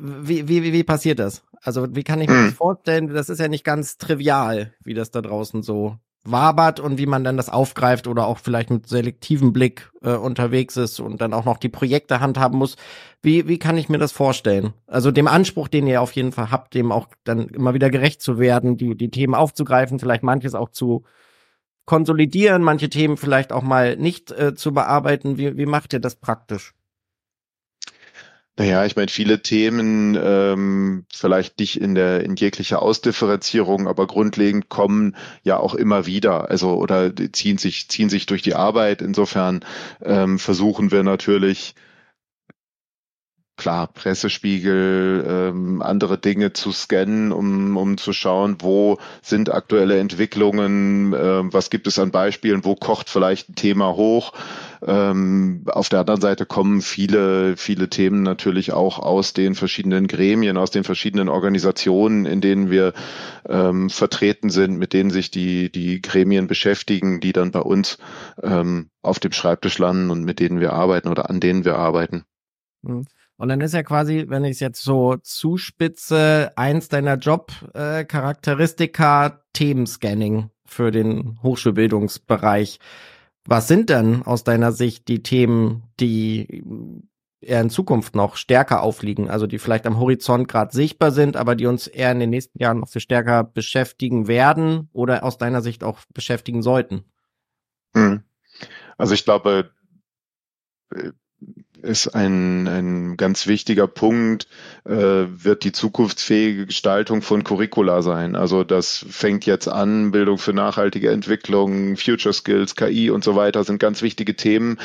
wie, 0.00 0.48
wie, 0.48 0.72
wie 0.72 0.84
passiert 0.84 1.18
das? 1.18 1.44
Also 1.62 1.94
wie 1.94 2.02
kann 2.02 2.20
ich 2.20 2.28
mir 2.28 2.46
das 2.46 2.54
vorstellen? 2.54 3.08
Das 3.08 3.28
ist 3.28 3.38
ja 3.38 3.48
nicht 3.48 3.64
ganz 3.64 3.98
trivial, 3.98 4.74
wie 4.82 4.94
das 4.94 5.10
da 5.10 5.22
draußen 5.22 5.62
so 5.62 5.98
wabert 6.30 6.80
und 6.80 6.98
wie 6.98 7.06
man 7.06 7.24
dann 7.24 7.36
das 7.36 7.48
aufgreift 7.48 8.06
oder 8.06 8.26
auch 8.26 8.38
vielleicht 8.38 8.70
mit 8.70 8.88
selektivem 8.88 9.52
Blick 9.52 9.90
äh, 10.02 10.14
unterwegs 10.14 10.76
ist 10.76 11.00
und 11.00 11.20
dann 11.20 11.32
auch 11.32 11.44
noch 11.44 11.58
die 11.58 11.68
Projekte 11.68 12.20
handhaben 12.20 12.58
muss. 12.58 12.76
Wie, 13.22 13.48
wie 13.48 13.58
kann 13.58 13.78
ich 13.78 13.88
mir 13.88 13.98
das 13.98 14.12
vorstellen? 14.12 14.72
Also 14.86 15.10
dem 15.10 15.28
Anspruch, 15.28 15.68
den 15.68 15.86
ihr 15.86 16.02
auf 16.02 16.12
jeden 16.12 16.32
Fall 16.32 16.50
habt, 16.50 16.74
dem 16.74 16.92
auch 16.92 17.08
dann 17.24 17.48
immer 17.48 17.74
wieder 17.74 17.90
gerecht 17.90 18.22
zu 18.22 18.38
werden, 18.38 18.76
die, 18.76 18.96
die 18.96 19.10
Themen 19.10 19.34
aufzugreifen, 19.34 19.98
vielleicht 19.98 20.22
manches 20.22 20.54
auch 20.54 20.70
zu 20.70 21.04
konsolidieren, 21.86 22.62
manche 22.62 22.90
Themen 22.90 23.16
vielleicht 23.16 23.52
auch 23.52 23.62
mal 23.62 23.96
nicht 23.96 24.32
äh, 24.32 24.54
zu 24.54 24.72
bearbeiten. 24.72 25.38
Wie, 25.38 25.56
wie 25.56 25.66
macht 25.66 25.92
ihr 25.92 26.00
das 26.00 26.16
praktisch? 26.16 26.74
Naja, 28.58 28.86
ich 28.86 28.96
meine, 28.96 29.08
viele 29.08 29.42
Themen 29.42 30.16
ähm, 30.18 31.04
vielleicht 31.12 31.58
nicht 31.58 31.78
in 31.78 31.94
der 31.94 32.24
in 32.24 32.36
jeglicher 32.36 32.80
Ausdifferenzierung, 32.80 33.86
aber 33.86 34.06
grundlegend 34.06 34.70
kommen 34.70 35.14
ja 35.42 35.58
auch 35.58 35.74
immer 35.74 36.06
wieder, 36.06 36.48
also 36.50 36.74
oder 36.76 37.12
ziehen 37.32 37.58
sich 37.58 37.88
ziehen 37.88 38.08
sich 38.08 38.24
durch 38.24 38.40
die 38.40 38.54
Arbeit. 38.54 39.02
Insofern 39.02 39.62
ähm, 40.02 40.38
versuchen 40.38 40.90
wir 40.90 41.02
natürlich 41.02 41.74
klar, 43.56 43.88
Pressespiegel, 43.88 45.24
ähm, 45.26 45.82
andere 45.82 46.18
Dinge 46.18 46.52
zu 46.52 46.72
scannen, 46.72 47.32
um, 47.32 47.76
um 47.76 47.98
zu 47.98 48.12
schauen, 48.12 48.56
wo 48.60 48.98
sind 49.22 49.52
aktuelle 49.52 49.98
Entwicklungen, 49.98 51.12
äh, 51.12 51.52
was 51.52 51.70
gibt 51.70 51.86
es 51.86 51.98
an 51.98 52.10
Beispielen, 52.10 52.64
wo 52.64 52.74
kocht 52.74 53.08
vielleicht 53.08 53.48
ein 53.48 53.54
Thema 53.54 53.94
hoch. 53.96 54.32
Ähm, 54.84 55.62
auf 55.66 55.88
der 55.88 56.00
anderen 56.00 56.20
Seite 56.20 56.46
kommen 56.46 56.82
viele, 56.82 57.56
viele 57.56 57.88
Themen 57.88 58.22
natürlich 58.22 58.72
auch 58.72 58.98
aus 58.98 59.32
den 59.32 59.54
verschiedenen 59.54 60.06
Gremien, 60.06 60.56
aus 60.56 60.70
den 60.70 60.84
verschiedenen 60.84 61.28
Organisationen, 61.28 62.26
in 62.26 62.40
denen 62.40 62.70
wir 62.70 62.92
ähm, 63.48 63.90
vertreten 63.90 64.50
sind, 64.50 64.78
mit 64.78 64.92
denen 64.92 65.10
sich 65.10 65.30
die, 65.30 65.70
die 65.70 66.02
Gremien 66.02 66.46
beschäftigen, 66.46 67.20
die 67.20 67.32
dann 67.32 67.50
bei 67.50 67.60
uns 67.60 67.98
ähm, 68.42 68.90
auf 69.02 69.18
dem 69.18 69.32
Schreibtisch 69.32 69.78
landen 69.78 70.10
und 70.10 70.24
mit 70.24 70.40
denen 70.40 70.60
wir 70.60 70.72
arbeiten 70.72 71.08
oder 71.08 71.30
an 71.30 71.40
denen 71.40 71.64
wir 71.64 71.76
arbeiten. 71.76 72.24
Mhm. 72.82 73.06
Und 73.38 73.48
dann 73.48 73.60
ist 73.60 73.74
ja 73.74 73.82
quasi, 73.82 74.24
wenn 74.28 74.44
ich 74.44 74.52
es 74.52 74.60
jetzt 74.60 74.82
so 74.82 75.16
zuspitze, 75.16 76.52
eins 76.56 76.88
deiner 76.88 77.16
Job-Charakteristika 77.16 79.26
äh, 79.26 79.32
Themenscanning 79.52 80.48
für 80.64 80.90
den 80.90 81.38
Hochschulbildungsbereich. 81.42 82.80
Was 83.46 83.68
sind 83.68 83.90
denn 83.90 84.22
aus 84.22 84.44
deiner 84.44 84.72
Sicht 84.72 85.08
die 85.08 85.22
Themen, 85.22 85.84
die 86.00 86.62
eher 87.40 87.60
in 87.60 87.70
Zukunft 87.70 88.16
noch 88.16 88.36
stärker 88.36 88.82
aufliegen, 88.82 89.30
also 89.30 89.46
die 89.46 89.58
vielleicht 89.58 89.86
am 89.86 89.98
Horizont 89.98 90.48
gerade 90.48 90.74
sichtbar 90.74 91.12
sind, 91.12 91.36
aber 91.36 91.54
die 91.54 91.66
uns 91.66 91.86
eher 91.86 92.10
in 92.12 92.18
den 92.18 92.30
nächsten 92.30 92.60
Jahren 92.60 92.80
noch 92.80 92.88
viel 92.88 93.00
stärker 93.00 93.44
beschäftigen 93.44 94.26
werden 94.26 94.88
oder 94.92 95.22
aus 95.22 95.38
deiner 95.38 95.62
Sicht 95.62 95.84
auch 95.84 96.00
beschäftigen 96.12 96.62
sollten? 96.62 97.04
Hm. 97.94 98.22
Also 98.98 99.14
ich 99.14 99.24
glaube, 99.24 99.70
ist 101.82 102.08
ein, 102.08 102.66
ein 102.66 103.16
ganz 103.16 103.46
wichtiger 103.46 103.86
Punkt, 103.86 104.48
äh, 104.84 104.92
wird 104.92 105.64
die 105.64 105.72
zukunftsfähige 105.72 106.66
Gestaltung 106.66 107.22
von 107.22 107.44
Curricula 107.44 108.02
sein. 108.02 108.36
Also 108.36 108.64
das 108.64 109.04
fängt 109.08 109.46
jetzt 109.46 109.68
an, 109.68 110.10
Bildung 110.10 110.38
für 110.38 110.52
nachhaltige 110.52 111.10
Entwicklung, 111.10 111.96
Future 111.96 112.32
Skills, 112.32 112.76
KI 112.76 113.10
und 113.10 113.24
so 113.24 113.36
weiter 113.36 113.64
sind 113.64 113.78
ganz 113.78 114.02
wichtige 114.02 114.36
Themen, 114.36 114.78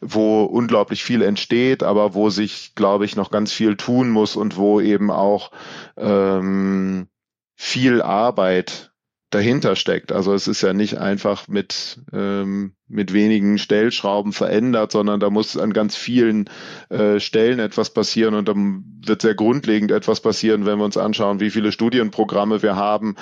wo 0.00 0.44
unglaublich 0.44 1.02
viel 1.02 1.22
entsteht, 1.22 1.82
aber 1.82 2.14
wo 2.14 2.30
sich, 2.30 2.74
glaube 2.74 3.04
ich, 3.04 3.16
noch 3.16 3.30
ganz 3.30 3.52
viel 3.52 3.76
tun 3.76 4.10
muss 4.10 4.36
und 4.36 4.56
wo 4.56 4.80
eben 4.80 5.10
auch 5.10 5.50
ähm, 5.96 7.08
viel 7.56 8.02
Arbeit 8.02 8.93
dahinter 9.34 9.74
steckt. 9.74 10.12
Also 10.12 10.32
es 10.32 10.46
ist 10.46 10.62
ja 10.62 10.72
nicht 10.72 10.98
einfach 10.98 11.48
mit, 11.48 11.98
ähm, 12.12 12.74
mit 12.88 13.12
wenigen 13.12 13.58
Stellschrauben 13.58 14.32
verändert, 14.32 14.92
sondern 14.92 15.18
da 15.18 15.30
muss 15.30 15.56
an 15.56 15.72
ganz 15.72 15.96
vielen 15.96 16.48
äh, 16.88 17.18
Stellen 17.18 17.58
etwas 17.58 17.90
passieren 17.90 18.34
und 18.34 18.48
dann 18.48 18.84
wird 19.04 19.22
sehr 19.22 19.34
grundlegend 19.34 19.90
etwas 19.90 20.20
passieren, 20.20 20.66
wenn 20.66 20.78
wir 20.78 20.84
uns 20.84 20.96
anschauen, 20.96 21.40
wie 21.40 21.50
viele 21.50 21.72
Studienprogramme 21.72 22.62
wir 22.62 22.76
haben. 22.76 23.16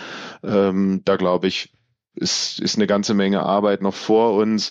Ähm, 0.45 1.01
da 1.05 1.17
glaube 1.17 1.49
ich, 1.49 1.73
ist, 2.15 2.61
ist 2.61 2.77
eine 2.77 2.87
ganze 2.87 3.15
Menge 3.15 3.43
Arbeit 3.43 3.81
noch 3.81 3.95
vor 3.95 4.35
uns. 4.35 4.71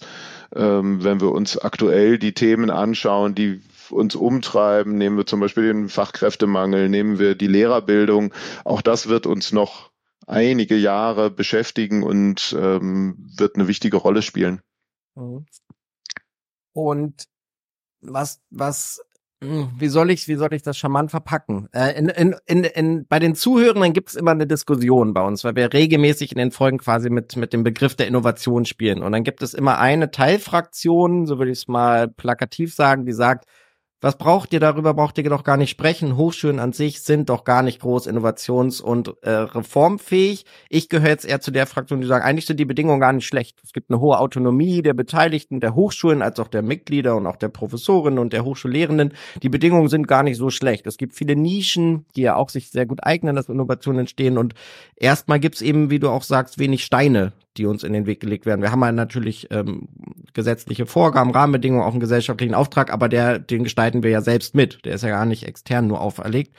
Ähm, 0.55 1.03
wenn 1.03 1.21
wir 1.21 1.31
uns 1.31 1.57
aktuell 1.57 2.19
die 2.19 2.33
Themen 2.33 2.69
anschauen, 2.69 3.35
die 3.35 3.61
uns 3.89 4.15
umtreiben, 4.15 4.97
nehmen 4.97 5.17
wir 5.17 5.25
zum 5.25 5.39
Beispiel 5.39 5.67
den 5.67 5.89
Fachkräftemangel, 5.89 6.87
nehmen 6.87 7.19
wir 7.19 7.35
die 7.35 7.47
Lehrerbildung, 7.47 8.33
auch 8.63 8.81
das 8.81 9.09
wird 9.09 9.25
uns 9.25 9.51
noch 9.51 9.90
einige 10.27 10.75
Jahre 10.75 11.31
beschäftigen 11.31 12.03
und 12.03 12.55
ähm, 12.57 13.15
wird 13.37 13.55
eine 13.55 13.67
wichtige 13.67 13.97
Rolle 13.97 14.21
spielen. 14.21 14.61
Mhm. 15.15 15.45
Und 16.73 17.25
was, 18.01 18.39
was, 18.49 19.01
hm, 19.43 19.71
wie 19.77 19.87
soll 19.87 20.11
ich, 20.11 20.27
wie 20.27 20.35
soll 20.35 20.53
ich 20.53 20.61
das 20.61 20.77
charmant 20.77 21.11
verpacken? 21.11 21.67
Äh, 21.73 21.97
in, 21.97 22.09
in, 22.09 22.35
in, 22.45 22.63
in, 22.63 23.07
bei 23.07 23.19
den 23.19 23.35
Zuhörenden 23.35 23.93
gibt 23.93 24.09
es 24.09 24.15
immer 24.15 24.31
eine 24.31 24.47
Diskussion 24.47 25.13
bei 25.13 25.21
uns, 25.21 25.43
weil 25.43 25.55
wir 25.55 25.73
regelmäßig 25.73 26.31
in 26.31 26.37
den 26.37 26.51
Folgen 26.51 26.77
quasi 26.77 27.09
mit, 27.09 27.35
mit 27.35 27.51
dem 27.51 27.63
Begriff 27.63 27.95
der 27.95 28.07
Innovation 28.07 28.65
spielen. 28.65 29.01
Und 29.01 29.11
dann 29.11 29.23
gibt 29.23 29.41
es 29.41 29.53
immer 29.53 29.79
eine 29.79 30.11
Teilfraktion, 30.11 31.25
so 31.25 31.39
würde 31.39 31.51
ich 31.51 31.59
es 31.59 31.67
mal 31.67 32.07
plakativ 32.07 32.73
sagen, 32.73 33.05
die 33.05 33.13
sagt, 33.13 33.45
was 34.01 34.17
braucht 34.17 34.51
ihr 34.51 34.59
darüber? 34.59 34.95
Braucht 34.95 35.19
ihr 35.19 35.23
doch 35.29 35.43
gar 35.43 35.57
nicht 35.57 35.69
sprechen. 35.69 36.17
Hochschulen 36.17 36.59
an 36.59 36.73
sich 36.73 37.01
sind 37.01 37.29
doch 37.29 37.43
gar 37.43 37.61
nicht 37.61 37.79
groß 37.81 38.07
innovations- 38.07 38.81
und 38.81 39.13
äh, 39.21 39.29
reformfähig. 39.29 40.45
Ich 40.69 40.89
gehöre 40.89 41.09
jetzt 41.09 41.25
eher 41.25 41.39
zu 41.39 41.51
der 41.51 41.67
Fraktion, 41.67 42.01
die 42.01 42.07
sagen, 42.07 42.25
eigentlich 42.25 42.47
sind 42.47 42.59
die 42.59 42.65
Bedingungen 42.65 42.99
gar 42.99 43.13
nicht 43.13 43.27
schlecht. 43.27 43.59
Es 43.63 43.73
gibt 43.73 43.91
eine 43.91 43.99
hohe 43.99 44.17
Autonomie 44.17 44.81
der 44.81 44.95
Beteiligten, 44.95 45.59
der 45.59 45.75
Hochschulen, 45.75 46.23
als 46.23 46.39
auch 46.39 46.47
der 46.47 46.63
Mitglieder 46.63 47.15
und 47.15 47.27
auch 47.27 47.35
der 47.35 47.49
Professorinnen 47.49 48.17
und 48.17 48.33
der 48.33 48.43
Hochschullehrenden. 48.43 49.13
Die 49.43 49.49
Bedingungen 49.49 49.87
sind 49.87 50.07
gar 50.07 50.23
nicht 50.23 50.37
so 50.37 50.49
schlecht. 50.49 50.87
Es 50.87 50.97
gibt 50.97 51.13
viele 51.13 51.35
Nischen, 51.35 52.05
die 52.15 52.21
ja 52.21 52.35
auch 52.35 52.49
sich 52.49 52.71
sehr 52.71 52.87
gut 52.87 53.03
eignen, 53.03 53.35
dass 53.35 53.49
Innovationen 53.49 53.99
entstehen. 53.99 54.39
Und 54.39 54.55
erstmal 54.95 55.39
gibt's 55.39 55.61
eben, 55.61 55.91
wie 55.91 55.99
du 55.99 56.09
auch 56.09 56.23
sagst, 56.23 56.57
wenig 56.57 56.83
Steine, 56.83 57.33
die 57.57 57.65
uns 57.65 57.83
in 57.83 57.93
den 57.93 58.05
Weg 58.05 58.19
gelegt 58.19 58.45
werden. 58.45 58.61
Wir 58.61 58.71
haben 58.71 58.81
ja 58.81 58.91
natürlich 58.91 59.47
ähm, 59.51 59.89
gesetzliche 60.33 60.85
Vorgaben, 60.85 61.31
Rahmenbedingungen, 61.31 61.83
auch 61.83 61.91
einen 61.91 61.99
gesellschaftlichen 61.99 62.55
Auftrag, 62.55 62.91
aber 62.91 63.09
der, 63.09 63.39
den 63.39 63.63
gestalten 63.63 64.03
wir 64.03 64.09
ja 64.09 64.21
selbst 64.21 64.55
mit. 64.55 64.85
Der 64.85 64.95
ist 64.95 65.03
ja 65.03 65.09
gar 65.09 65.25
nicht 65.25 65.47
extern 65.47 65.87
nur 65.87 66.01
auferlegt. 66.01 66.55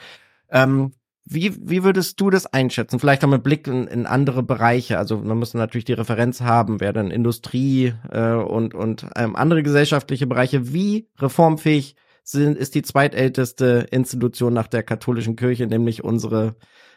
Ähm, 0.49 0.91
wie, 1.25 1.55
wie 1.61 1.83
würdest 1.83 2.19
du 2.19 2.29
das 2.29 2.45
einschätzen? 2.47 2.99
Vielleicht 2.99 3.23
auch 3.23 3.29
mit 3.29 3.43
Blick 3.43 3.67
in, 3.67 3.87
in 3.87 4.05
andere 4.05 4.43
Bereiche. 4.43 4.97
Also 4.97 5.17
man 5.17 5.37
muss 5.37 5.53
natürlich 5.53 5.85
die 5.85 5.93
Referenz 5.93 6.41
haben, 6.41 6.81
wer 6.81 6.91
dann 6.91 7.11
Industrie 7.11 7.93
äh, 8.11 8.33
und, 8.33 8.75
und 8.75 9.07
ähm, 9.15 9.35
andere 9.35 9.63
gesellschaftliche 9.63 10.27
Bereiche. 10.27 10.73
Wie 10.73 11.07
reformfähig 11.17 11.95
sind, 12.23 12.57
ist 12.57 12.75
die 12.75 12.81
zweitälteste 12.81 13.87
Institution 13.91 14.53
nach 14.53 14.67
der 14.67 14.83
katholischen 14.83 15.35
Kirche, 15.35 15.65
nämlich 15.65 16.03
unsere 16.03 16.55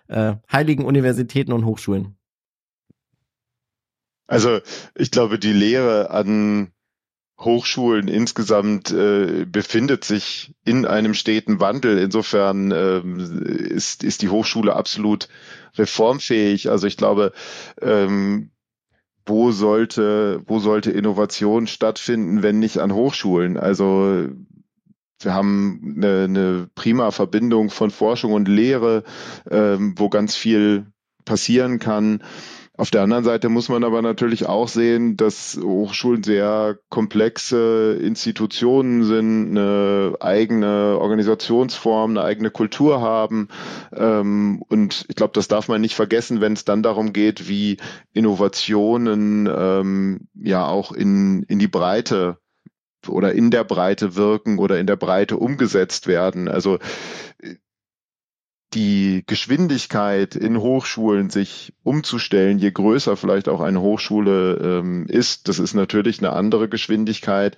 äh, 0.08 0.34
heiligen 0.50 0.84
Universitäten 0.84 1.52
und 1.52 1.64
Hochschulen? 1.64 2.15
Also 4.26 4.60
ich 4.94 5.10
glaube, 5.10 5.38
die 5.38 5.52
Lehre 5.52 6.10
an 6.10 6.72
Hochschulen 7.38 8.08
insgesamt 8.08 8.90
äh, 8.90 9.44
befindet 9.44 10.04
sich 10.04 10.54
in 10.64 10.86
einem 10.86 11.12
steten 11.14 11.60
Wandel. 11.60 11.98
Insofern 11.98 12.72
ähm, 12.72 13.18
ist, 13.44 14.02
ist 14.02 14.22
die 14.22 14.30
Hochschule 14.30 14.74
absolut 14.74 15.28
reformfähig. 15.76 16.70
Also 16.70 16.86
ich 16.86 16.96
glaube, 16.96 17.32
ähm, 17.82 18.50
wo 19.26 19.50
sollte, 19.50 20.42
wo 20.46 20.60
sollte 20.60 20.92
Innovation 20.92 21.66
stattfinden, 21.66 22.42
wenn 22.42 22.58
nicht 22.58 22.78
an 22.78 22.94
Hochschulen? 22.94 23.58
Also 23.58 24.28
wir 25.20 25.34
haben 25.34 25.96
eine, 25.96 26.24
eine 26.24 26.70
prima 26.74 27.10
Verbindung 27.10 27.70
von 27.70 27.90
Forschung 27.90 28.32
und 28.32 28.48
Lehre, 28.48 29.02
ähm, 29.50 29.94
wo 29.96 30.08
ganz 30.08 30.36
viel 30.36 30.86
passieren 31.24 31.78
kann. 31.78 32.22
Auf 32.78 32.90
der 32.90 33.02
anderen 33.02 33.24
Seite 33.24 33.48
muss 33.48 33.70
man 33.70 33.84
aber 33.84 34.02
natürlich 34.02 34.46
auch 34.46 34.68
sehen, 34.68 35.16
dass 35.16 35.58
Hochschulen 35.62 36.22
sehr 36.22 36.78
komplexe 36.90 37.98
Institutionen 38.02 39.02
sind, 39.04 39.50
eine 39.50 40.14
eigene 40.20 40.98
Organisationsform, 41.00 42.10
eine 42.10 42.22
eigene 42.22 42.50
Kultur 42.50 43.00
haben. 43.00 43.48
Ähm, 43.94 44.62
und 44.68 45.06
ich 45.08 45.16
glaube, 45.16 45.32
das 45.32 45.48
darf 45.48 45.68
man 45.68 45.80
nicht 45.80 45.94
vergessen, 45.94 46.42
wenn 46.42 46.52
es 46.52 46.66
dann 46.66 46.82
darum 46.82 47.14
geht, 47.14 47.48
wie 47.48 47.78
Innovationen 48.12 49.48
ähm, 49.50 50.28
ja 50.34 50.66
auch 50.66 50.92
in, 50.92 51.44
in 51.44 51.58
die 51.58 51.68
Breite 51.68 52.36
oder 53.08 53.32
in 53.32 53.50
der 53.50 53.64
Breite 53.64 54.16
wirken 54.16 54.58
oder 54.58 54.78
in 54.78 54.86
der 54.86 54.96
Breite 54.96 55.38
umgesetzt 55.38 56.08
werden. 56.08 56.48
Also 56.48 56.78
die 58.74 59.22
Geschwindigkeit 59.26 60.34
in 60.34 60.58
Hochschulen 60.60 61.30
sich 61.30 61.72
umzustellen, 61.82 62.58
je 62.58 62.70
größer 62.70 63.16
vielleicht 63.16 63.48
auch 63.48 63.60
eine 63.60 63.80
Hochschule 63.80 64.80
ähm, 64.80 65.06
ist, 65.06 65.48
das 65.48 65.58
ist 65.58 65.74
natürlich 65.74 66.18
eine 66.18 66.32
andere 66.32 66.68
Geschwindigkeit, 66.68 67.56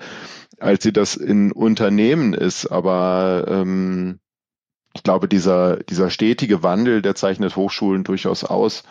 als 0.58 0.82
sie 0.82 0.92
das 0.92 1.16
in 1.16 1.50
Unternehmen 1.52 2.34
ist. 2.34 2.66
Aber 2.66 3.46
ähm, 3.48 4.20
ich 4.94 5.02
glaube, 5.02 5.28
dieser, 5.28 5.78
dieser 5.78 6.10
stetige 6.10 6.62
Wandel, 6.62 7.02
der 7.02 7.14
zeichnet 7.14 7.56
Hochschulen 7.56 8.04
durchaus 8.04 8.44
aus. 8.44 8.82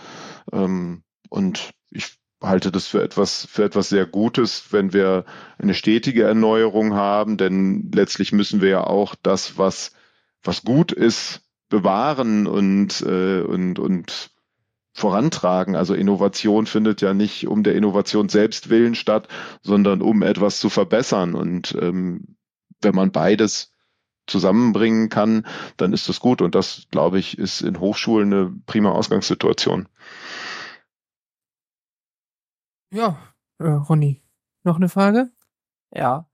Ähm, 0.51 1.03
und 1.29 1.71
ich 1.91 2.17
halte 2.41 2.71
das 2.71 2.87
für 2.87 3.03
etwas, 3.03 3.47
für 3.49 3.63
etwas 3.63 3.89
sehr 3.89 4.05
Gutes, 4.05 4.71
wenn 4.71 4.93
wir 4.93 5.25
eine 5.57 5.73
stetige 5.73 6.23
Erneuerung 6.23 6.93
haben, 6.93 7.37
denn 7.37 7.91
letztlich 7.93 8.31
müssen 8.31 8.61
wir 8.61 8.69
ja 8.69 8.83
auch 8.83 9.15
das, 9.21 9.57
was, 9.57 9.91
was 10.43 10.63
gut 10.63 10.91
ist, 10.91 11.41
bewahren 11.69 12.47
und, 12.47 13.01
äh, 13.01 13.41
und, 13.41 13.79
und 13.79 14.31
vorantragen. 14.93 15.75
Also 15.75 15.93
Innovation 15.93 16.65
findet 16.65 17.01
ja 17.01 17.13
nicht 17.13 17.47
um 17.47 17.63
der 17.63 17.75
Innovation 17.75 18.29
selbst 18.29 18.69
willen 18.69 18.95
statt, 18.95 19.27
sondern 19.61 20.01
um 20.01 20.23
etwas 20.23 20.59
zu 20.59 20.69
verbessern. 20.69 21.35
Und 21.35 21.77
ähm, 21.79 22.37
wenn 22.81 22.95
man 22.95 23.11
beides 23.11 23.71
zusammenbringen 24.25 25.09
kann, 25.09 25.45
dann 25.77 25.93
ist 25.93 26.09
das 26.09 26.19
gut. 26.19 26.41
Und 26.41 26.55
das, 26.55 26.87
glaube 26.91 27.19
ich, 27.19 27.37
ist 27.37 27.61
in 27.61 27.79
Hochschulen 27.79 28.33
eine 28.33 28.53
prima 28.65 28.91
Ausgangssituation. 28.91 29.87
Ja, 32.91 33.17
äh, 33.59 33.67
Ronny, 33.67 34.23
noch 34.63 34.77
eine 34.77 34.89
Frage? 34.89 35.29
Ja. 35.93 36.29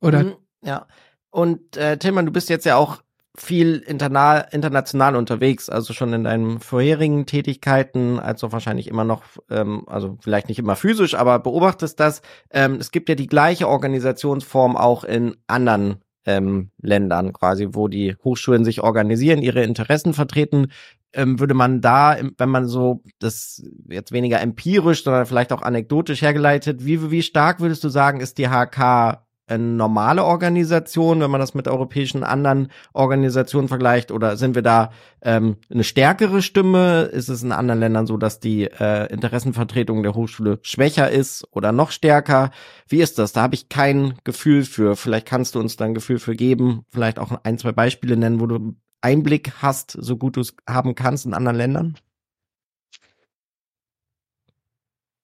Oder? 0.00 0.24
Mhm, 0.24 0.36
ja. 0.62 0.86
Und 1.30 1.76
äh, 1.76 1.98
Tillmann, 1.98 2.26
du 2.26 2.32
bist 2.32 2.48
jetzt 2.48 2.64
ja 2.64 2.76
auch 2.76 3.02
viel 3.42 3.76
internal, 3.78 4.46
international 4.50 5.16
unterwegs, 5.16 5.68
also 5.68 5.92
schon 5.92 6.12
in 6.12 6.24
deinen 6.24 6.60
vorherigen 6.60 7.26
Tätigkeiten, 7.26 8.18
als 8.18 8.44
auch 8.44 8.52
wahrscheinlich 8.52 8.86
immer 8.86 9.04
noch, 9.04 9.22
ähm, 9.50 9.84
also 9.86 10.18
vielleicht 10.20 10.48
nicht 10.48 10.58
immer 10.58 10.76
physisch, 10.76 11.14
aber 11.14 11.38
beobachtest 11.38 11.98
das. 11.98 12.22
Ähm, 12.50 12.74
es 12.74 12.90
gibt 12.90 13.08
ja 13.08 13.14
die 13.14 13.26
gleiche 13.26 13.68
Organisationsform 13.68 14.76
auch 14.76 15.04
in 15.04 15.36
anderen 15.46 16.02
ähm, 16.26 16.70
Ländern 16.82 17.32
quasi, 17.32 17.68
wo 17.72 17.88
die 17.88 18.14
Hochschulen 18.22 18.64
sich 18.64 18.82
organisieren, 18.82 19.42
ihre 19.42 19.62
Interessen 19.62 20.12
vertreten. 20.12 20.68
Ähm, 21.12 21.40
würde 21.40 21.54
man 21.54 21.80
da, 21.80 22.18
wenn 22.38 22.48
man 22.48 22.68
so 22.68 23.02
das 23.18 23.64
jetzt 23.88 24.12
weniger 24.12 24.40
empirisch, 24.40 25.02
sondern 25.02 25.26
vielleicht 25.26 25.52
auch 25.52 25.62
anekdotisch 25.62 26.22
hergeleitet, 26.22 26.84
wie, 26.84 27.10
wie 27.10 27.22
stark 27.22 27.60
würdest 27.60 27.82
du 27.82 27.88
sagen, 27.88 28.20
ist 28.20 28.38
die 28.38 28.48
HK 28.48 29.24
normale 29.58 30.24
Organisation, 30.24 31.20
wenn 31.20 31.30
man 31.30 31.40
das 31.40 31.54
mit 31.54 31.68
europäischen 31.68 32.24
anderen 32.24 32.68
Organisationen 32.92 33.68
vergleicht? 33.68 34.10
Oder 34.10 34.36
sind 34.36 34.54
wir 34.54 34.62
da 34.62 34.90
ähm, 35.22 35.56
eine 35.70 35.84
stärkere 35.84 36.42
Stimme? 36.42 37.02
Ist 37.02 37.28
es 37.28 37.42
in 37.42 37.52
anderen 37.52 37.80
Ländern 37.80 38.06
so, 38.06 38.16
dass 38.16 38.40
die 38.40 38.64
äh, 38.64 39.12
Interessenvertretung 39.12 40.02
der 40.02 40.14
Hochschule 40.14 40.58
schwächer 40.62 41.10
ist 41.10 41.46
oder 41.52 41.72
noch 41.72 41.90
stärker? 41.90 42.50
Wie 42.88 43.00
ist 43.00 43.18
das? 43.18 43.32
Da 43.32 43.42
habe 43.42 43.54
ich 43.54 43.68
kein 43.68 44.14
Gefühl 44.24 44.64
für. 44.64 44.96
Vielleicht 44.96 45.26
kannst 45.26 45.54
du 45.54 45.60
uns 45.60 45.76
da 45.76 45.84
ein 45.84 45.94
Gefühl 45.94 46.18
für 46.18 46.34
geben, 46.34 46.84
vielleicht 46.88 47.18
auch 47.18 47.32
ein, 47.42 47.58
zwei 47.58 47.72
Beispiele 47.72 48.16
nennen, 48.16 48.40
wo 48.40 48.46
du 48.46 48.74
Einblick 49.02 49.52
hast, 49.62 49.92
so 49.92 50.16
gut 50.16 50.36
du 50.36 50.40
es 50.40 50.54
haben 50.68 50.94
kannst 50.94 51.26
in 51.26 51.34
anderen 51.34 51.56
Ländern? 51.56 51.96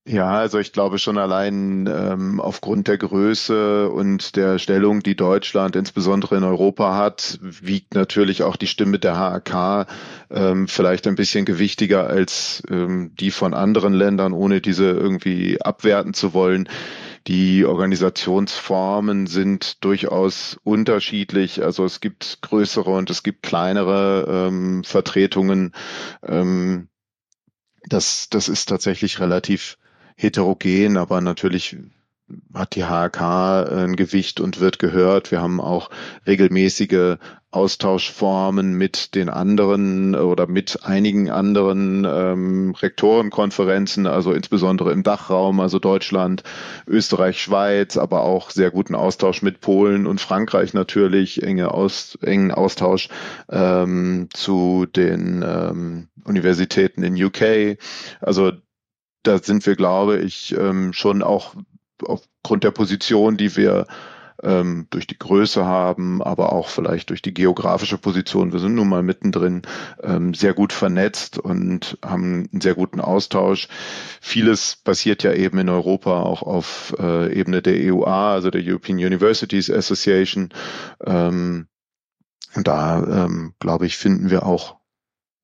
Ja, 0.09 0.35
also 0.38 0.61
ich 0.61 0.71
glaube 0.71 1.01
schon 1.01 1.19
allein 1.19 1.88
ähm, 1.88 2.40
aufgrund 2.40 2.87
der 2.87 2.97
Größe 2.97 3.90
und 3.90 4.37
der 4.37 4.61
Stellung, 4.61 5.03
die 5.03 5.16
Deutschland 5.16 5.75
insbesondere 5.75 6.37
in 6.37 6.45
Europa 6.45 6.97
hat, 6.97 7.40
wiegt 7.42 7.95
natürlich 7.95 8.45
auch 8.45 8.55
die 8.55 8.69
Stimme 8.69 9.01
der 9.01 9.16
HAK 9.19 9.88
ähm, 10.31 10.69
vielleicht 10.69 11.09
ein 11.09 11.16
bisschen 11.16 11.45
gewichtiger 11.45 12.07
als 12.07 12.62
ähm, 12.71 13.16
die 13.19 13.33
von 13.33 13.53
anderen 13.53 13.95
Ländern, 13.95 14.33
ohne 14.33 14.61
diese 14.61 14.85
irgendwie 14.90 15.61
abwerten 15.61 16.14
zu 16.14 16.35
wollen. 16.35 16.69
Die 17.27 17.64
Organisationsformen 17.64 19.27
sind 19.27 19.83
durchaus 19.85 20.57
unterschiedlich. 20.62 21.64
Also 21.64 21.85
es 21.85 22.01
gibt 22.01 22.42
größere 22.42 22.90
und 22.90 23.11
es 23.11 23.25
gibt 23.25 23.42
kleinere 23.42 24.47
ähm, 24.47 24.85
Vertretungen. 24.85 25.73
Ähm, 26.23 26.87
das, 27.88 28.29
das 28.31 28.49
ist 28.49 28.69
tatsächlich 28.69 29.19
relativ 29.19 29.79
heterogen, 30.16 30.96
aber 30.96 31.20
natürlich 31.20 31.76
hat 32.55 32.74
die 32.74 32.85
HK 32.85 33.20
ein 33.70 33.96
Gewicht 33.96 34.40
und 34.40 34.59
wird 34.61 34.79
gehört. 34.79 35.31
Wir 35.31 35.40
haben 35.40 35.61
auch 35.61 35.90
regelmäßige 36.26 37.18
Austauschformen 37.52 38.74
mit 38.74 39.14
den 39.14 39.29
anderen 39.29 40.14
oder 40.14 40.46
mit 40.46 40.85
einigen 40.85 41.31
anderen 41.31 42.05
ähm, 42.05 42.74
Rektorenkonferenzen, 42.74 44.07
also 44.07 44.33
insbesondere 44.33 44.92
im 44.92 45.02
Dachraum, 45.05 45.61
also 45.61 45.79
Deutschland, 45.79 46.42
Österreich, 46.87 47.40
Schweiz, 47.40 47.96
aber 47.96 48.22
auch 48.22 48.50
sehr 48.50 48.70
guten 48.70 48.94
Austausch 48.94 49.40
mit 49.42 49.61
Polen 49.61 50.07
und 50.07 50.20
Frankreich 50.20 50.74
natürlich, 50.74 51.42
enge 51.42 51.72
Aus, 51.72 52.18
engen 52.20 52.50
Austausch 52.50 53.09
ähm, 53.48 54.29
zu 54.35 54.85
den 54.85 55.42
ähm, 55.46 56.09
Universitäten 56.24 57.05
in 57.05 57.22
UK. 57.22 57.79
Also 58.20 58.52
da 59.26 59.38
sind 59.38 59.66
wir, 59.66 59.76
glaube 59.76 60.18
ich, 60.18 60.54
ähm, 60.56 60.92
schon 60.92 61.22
auch 61.22 61.54
aufgrund 62.02 62.64
der 62.64 62.70
Position, 62.70 63.36
die 63.36 63.56
wir 63.56 63.86
ähm, 64.42 64.86
durch 64.90 65.06
die 65.06 65.18
Größe 65.18 65.64
haben, 65.64 66.22
aber 66.22 66.52
auch 66.52 66.68
vielleicht 66.68 67.10
durch 67.10 67.22
die 67.22 67.32
geografische 67.34 67.98
Position, 67.98 68.52
wir 68.52 68.60
sind 68.60 68.74
nun 68.74 68.88
mal 68.88 69.02
mittendrin, 69.02 69.62
ähm, 70.02 70.34
sehr 70.34 70.52
gut 70.52 70.72
vernetzt 70.72 71.38
und 71.38 71.98
haben 72.04 72.48
einen 72.52 72.60
sehr 72.60 72.74
guten 72.74 73.00
Austausch. 73.00 73.68
Vieles 74.20 74.76
passiert 74.76 75.22
ja 75.22 75.32
eben 75.32 75.58
in 75.58 75.68
Europa 75.68 76.22
auch 76.22 76.42
auf 76.42 76.94
äh, 76.98 77.32
Ebene 77.32 77.62
der 77.62 77.74
EUA, 77.74 78.32
also 78.32 78.50
der 78.50 78.62
European 78.62 78.98
Universities 78.98 79.70
Association. 79.70 80.50
Ähm, 81.04 81.68
da, 82.54 83.24
ähm, 83.24 83.54
glaube 83.58 83.86
ich, 83.86 83.96
finden 83.96 84.30
wir 84.30 84.46
auch 84.46 84.76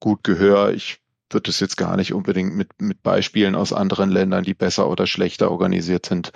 gut 0.00 0.24
Gehör. 0.24 0.72
Ich 0.72 1.01
würde 1.34 1.50
es 1.50 1.60
jetzt 1.60 1.76
gar 1.76 1.96
nicht 1.96 2.12
unbedingt 2.12 2.54
mit, 2.54 2.80
mit 2.80 3.02
Beispielen 3.02 3.54
aus 3.54 3.72
anderen 3.72 4.10
Ländern, 4.10 4.44
die 4.44 4.54
besser 4.54 4.88
oder 4.88 5.06
schlechter 5.06 5.50
organisiert 5.50 6.06
sind, 6.06 6.32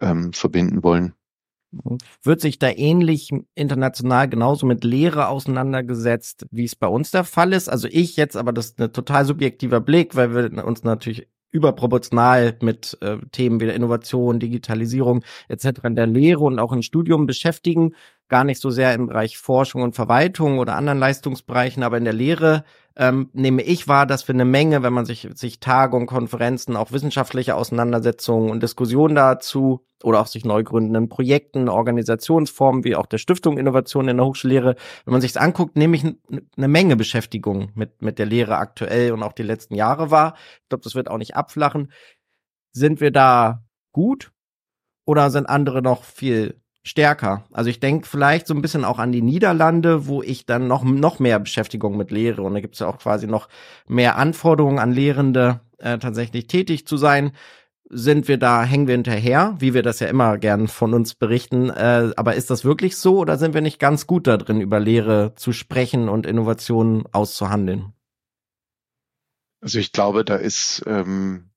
ähm, 0.00 0.32
verbinden 0.32 0.82
wollen. 0.82 1.14
Wird 2.22 2.40
sich 2.40 2.58
da 2.58 2.70
ähnlich 2.70 3.30
international 3.54 4.28
genauso 4.28 4.66
mit 4.66 4.84
Lehre 4.84 5.28
auseinandergesetzt, 5.28 6.46
wie 6.50 6.64
es 6.64 6.76
bei 6.76 6.86
uns 6.86 7.10
der 7.10 7.24
Fall 7.24 7.52
ist? 7.52 7.68
Also 7.68 7.88
ich 7.90 8.16
jetzt, 8.16 8.36
aber 8.36 8.52
das 8.52 8.66
ist 8.66 8.80
ein 8.80 8.92
total 8.92 9.24
subjektiver 9.24 9.80
Blick, 9.80 10.14
weil 10.14 10.34
wir 10.34 10.64
uns 10.64 10.84
natürlich 10.84 11.28
überproportional 11.50 12.56
mit 12.62 12.98
äh, 13.00 13.18
Themen 13.30 13.60
wie 13.60 13.66
der 13.66 13.76
Innovation, 13.76 14.40
Digitalisierung 14.40 15.24
etc. 15.48 15.84
in 15.84 15.94
der 15.94 16.08
Lehre 16.08 16.40
und 16.40 16.58
auch 16.58 16.72
im 16.72 16.82
Studium 16.82 17.26
beschäftigen. 17.26 17.94
Gar 18.34 18.42
nicht 18.42 18.60
so 18.60 18.70
sehr 18.70 18.92
im 18.94 19.06
Bereich 19.06 19.38
Forschung 19.38 19.82
und 19.82 19.94
Verwaltung 19.94 20.58
oder 20.58 20.74
anderen 20.74 20.98
Leistungsbereichen, 20.98 21.84
aber 21.84 21.98
in 21.98 22.04
der 22.04 22.12
Lehre 22.12 22.64
ähm, 22.96 23.30
nehme 23.32 23.62
ich 23.62 23.86
wahr, 23.86 24.06
dass 24.06 24.26
wir 24.26 24.34
eine 24.34 24.44
Menge, 24.44 24.82
wenn 24.82 24.92
man 24.92 25.04
sich, 25.04 25.28
sich 25.34 25.60
Tagungen, 25.60 26.08
Konferenzen, 26.08 26.74
auch 26.74 26.90
wissenschaftliche 26.90 27.54
Auseinandersetzungen 27.54 28.50
und 28.50 28.60
Diskussionen 28.60 29.14
dazu 29.14 29.86
oder 30.02 30.18
auch 30.18 30.26
sich 30.26 30.44
neu 30.44 30.64
gründenden 30.64 31.08
Projekten, 31.08 31.68
Organisationsformen 31.68 32.82
wie 32.82 32.96
auch 32.96 33.06
der 33.06 33.18
Stiftung 33.18 33.56
Innovation 33.56 34.08
in 34.08 34.16
der 34.16 34.26
Hochschullehre, 34.26 34.74
wenn 35.04 35.12
man 35.12 35.20
sich 35.20 35.40
anguckt, 35.40 35.76
nehme 35.76 35.96
ich 35.96 36.04
eine 36.04 36.66
Menge 36.66 36.96
Beschäftigung 36.96 37.70
mit, 37.76 38.02
mit 38.02 38.18
der 38.18 38.26
Lehre 38.26 38.56
aktuell 38.56 39.12
und 39.12 39.22
auch 39.22 39.32
die 39.32 39.44
letzten 39.44 39.76
Jahre 39.76 40.10
war. 40.10 40.34
Ich 40.62 40.70
glaube, 40.70 40.82
das 40.82 40.96
wird 40.96 41.08
auch 41.08 41.18
nicht 41.18 41.36
abflachen. 41.36 41.92
Sind 42.72 43.00
wir 43.00 43.12
da 43.12 43.62
gut 43.92 44.32
oder 45.04 45.30
sind 45.30 45.48
andere 45.48 45.82
noch 45.82 46.02
viel 46.02 46.60
stärker. 46.84 47.44
Also 47.50 47.70
ich 47.70 47.80
denke 47.80 48.06
vielleicht 48.06 48.46
so 48.46 48.54
ein 48.54 48.62
bisschen 48.62 48.84
auch 48.84 48.98
an 48.98 49.10
die 49.10 49.22
Niederlande, 49.22 50.06
wo 50.06 50.22
ich 50.22 50.46
dann 50.46 50.68
noch, 50.68 50.84
noch 50.84 51.18
mehr 51.18 51.40
Beschäftigung 51.40 51.96
mit 51.96 52.10
Lehre 52.10 52.42
und 52.42 52.54
da 52.54 52.60
gibt 52.60 52.74
es 52.74 52.80
ja 52.80 52.86
auch 52.86 52.98
quasi 52.98 53.26
noch 53.26 53.48
mehr 53.88 54.16
Anforderungen 54.16 54.78
an 54.78 54.92
Lehrende, 54.92 55.60
äh, 55.78 55.98
tatsächlich 55.98 56.46
tätig 56.46 56.86
zu 56.86 56.96
sein. 56.96 57.32
Sind 57.90 58.28
wir 58.28 58.38
da, 58.38 58.64
hängen 58.64 58.86
wir 58.86 58.94
hinterher, 58.94 59.54
wie 59.58 59.72
wir 59.72 59.82
das 59.82 60.00
ja 60.00 60.08
immer 60.08 60.38
gern 60.38 60.68
von 60.68 60.94
uns 60.94 61.14
berichten. 61.14 61.70
Äh, 61.70 62.12
aber 62.16 62.34
ist 62.34 62.50
das 62.50 62.64
wirklich 62.64 62.96
so 62.96 63.18
oder 63.18 63.38
sind 63.38 63.54
wir 63.54 63.60
nicht 63.62 63.78
ganz 63.78 64.06
gut 64.06 64.26
da 64.26 64.36
drin, 64.36 64.60
über 64.60 64.78
Lehre 64.78 65.34
zu 65.36 65.52
sprechen 65.52 66.08
und 66.08 66.26
Innovationen 66.26 67.04
auszuhandeln? 67.12 67.92
Also 69.62 69.78
ich 69.78 69.92
glaube, 69.92 70.24
da 70.26 70.36
ist 70.36 70.82
ähm, 70.86 71.50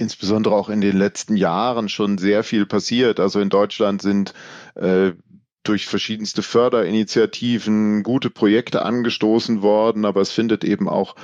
insbesondere 0.00 0.54
auch 0.54 0.68
in 0.68 0.80
den 0.80 0.96
letzten 0.96 1.36
Jahren 1.36 1.88
schon 1.88 2.18
sehr 2.18 2.42
viel 2.42 2.66
passiert. 2.66 3.20
Also 3.20 3.40
in 3.40 3.50
Deutschland 3.50 4.02
sind 4.02 4.34
äh, 4.74 5.12
durch 5.62 5.86
verschiedenste 5.86 6.42
Förderinitiativen 6.42 8.02
gute 8.02 8.30
Projekte 8.30 8.82
angestoßen 8.82 9.60
worden, 9.60 10.06
aber 10.06 10.22
es 10.22 10.30
findet 10.30 10.64
eben 10.64 10.88
auch 10.88 11.16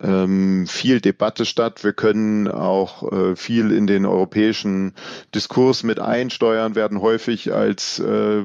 ähm, 0.00 0.66
viel 0.66 1.00
Debatte 1.00 1.44
statt. 1.44 1.84
Wir 1.84 1.92
können 1.92 2.48
auch 2.48 3.12
äh, 3.12 3.36
viel 3.36 3.70
in 3.70 3.86
den 3.86 4.06
europäischen 4.06 4.94
Diskurs 5.34 5.82
mit 5.82 6.00
einsteuern, 6.00 6.74
werden 6.74 7.02
häufig 7.02 7.52
als 7.52 7.98
äh, 7.98 8.44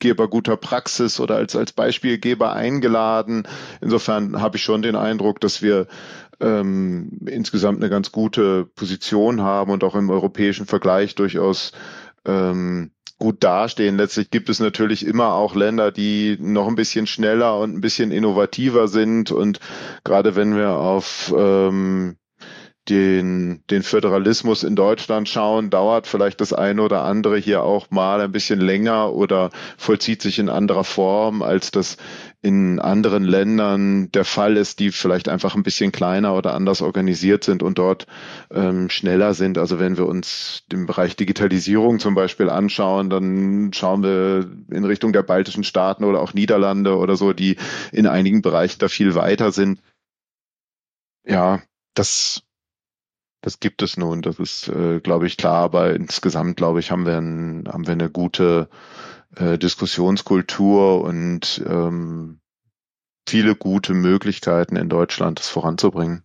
Geber 0.00 0.28
guter 0.28 0.56
Praxis 0.56 1.20
oder 1.20 1.36
als, 1.36 1.54
als 1.54 1.72
Beispielgeber 1.72 2.52
eingeladen. 2.52 3.46
Insofern 3.80 4.40
habe 4.40 4.56
ich 4.56 4.64
schon 4.64 4.82
den 4.82 4.96
Eindruck, 4.96 5.40
dass 5.40 5.62
wir 5.62 5.86
ähm, 6.40 7.20
insgesamt 7.26 7.78
eine 7.78 7.90
ganz 7.90 8.12
gute 8.12 8.64
Position 8.64 9.42
haben 9.42 9.70
und 9.70 9.84
auch 9.84 9.94
im 9.94 10.10
europäischen 10.10 10.66
Vergleich 10.66 11.14
durchaus 11.14 11.72
ähm, 12.24 12.90
gut 13.18 13.44
dastehen. 13.44 13.98
Letztlich 13.98 14.30
gibt 14.30 14.48
es 14.48 14.58
natürlich 14.58 15.06
immer 15.06 15.34
auch 15.34 15.54
Länder, 15.54 15.92
die 15.92 16.36
noch 16.40 16.66
ein 16.66 16.74
bisschen 16.74 17.06
schneller 17.06 17.58
und 17.58 17.74
ein 17.74 17.80
bisschen 17.80 18.10
innovativer 18.10 18.88
sind. 18.88 19.30
Und 19.30 19.60
gerade 20.04 20.36
wenn 20.36 20.56
wir 20.56 20.70
auf 20.70 21.32
ähm, 21.36 22.16
den, 22.88 23.62
den 23.70 23.82
Föderalismus 23.82 24.64
in 24.64 24.74
Deutschland 24.74 25.28
schauen, 25.28 25.70
dauert 25.70 26.06
vielleicht 26.06 26.40
das 26.40 26.52
eine 26.52 26.82
oder 26.82 27.04
andere 27.04 27.36
hier 27.36 27.62
auch 27.62 27.90
mal 27.90 28.20
ein 28.20 28.32
bisschen 28.32 28.58
länger 28.58 29.12
oder 29.12 29.50
vollzieht 29.76 30.22
sich 30.22 30.38
in 30.38 30.48
anderer 30.48 30.84
Form, 30.84 31.42
als 31.42 31.70
das 31.70 31.98
in 32.42 32.78
anderen 32.78 33.24
Ländern 33.24 34.10
der 34.12 34.24
Fall 34.24 34.56
ist, 34.56 34.78
die 34.78 34.92
vielleicht 34.92 35.28
einfach 35.28 35.54
ein 35.54 35.62
bisschen 35.62 35.92
kleiner 35.92 36.34
oder 36.34 36.54
anders 36.54 36.80
organisiert 36.80 37.44
sind 37.44 37.62
und 37.62 37.76
dort 37.76 38.06
ähm, 38.50 38.88
schneller 38.88 39.34
sind. 39.34 39.58
Also 39.58 39.78
wenn 39.78 39.98
wir 39.98 40.06
uns 40.06 40.64
den 40.72 40.86
Bereich 40.86 41.16
Digitalisierung 41.16 41.98
zum 41.98 42.14
Beispiel 42.14 42.48
anschauen, 42.48 43.10
dann 43.10 43.72
schauen 43.74 44.02
wir 44.02 44.50
in 44.74 44.84
Richtung 44.84 45.12
der 45.12 45.22
baltischen 45.22 45.64
Staaten 45.64 46.04
oder 46.04 46.20
auch 46.20 46.32
Niederlande 46.32 46.96
oder 46.96 47.16
so, 47.16 47.34
die 47.34 47.56
in 47.92 48.06
einigen 48.06 48.40
Bereichen 48.40 48.78
da 48.78 48.88
viel 48.88 49.14
weiter 49.14 49.52
sind. 49.52 49.80
Ja, 51.24 51.60
das 51.94 52.42
das 53.42 53.58
gibt 53.58 53.82
es 53.82 53.96
nun, 53.96 54.20
das 54.20 54.38
ist, 54.38 54.68
äh, 54.68 55.00
glaube 55.00 55.26
ich, 55.26 55.38
klar, 55.38 55.62
aber 55.62 55.94
insgesamt, 55.94 56.56
glaube 56.58 56.80
ich, 56.80 56.90
haben 56.90 57.06
wir, 57.06 57.16
ein, 57.16 57.66
haben 57.68 57.86
wir 57.86 57.92
eine 57.92 58.10
gute 58.10 58.68
äh, 59.36 59.58
Diskussionskultur 59.58 61.02
und 61.02 61.62
ähm, 61.66 62.40
viele 63.28 63.54
gute 63.54 63.94
Möglichkeiten 63.94 64.76
in 64.76 64.88
Deutschland, 64.88 65.38
das 65.38 65.48
voranzubringen. 65.48 66.22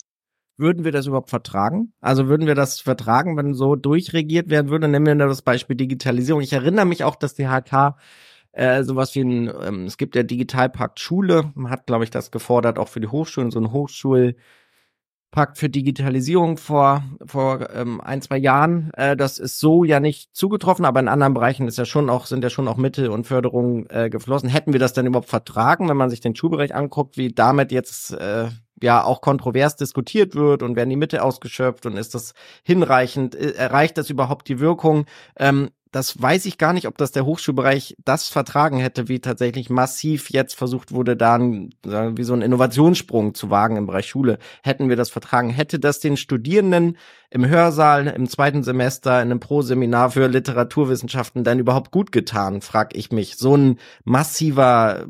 Würden 0.58 0.86
wir 0.86 0.94
das 0.94 1.06
überhaupt 1.06 1.30
vertragen? 1.30 1.94
Also 2.00 2.28
würden 2.28 2.48
wir 2.48 2.56
das 2.56 2.80
vertragen, 2.80 3.36
wenn 3.36 3.54
so 3.54 3.76
durchregiert 3.76 4.50
werden 4.50 4.70
würde? 4.70 4.88
Nehmen 4.88 5.06
wir 5.06 5.28
das 5.28 5.42
Beispiel 5.42 5.76
Digitalisierung. 5.76 6.42
Ich 6.42 6.54
erinnere 6.54 6.86
mich 6.86 7.04
auch, 7.04 7.18
dass 7.18 7.34
die 7.34 7.48
HK 7.48 7.98
äh, 8.54 8.84
sowas 8.84 9.14
wie 9.16 9.22
ein, 9.22 9.52
ähm, 9.62 9.86
es 9.86 9.98
gibt 9.98 10.16
der 10.16 10.24
Digitalpakt 10.24 11.02
Schule, 11.02 11.52
man 11.56 11.72
hat, 11.72 11.86
glaube 11.88 12.06
ich, 12.06 12.10
das 12.10 12.32
gefordert, 12.32 12.80
auch 12.80 12.88
für 12.88 13.02
die 13.02 13.10
Hochschulen, 13.10 13.52
so 13.52 13.60
ein 13.60 13.68
Hochschul- 13.68 14.36
Pakt 15.36 15.58
für 15.58 15.70
Digitalisierung 15.70 16.56
vor, 16.58 17.04
vor 17.26 17.70
ähm, 17.76 18.00
ein, 18.00 18.22
zwei 18.22 18.38
Jahren. 18.38 18.90
Äh, 18.94 19.18
das 19.18 19.38
ist 19.38 19.60
so 19.60 19.84
ja 19.84 20.00
nicht 20.00 20.34
zugetroffen, 20.34 20.86
aber 20.86 21.02
in 21.02 21.10
anderen 21.10 21.34
Bereichen 21.34 21.68
ist 21.68 21.78
ja 21.78 21.84
schon 21.84 22.10
auch, 22.10 22.26
sind 22.26 22.42
ja 22.42 22.50
schon 22.50 22.70
auch 22.70 22.78
Mittel 22.78 23.10
und 23.10 23.28
Förderungen 23.28 23.86
äh, 23.90 24.10
geflossen. 24.10 24.48
Hätten 24.48 24.72
wir 24.72 24.80
das 24.80 24.94
denn 24.94 25.06
überhaupt 25.06 25.28
vertragen, 25.28 25.90
wenn 25.90 25.98
man 25.98 26.10
sich 26.10 26.22
den 26.22 26.38
Schulbereich 26.38 26.74
anguckt, 26.74 27.18
wie 27.18 27.34
damit 27.34 27.74
jetzt 27.74 28.14
äh, 28.14 28.48
ja 28.82 29.04
auch 29.04 29.20
kontrovers 29.20 29.76
diskutiert 29.76 30.36
wird 30.36 30.64
und 30.64 30.78
werden 30.78 30.90
die 30.90 30.96
Mittel 30.96 31.20
ausgeschöpft 31.20 31.86
und 31.86 31.98
ist 31.98 32.16
das 32.16 32.34
hinreichend, 32.64 33.36
äh, 33.36 33.52
erreicht 33.56 33.98
das 33.98 34.10
überhaupt 34.10 34.48
die 34.48 34.62
Wirkung? 34.62 35.06
Ähm, 35.38 35.70
das 35.92 36.22
weiß 36.22 36.46
ich 36.46 36.58
gar 36.58 36.74
nicht, 36.74 36.88
ob 36.88 36.98
das 36.98 37.12
der 37.12 37.26
Hochschulbereich 37.26 37.96
das 38.04 38.28
vertragen 38.28 38.80
hätte, 38.80 39.08
wie 39.08 39.20
tatsächlich 39.20 39.70
massiv 39.70 40.30
jetzt 40.30 40.56
versucht 40.56 40.92
wurde, 40.92 41.16
da 41.16 41.36
ein, 41.36 41.70
wie 41.84 42.24
so 42.24 42.34
einen 42.34 42.42
Innovationssprung 42.42 43.34
zu 43.34 43.50
wagen 43.50 43.78
im 43.78 43.88
Bereich 43.88 44.08
Schule. 44.08 44.38
Hätten 44.64 44.90
wir 44.90 44.96
das 44.96 45.10
vertragen, 45.10 45.50
hätte 45.50 45.80
das 45.80 46.00
den 46.00 46.18
Studierenden 46.18 46.98
im 47.30 47.48
Hörsaal 47.48 48.08
im 48.08 48.28
zweiten 48.28 48.64
Semester 48.64 49.22
in 49.22 49.32
einem 49.32 49.40
Pro-Seminar 49.40 50.12
für 50.12 50.28
Literaturwissenschaften 50.28 51.44
dann 51.44 51.60
überhaupt 51.60 51.92
gut 51.92 52.12
getan, 52.12 52.62
frag 52.62 52.96
ich 52.96 53.12
mich. 53.12 53.38
So 53.38 53.56
ein 53.56 53.80
massiver 54.04 55.06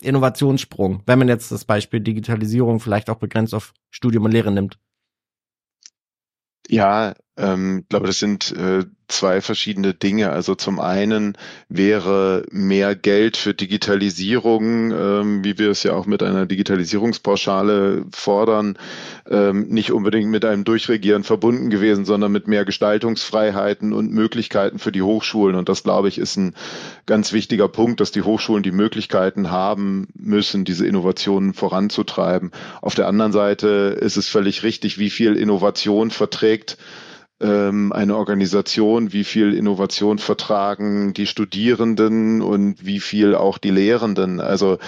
Innovationssprung, 0.00 1.02
wenn 1.06 1.18
man 1.18 1.28
jetzt 1.28 1.52
das 1.52 1.64
Beispiel 1.64 2.00
Digitalisierung 2.00 2.80
vielleicht 2.80 3.10
auch 3.10 3.16
begrenzt 3.16 3.54
auf 3.54 3.72
Studium 3.90 4.24
und 4.24 4.32
Lehre 4.32 4.52
nimmt. 4.52 4.78
Ja, 6.68 7.14
ähm, 7.36 7.84
glaube, 7.88 8.06
das 8.06 8.18
sind 8.18 8.52
äh, 8.52 8.84
zwei 9.10 9.40
verschiedene 9.40 9.94
Dinge. 9.94 10.30
Also 10.30 10.54
zum 10.54 10.80
einen 10.80 11.36
wäre 11.68 12.44
mehr 12.50 12.94
Geld 12.94 13.36
für 13.36 13.54
Digitalisierung, 13.54 14.92
ähm, 14.92 15.44
wie 15.44 15.58
wir 15.58 15.70
es 15.70 15.82
ja 15.82 15.92
auch 15.92 16.06
mit 16.06 16.22
einer 16.22 16.46
Digitalisierungspauschale 16.46 18.04
fordern, 18.12 18.78
ähm, 19.28 19.68
nicht 19.68 19.92
unbedingt 19.92 20.30
mit 20.30 20.44
einem 20.44 20.64
Durchregieren 20.64 21.24
verbunden 21.24 21.70
gewesen, 21.70 22.04
sondern 22.04 22.32
mit 22.32 22.48
mehr 22.48 22.64
Gestaltungsfreiheiten 22.64 23.92
und 23.92 24.12
Möglichkeiten 24.12 24.78
für 24.78 24.92
die 24.92 25.02
Hochschulen. 25.02 25.56
Und 25.56 25.68
das, 25.68 25.82
glaube 25.82 26.08
ich, 26.08 26.18
ist 26.18 26.36
ein 26.36 26.54
ganz 27.06 27.32
wichtiger 27.32 27.68
Punkt, 27.68 28.00
dass 28.00 28.12
die 28.12 28.22
Hochschulen 28.22 28.62
die 28.62 28.72
Möglichkeiten 28.72 29.50
haben 29.50 30.08
müssen, 30.14 30.64
diese 30.64 30.86
Innovationen 30.86 31.54
voranzutreiben. 31.54 32.50
Auf 32.80 32.94
der 32.94 33.08
anderen 33.08 33.32
Seite 33.32 33.98
ist 34.00 34.16
es 34.16 34.28
völlig 34.28 34.62
richtig, 34.62 34.98
wie 34.98 35.10
viel 35.10 35.36
Innovation 35.36 36.10
verträgt 36.10 36.78
ähm, 37.40 37.92
eine 37.92 38.16
Organisation, 38.16 39.12
wie 39.12 39.24
viel 39.24 39.54
Innovation 39.54 40.18
vertragen 40.18 41.14
die 41.14 41.26
Studierenden 41.26 42.42
und 42.42 42.84
wie 42.84 43.00
viel 43.00 43.34
auch 43.34 43.58
die 43.58 43.70
Lehrenden. 43.70 44.40
Also 44.40 44.78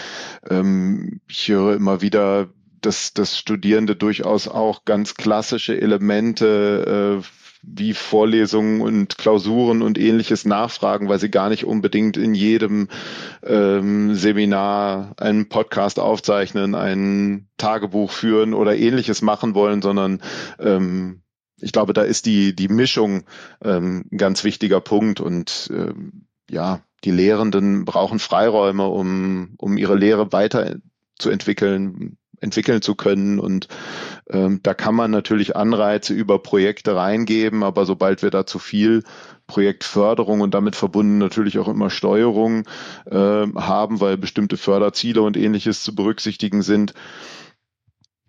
ähm, 0.49 1.21
ich 1.29 1.49
höre 1.49 1.75
immer 1.75 2.03
wieder, 2.03 2.49
dass, 2.81 3.15
dass 3.15 3.39
Studierende 3.39 3.97
durchaus 3.97 4.49
auch 4.49 4.85
ganz 4.85 5.15
klassische 5.15 5.81
Elemente 5.81 7.21
äh, 7.23 7.27
wie 7.63 7.95
Vorlesungen 7.95 8.81
und 8.81 9.19
Klausuren 9.19 9.83
und 9.83 9.97
ähnliches 9.97 10.45
nachfragen, 10.45 11.09
weil 11.09 11.21
sie 11.21 11.31
gar 11.31 11.49
nicht 11.49 11.65
unbedingt 11.65 12.17
in 12.17 12.35
jedem 12.35 12.89
ähm, 13.45 14.17
Seminar 14.17 15.15
einen 15.17 15.49
Podcast 15.49 16.01
aufzeichnen, 16.01 16.75
ein 16.75 17.47
Tagebuch 17.59 18.11
führen 18.11 18.53
oder 18.53 18.77
ähnliches 18.77 19.23
machen 19.23 19.55
wollen, 19.55 19.81
sondern 19.81 20.21
ähm, 20.59 21.22
ich 21.63 21.73
glaube, 21.73 21.93
da 21.93 22.03
ist 22.03 22.27
die, 22.27 22.55
die 22.55 22.69
Mischung 22.69 23.25
ähm, 23.65 24.05
ein 24.11 24.19
ganz 24.19 24.45
wichtiger 24.45 24.81
Punkt 24.81 25.21
und 25.21 25.71
ähm, 25.73 26.27
ja, 26.51 26.81
die 27.05 27.11
Lehrenden 27.11 27.85
brauchen 27.85 28.19
Freiräume, 28.19 28.87
um, 28.87 29.55
um 29.59 29.77
ihre 29.77 29.97
Lehre 29.97 30.33
weiterzuentwickeln, 30.33 32.19
entwickeln 32.41 32.83
zu 32.83 32.95
können. 32.95 33.39
Und 33.39 33.69
ähm, 34.29 34.61
da 34.63 34.75
kann 34.75 34.95
man 34.95 35.11
natürlich 35.11 35.57
Anreize 35.57 36.13
über 36.13 36.41
Projekte 36.41 36.95
reingeben, 36.95 37.63
aber 37.63 37.87
sobald 37.87 38.23
wir 38.23 38.31
da 38.31 38.47
zu 38.47 38.59
viel 38.59 39.03
Projektförderung 39.47 40.41
und 40.41 40.55
damit 40.55 40.77
verbunden 40.77 41.19
natürlich 41.19 41.59
auch 41.59 41.69
immer 41.69 41.91
Steuerung 41.91 42.65
äh, 43.07 43.17
haben, 43.17 44.01
weil 44.01 44.17
bestimmte 44.17 44.57
Förderziele 44.57 45.23
und 45.23 45.37
ähnliches 45.37 45.83
zu 45.83 45.95
berücksichtigen 45.95 46.63
sind, 46.63 46.95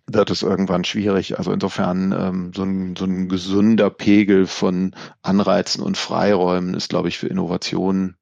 wird 0.07 0.29
es 0.29 0.41
irgendwann 0.41 0.83
schwierig. 0.83 1.37
Also 1.37 1.51
insofern 1.51 2.11
ähm, 2.11 2.51
so, 2.53 2.63
ein, 2.63 2.95
so 2.95 3.05
ein 3.05 3.29
gesunder 3.29 3.89
Pegel 3.89 4.47
von 4.47 4.95
Anreizen 5.21 5.81
und 5.81 5.97
Freiräumen 5.97 6.73
ist, 6.73 6.89
glaube 6.89 7.07
ich, 7.07 7.17
für 7.17 7.27
Innovationen, 7.27 8.17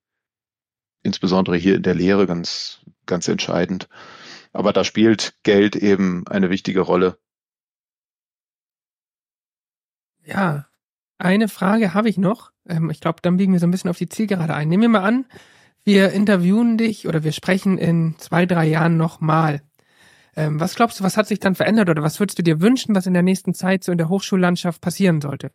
insbesondere 1.04 1.58
hier 1.58 1.76
in 1.76 1.84
der 1.84 1.96
Lehre, 1.96 2.28
ganz, 2.28 2.82
ganz 3.06 3.28
entscheidend. 3.28 3.90
Aber 4.54 4.74
da 4.74 4.84
spielt 4.84 5.36
Geld 5.44 5.76
eben 5.76 6.28
eine 6.28 6.50
wichtige 6.50 6.82
Rolle. 6.82 7.18
Ja, 10.24 10.68
eine 11.18 11.48
Frage 11.48 11.94
habe 11.94 12.10
ich 12.10 12.18
noch. 12.18 12.52
Ähm, 12.68 12.90
ich 12.90 13.00
glaube, 13.00 13.20
dann 13.22 13.38
biegen 13.38 13.54
wir 13.54 13.60
so 13.60 13.68
ein 13.68 13.72
bisschen 13.72 13.90
auf 13.90 13.98
die 13.98 14.10
Zielgerade 14.10 14.54
ein. 14.54 14.70
Nehmen 14.70 14.84
wir 14.84 14.90
mal 14.90 15.04
an, 15.04 15.26
wir 15.84 16.12
interviewen 16.12 16.78
dich 16.78 17.08
oder 17.08 17.24
wir 17.24 17.32
sprechen 17.32 17.78
in 17.78 18.16
zwei, 18.18 18.46
drei 18.46 18.68
Jahren 18.68 18.98
nochmal. 18.98 19.62
Ähm, 20.36 20.60
was 20.60 20.76
glaubst 20.76 21.00
du, 21.00 21.04
was 21.04 21.18
hat 21.18 21.28
sich 21.28 21.40
dann 21.40 21.56
verändert 21.56 21.90
oder 21.90 22.04
was 22.04 22.20
würdest 22.20 22.40
du 22.40 22.44
dir 22.44 22.62
wünschen, 22.62 22.96
was 22.96 23.06
in 23.06 23.14
der 23.14 23.24
nächsten 23.24 23.54
Zeit 23.54 23.84
so 23.84 23.92
in 23.92 23.98
der 23.98 24.10
Hochschullandschaft 24.10 24.82
passieren 24.82 25.22
sollte? 25.22 25.52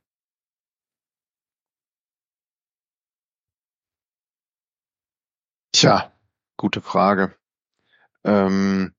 Tja, 5.72 6.12
gute 6.56 6.80
Frage. 6.80 7.36
Ähm, 8.24 8.94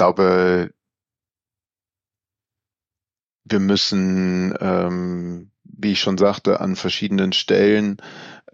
glaube, 0.00 0.72
wir 3.44 3.60
müssen, 3.60 4.54
ähm, 4.60 5.50
wie 5.64 5.92
ich 5.92 6.00
schon 6.00 6.16
sagte, 6.16 6.60
an 6.60 6.74
verschiedenen 6.74 7.32
Stellen 7.34 7.98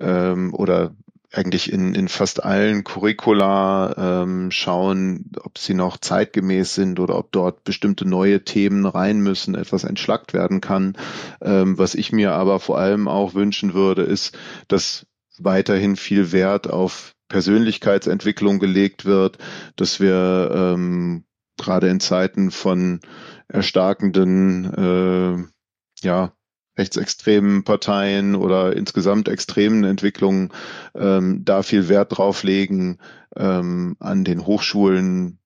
ähm, 0.00 0.52
oder 0.54 0.96
eigentlich 1.32 1.72
in, 1.72 1.94
in 1.94 2.08
fast 2.08 2.44
allen 2.44 2.84
Curricula 2.84 4.22
ähm, 4.22 4.50
schauen, 4.50 5.32
ob 5.42 5.58
sie 5.58 5.74
noch 5.74 5.96
zeitgemäß 5.98 6.74
sind 6.74 7.00
oder 7.00 7.16
ob 7.18 7.32
dort 7.32 7.64
bestimmte 7.64 8.06
neue 8.06 8.44
Themen 8.44 8.86
rein 8.86 9.20
müssen, 9.20 9.54
etwas 9.54 9.84
entschlackt 9.84 10.32
werden 10.34 10.60
kann. 10.60 10.96
Ähm, 11.42 11.78
was 11.78 11.94
ich 11.94 12.12
mir 12.12 12.32
aber 12.32 12.60
vor 12.60 12.78
allem 12.78 13.08
auch 13.08 13.34
wünschen 13.34 13.74
würde, 13.74 14.02
ist, 14.02 14.36
dass 14.68 15.06
weiterhin 15.38 15.96
viel 15.96 16.32
Wert 16.32 16.70
auf 16.70 17.14
Persönlichkeitsentwicklung 17.28 18.58
gelegt 18.58 19.04
wird, 19.04 19.38
dass 19.74 20.00
wir 20.00 20.50
ähm, 20.54 21.24
gerade 21.58 21.88
in 21.88 22.00
Zeiten 22.00 22.50
von 22.50 23.00
erstarkenden 23.48 24.74
äh, 24.74 26.06
ja, 26.06 26.32
rechtsextremen 26.78 27.64
Parteien 27.64 28.34
oder 28.34 28.76
insgesamt 28.76 29.28
extremen 29.28 29.84
Entwicklungen 29.84 30.52
ähm, 30.94 31.44
da 31.44 31.62
viel 31.62 31.88
Wert 31.88 32.16
drauf 32.16 32.42
legen, 32.42 32.98
ähm, 33.34 33.96
an 34.00 34.24
den 34.24 34.46
Hochschulen 34.46 35.38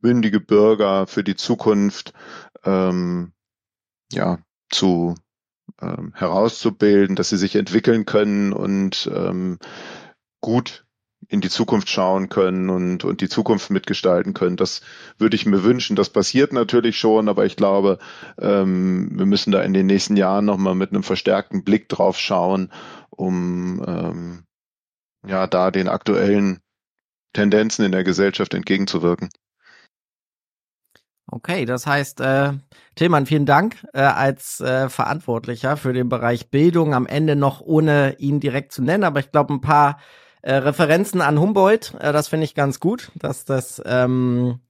mündige 0.00 0.40
Bürger 0.40 1.06
für 1.06 1.24
die 1.24 1.36
Zukunft 1.36 2.12
ähm, 2.64 3.32
ja 4.12 4.38
zu 4.70 5.14
ähm, 5.80 6.12
herauszubilden, 6.14 7.16
dass 7.16 7.30
sie 7.30 7.36
sich 7.36 7.56
entwickeln 7.56 8.06
können 8.06 8.52
und 8.52 9.10
ähm, 9.14 9.58
gut 10.40 10.84
in 11.28 11.40
die 11.40 11.50
Zukunft 11.50 11.88
schauen 11.88 12.28
können 12.28 12.70
und, 12.70 13.04
und 13.04 13.20
die 13.20 13.28
Zukunft 13.28 13.70
mitgestalten 13.70 14.34
können. 14.34 14.56
Das 14.56 14.80
würde 15.18 15.36
ich 15.36 15.46
mir 15.46 15.62
wünschen. 15.62 15.96
Das 15.96 16.10
passiert 16.10 16.52
natürlich 16.52 16.98
schon, 16.98 17.28
aber 17.28 17.44
ich 17.44 17.56
glaube, 17.56 17.98
ähm, 18.38 19.10
wir 19.12 19.26
müssen 19.26 19.52
da 19.52 19.62
in 19.62 19.72
den 19.72 19.86
nächsten 19.86 20.16
Jahren 20.16 20.44
nochmal 20.44 20.74
mit 20.74 20.90
einem 20.90 21.02
verstärkten 21.02 21.62
Blick 21.62 21.88
drauf 21.88 22.18
schauen, 22.18 22.72
um 23.10 23.84
ähm, 23.86 24.44
ja 25.26 25.46
da 25.46 25.70
den 25.70 25.88
aktuellen 25.88 26.60
Tendenzen 27.32 27.84
in 27.84 27.92
der 27.92 28.04
Gesellschaft 28.04 28.54
entgegenzuwirken. 28.54 29.28
Okay, 31.32 31.64
das 31.64 31.86
heißt, 31.86 32.20
äh, 32.20 32.54
Tillmann, 32.96 33.26
vielen 33.26 33.46
Dank 33.46 33.86
äh, 33.92 34.00
als 34.00 34.60
äh, 34.60 34.88
Verantwortlicher 34.88 35.76
für 35.76 35.92
den 35.92 36.08
Bereich 36.08 36.50
Bildung. 36.50 36.92
Am 36.92 37.06
Ende 37.06 37.36
noch 37.36 37.60
ohne 37.60 38.16
ihn 38.18 38.40
direkt 38.40 38.72
zu 38.72 38.82
nennen, 38.82 39.04
aber 39.04 39.20
ich 39.20 39.30
glaube, 39.30 39.54
ein 39.54 39.60
paar 39.60 40.00
Referenzen 40.48 41.20
an 41.20 41.38
Humboldt, 41.38 41.94
äh, 42.00 42.12
das 42.12 42.28
finde 42.28 42.44
ich 42.44 42.54
ganz 42.54 42.80
gut, 42.80 43.10
dass 43.14 43.44
das 43.44 43.82
ähm, 43.84 44.60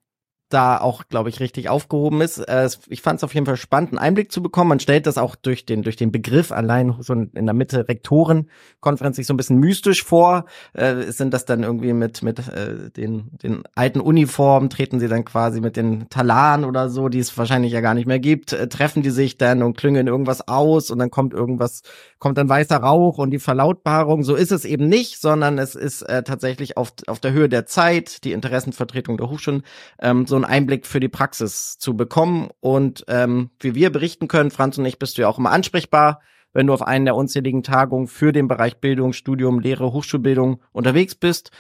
da 0.51 0.81
auch, 0.81 1.05
glaube 1.09 1.31
ich, 1.31 1.41
richtig 1.41 1.69
aufgehoben 1.69 2.21
ist. 2.21 2.39
Äh, 2.39 2.69
ich 2.89 3.03
fand 3.03 3.19
es 3.19 3.25
auf 3.25 3.35
jeden 3.35 3.47
Fall 3.47 3.57
spannend, 3.57 3.91
einen 3.91 3.99
Einblick 3.99 4.33
zu 4.33 4.43
bekommen. 4.43 4.69
Man 4.69 4.81
stellt 4.81 5.07
das 5.07 5.17
auch 5.17 5.37
durch 5.37 5.65
den 5.65 5.83
durch 5.83 5.97
den 5.97 6.13
Begriff 6.13 6.53
allein 6.53 6.97
so 7.01 7.15
in 7.15 7.47
der 7.47 7.55
Mitte 7.55 7.89
Rektorenkonferenz 7.89 9.17
sich 9.17 9.27
so 9.27 9.33
ein 9.33 9.37
bisschen 9.37 9.59
mystisch 9.59 10.05
vor. 10.05 10.45
Äh, 10.73 11.13
sind 11.13 11.33
das 11.33 11.45
dann 11.45 11.63
irgendwie 11.63 11.93
mit 11.93 12.23
mit 12.23 12.41
äh, 12.41 12.91
den 12.91 13.31
den 13.43 13.63
alten 13.75 14.01
Uniformen 14.01 14.71
treten 14.71 14.99
sie 15.01 15.09
dann 15.09 15.25
quasi 15.25 15.61
mit 15.61 15.77
den 15.77 16.09
Talaren 16.11 16.65
oder 16.65 16.91
so, 16.91 17.09
die 17.09 17.21
es 17.21 17.37
wahrscheinlich 17.39 17.73
ja 17.73 17.81
gar 17.81 17.95
nicht 17.95 18.07
mehr 18.07 18.21
gibt, 18.21 18.53
äh, 18.53 18.69
treffen 18.69 19.03
die 19.03 19.11
sich 19.11 19.39
dann 19.39 19.63
und 19.63 19.77
klüngeln 19.77 20.09
irgendwas 20.09 20.47
aus 20.49 20.91
und 20.91 20.99
dann 20.99 21.11
kommt 21.11 21.33
irgendwas 21.33 21.83
kommt 22.19 22.37
dann 22.37 22.49
weißer 22.49 22.77
Rauch 22.77 23.19
und 23.19 23.31
die 23.31 23.39
Verlautbarung. 23.39 24.25
So 24.25 24.35
ist 24.35 24.53
es 24.53 24.65
eben 24.65 24.89
nicht, 24.89 25.21
sondern 25.21 25.59
es 25.59 25.77
ist 25.77 26.03
äh, 26.03 26.25
tatsächlich 26.25 26.77
auf 26.77 26.93
auf 27.07 27.21
der 27.21 27.33
Höhe 27.33 27.49
der 27.49 27.67
Zeit 27.67 28.25
die 28.25 28.33
Interessenvertretung 28.33 29.17
der 29.17 29.31
Hochschulen 29.31 29.63
ähm, 30.01 30.27
so 30.27 30.40
einen 30.45 30.53
Einblick 30.53 30.87
für 30.87 31.01
die 31.01 31.09
Praxis 31.09 31.79
zu 31.79 31.97
bekommen. 31.97 32.51
Und 32.61 33.05
ähm, 33.09 33.51
wie 33.61 33.75
wir 33.75 33.91
berichten 33.91 34.29
können, 34.29 34.51
Franz 34.51 34.79
und 34.79 34.85
ich, 34.85 34.99
bist 34.99 35.17
du 35.17 35.23
ja 35.23 35.29
auch 35.29 35.39
immer 35.39 35.51
ansprechbar, 35.51 36.21
wenn 36.53 36.67
du 36.67 36.73
auf 36.73 36.83
einen 36.83 37.05
der 37.05 37.17
unzähligen 37.17 37.63
Tagungen 37.63 38.09
für 38.09 38.33
den 38.33 38.49
Bereich 38.49 38.79
Bildung, 38.79 39.13
Studium, 39.13 39.61
Lehre, 39.61 39.93
Hochschulbildung 39.93 40.61
unterwegs 40.73 41.15
bist. 41.15 41.51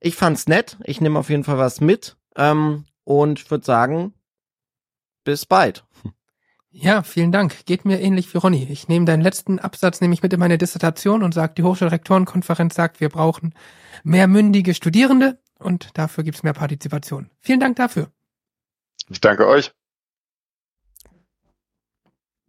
Ich 0.00 0.14
fand's 0.14 0.46
nett. 0.46 0.76
Ich 0.84 1.00
nehme 1.00 1.18
auf 1.18 1.30
jeden 1.30 1.44
Fall 1.44 1.58
was 1.58 1.80
mit 1.80 2.16
ähm, 2.36 2.84
und 3.04 3.50
würde 3.50 3.64
sagen, 3.64 4.14
bis 5.24 5.44
bald. 5.46 5.84
Ja, 6.70 7.02
vielen 7.02 7.32
Dank. 7.32 7.64
Geht 7.64 7.84
mir 7.84 8.00
ähnlich 8.00 8.32
wie 8.32 8.38
Ronny. 8.38 8.68
Ich 8.70 8.88
nehme 8.88 9.06
deinen 9.06 9.22
letzten 9.22 9.58
Absatz 9.58 10.00
nämlich 10.00 10.22
mit 10.22 10.32
in 10.32 10.38
meine 10.38 10.58
Dissertation 10.58 11.22
und 11.22 11.34
sage, 11.34 11.54
die 11.56 11.62
Hochschulrektorenkonferenz 11.62 12.74
sagt, 12.74 13.00
wir 13.00 13.08
brauchen 13.08 13.54
mehr 14.04 14.28
mündige 14.28 14.74
Studierende 14.74 15.40
und 15.58 15.96
dafür 15.98 16.24
gibt's 16.24 16.42
mehr 16.42 16.52
Partizipation. 16.52 17.30
Vielen 17.40 17.60
Dank 17.60 17.76
dafür. 17.76 18.12
Ich 19.10 19.20
danke 19.20 19.46
euch. 19.46 19.72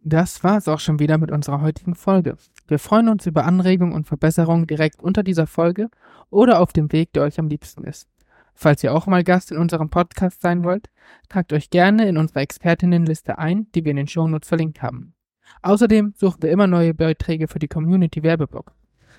Das 0.02 0.42
war's 0.42 0.66
auch 0.68 0.80
schon 0.80 0.98
wieder 0.98 1.18
mit 1.18 1.30
unserer 1.30 1.60
heutigen 1.60 1.94
Folge. 1.94 2.36
Wir 2.68 2.78
freuen 2.78 3.08
uns 3.08 3.26
über 3.26 3.44
Anregungen 3.44 3.94
und 3.94 4.06
Verbesserungen 4.06 4.66
direkt 4.66 5.02
unter 5.02 5.22
dieser 5.22 5.46
Folge 5.46 5.90
oder 6.30 6.60
auf 6.60 6.72
dem 6.72 6.90
Weg, 6.92 7.12
der 7.12 7.24
euch 7.24 7.38
am 7.38 7.48
liebsten 7.48 7.84
ist. 7.84 8.08
Falls 8.54 8.82
ihr 8.82 8.94
auch 8.94 9.06
mal 9.06 9.24
Gast 9.24 9.52
in 9.52 9.58
unserem 9.58 9.90
Podcast 9.90 10.40
sein 10.40 10.64
wollt, 10.64 10.90
tragt 11.28 11.52
euch 11.52 11.70
gerne 11.70 12.08
in 12.08 12.16
unsere 12.16 12.40
Expertinnenliste 12.40 13.38
ein, 13.38 13.70
die 13.74 13.84
wir 13.84 13.90
in 13.90 13.96
den 13.96 14.08
Shownotes 14.08 14.48
verlinkt 14.48 14.82
haben. 14.82 15.14
Außerdem 15.62 16.14
suchen 16.16 16.42
wir 16.42 16.50
immer 16.50 16.66
neue 16.66 16.94
Beiträge 16.94 17.48
für 17.48 17.58
die 17.58 17.68
Community 17.68 18.22
Werbeblock. 18.22 18.74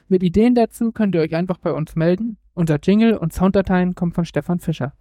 Mit 0.07 0.23
Ideen 0.23 0.55
dazu 0.55 0.91
könnt 0.91 1.15
ihr 1.15 1.21
euch 1.21 1.35
einfach 1.35 1.57
bei 1.57 1.71
uns 1.71 1.95
melden. 1.95 2.37
Unser 2.53 2.79
Jingle 2.81 3.17
und 3.17 3.33
Sounddateien 3.33 3.95
kommen 3.95 4.13
von 4.13 4.25
Stefan 4.25 4.59
Fischer. 4.59 4.93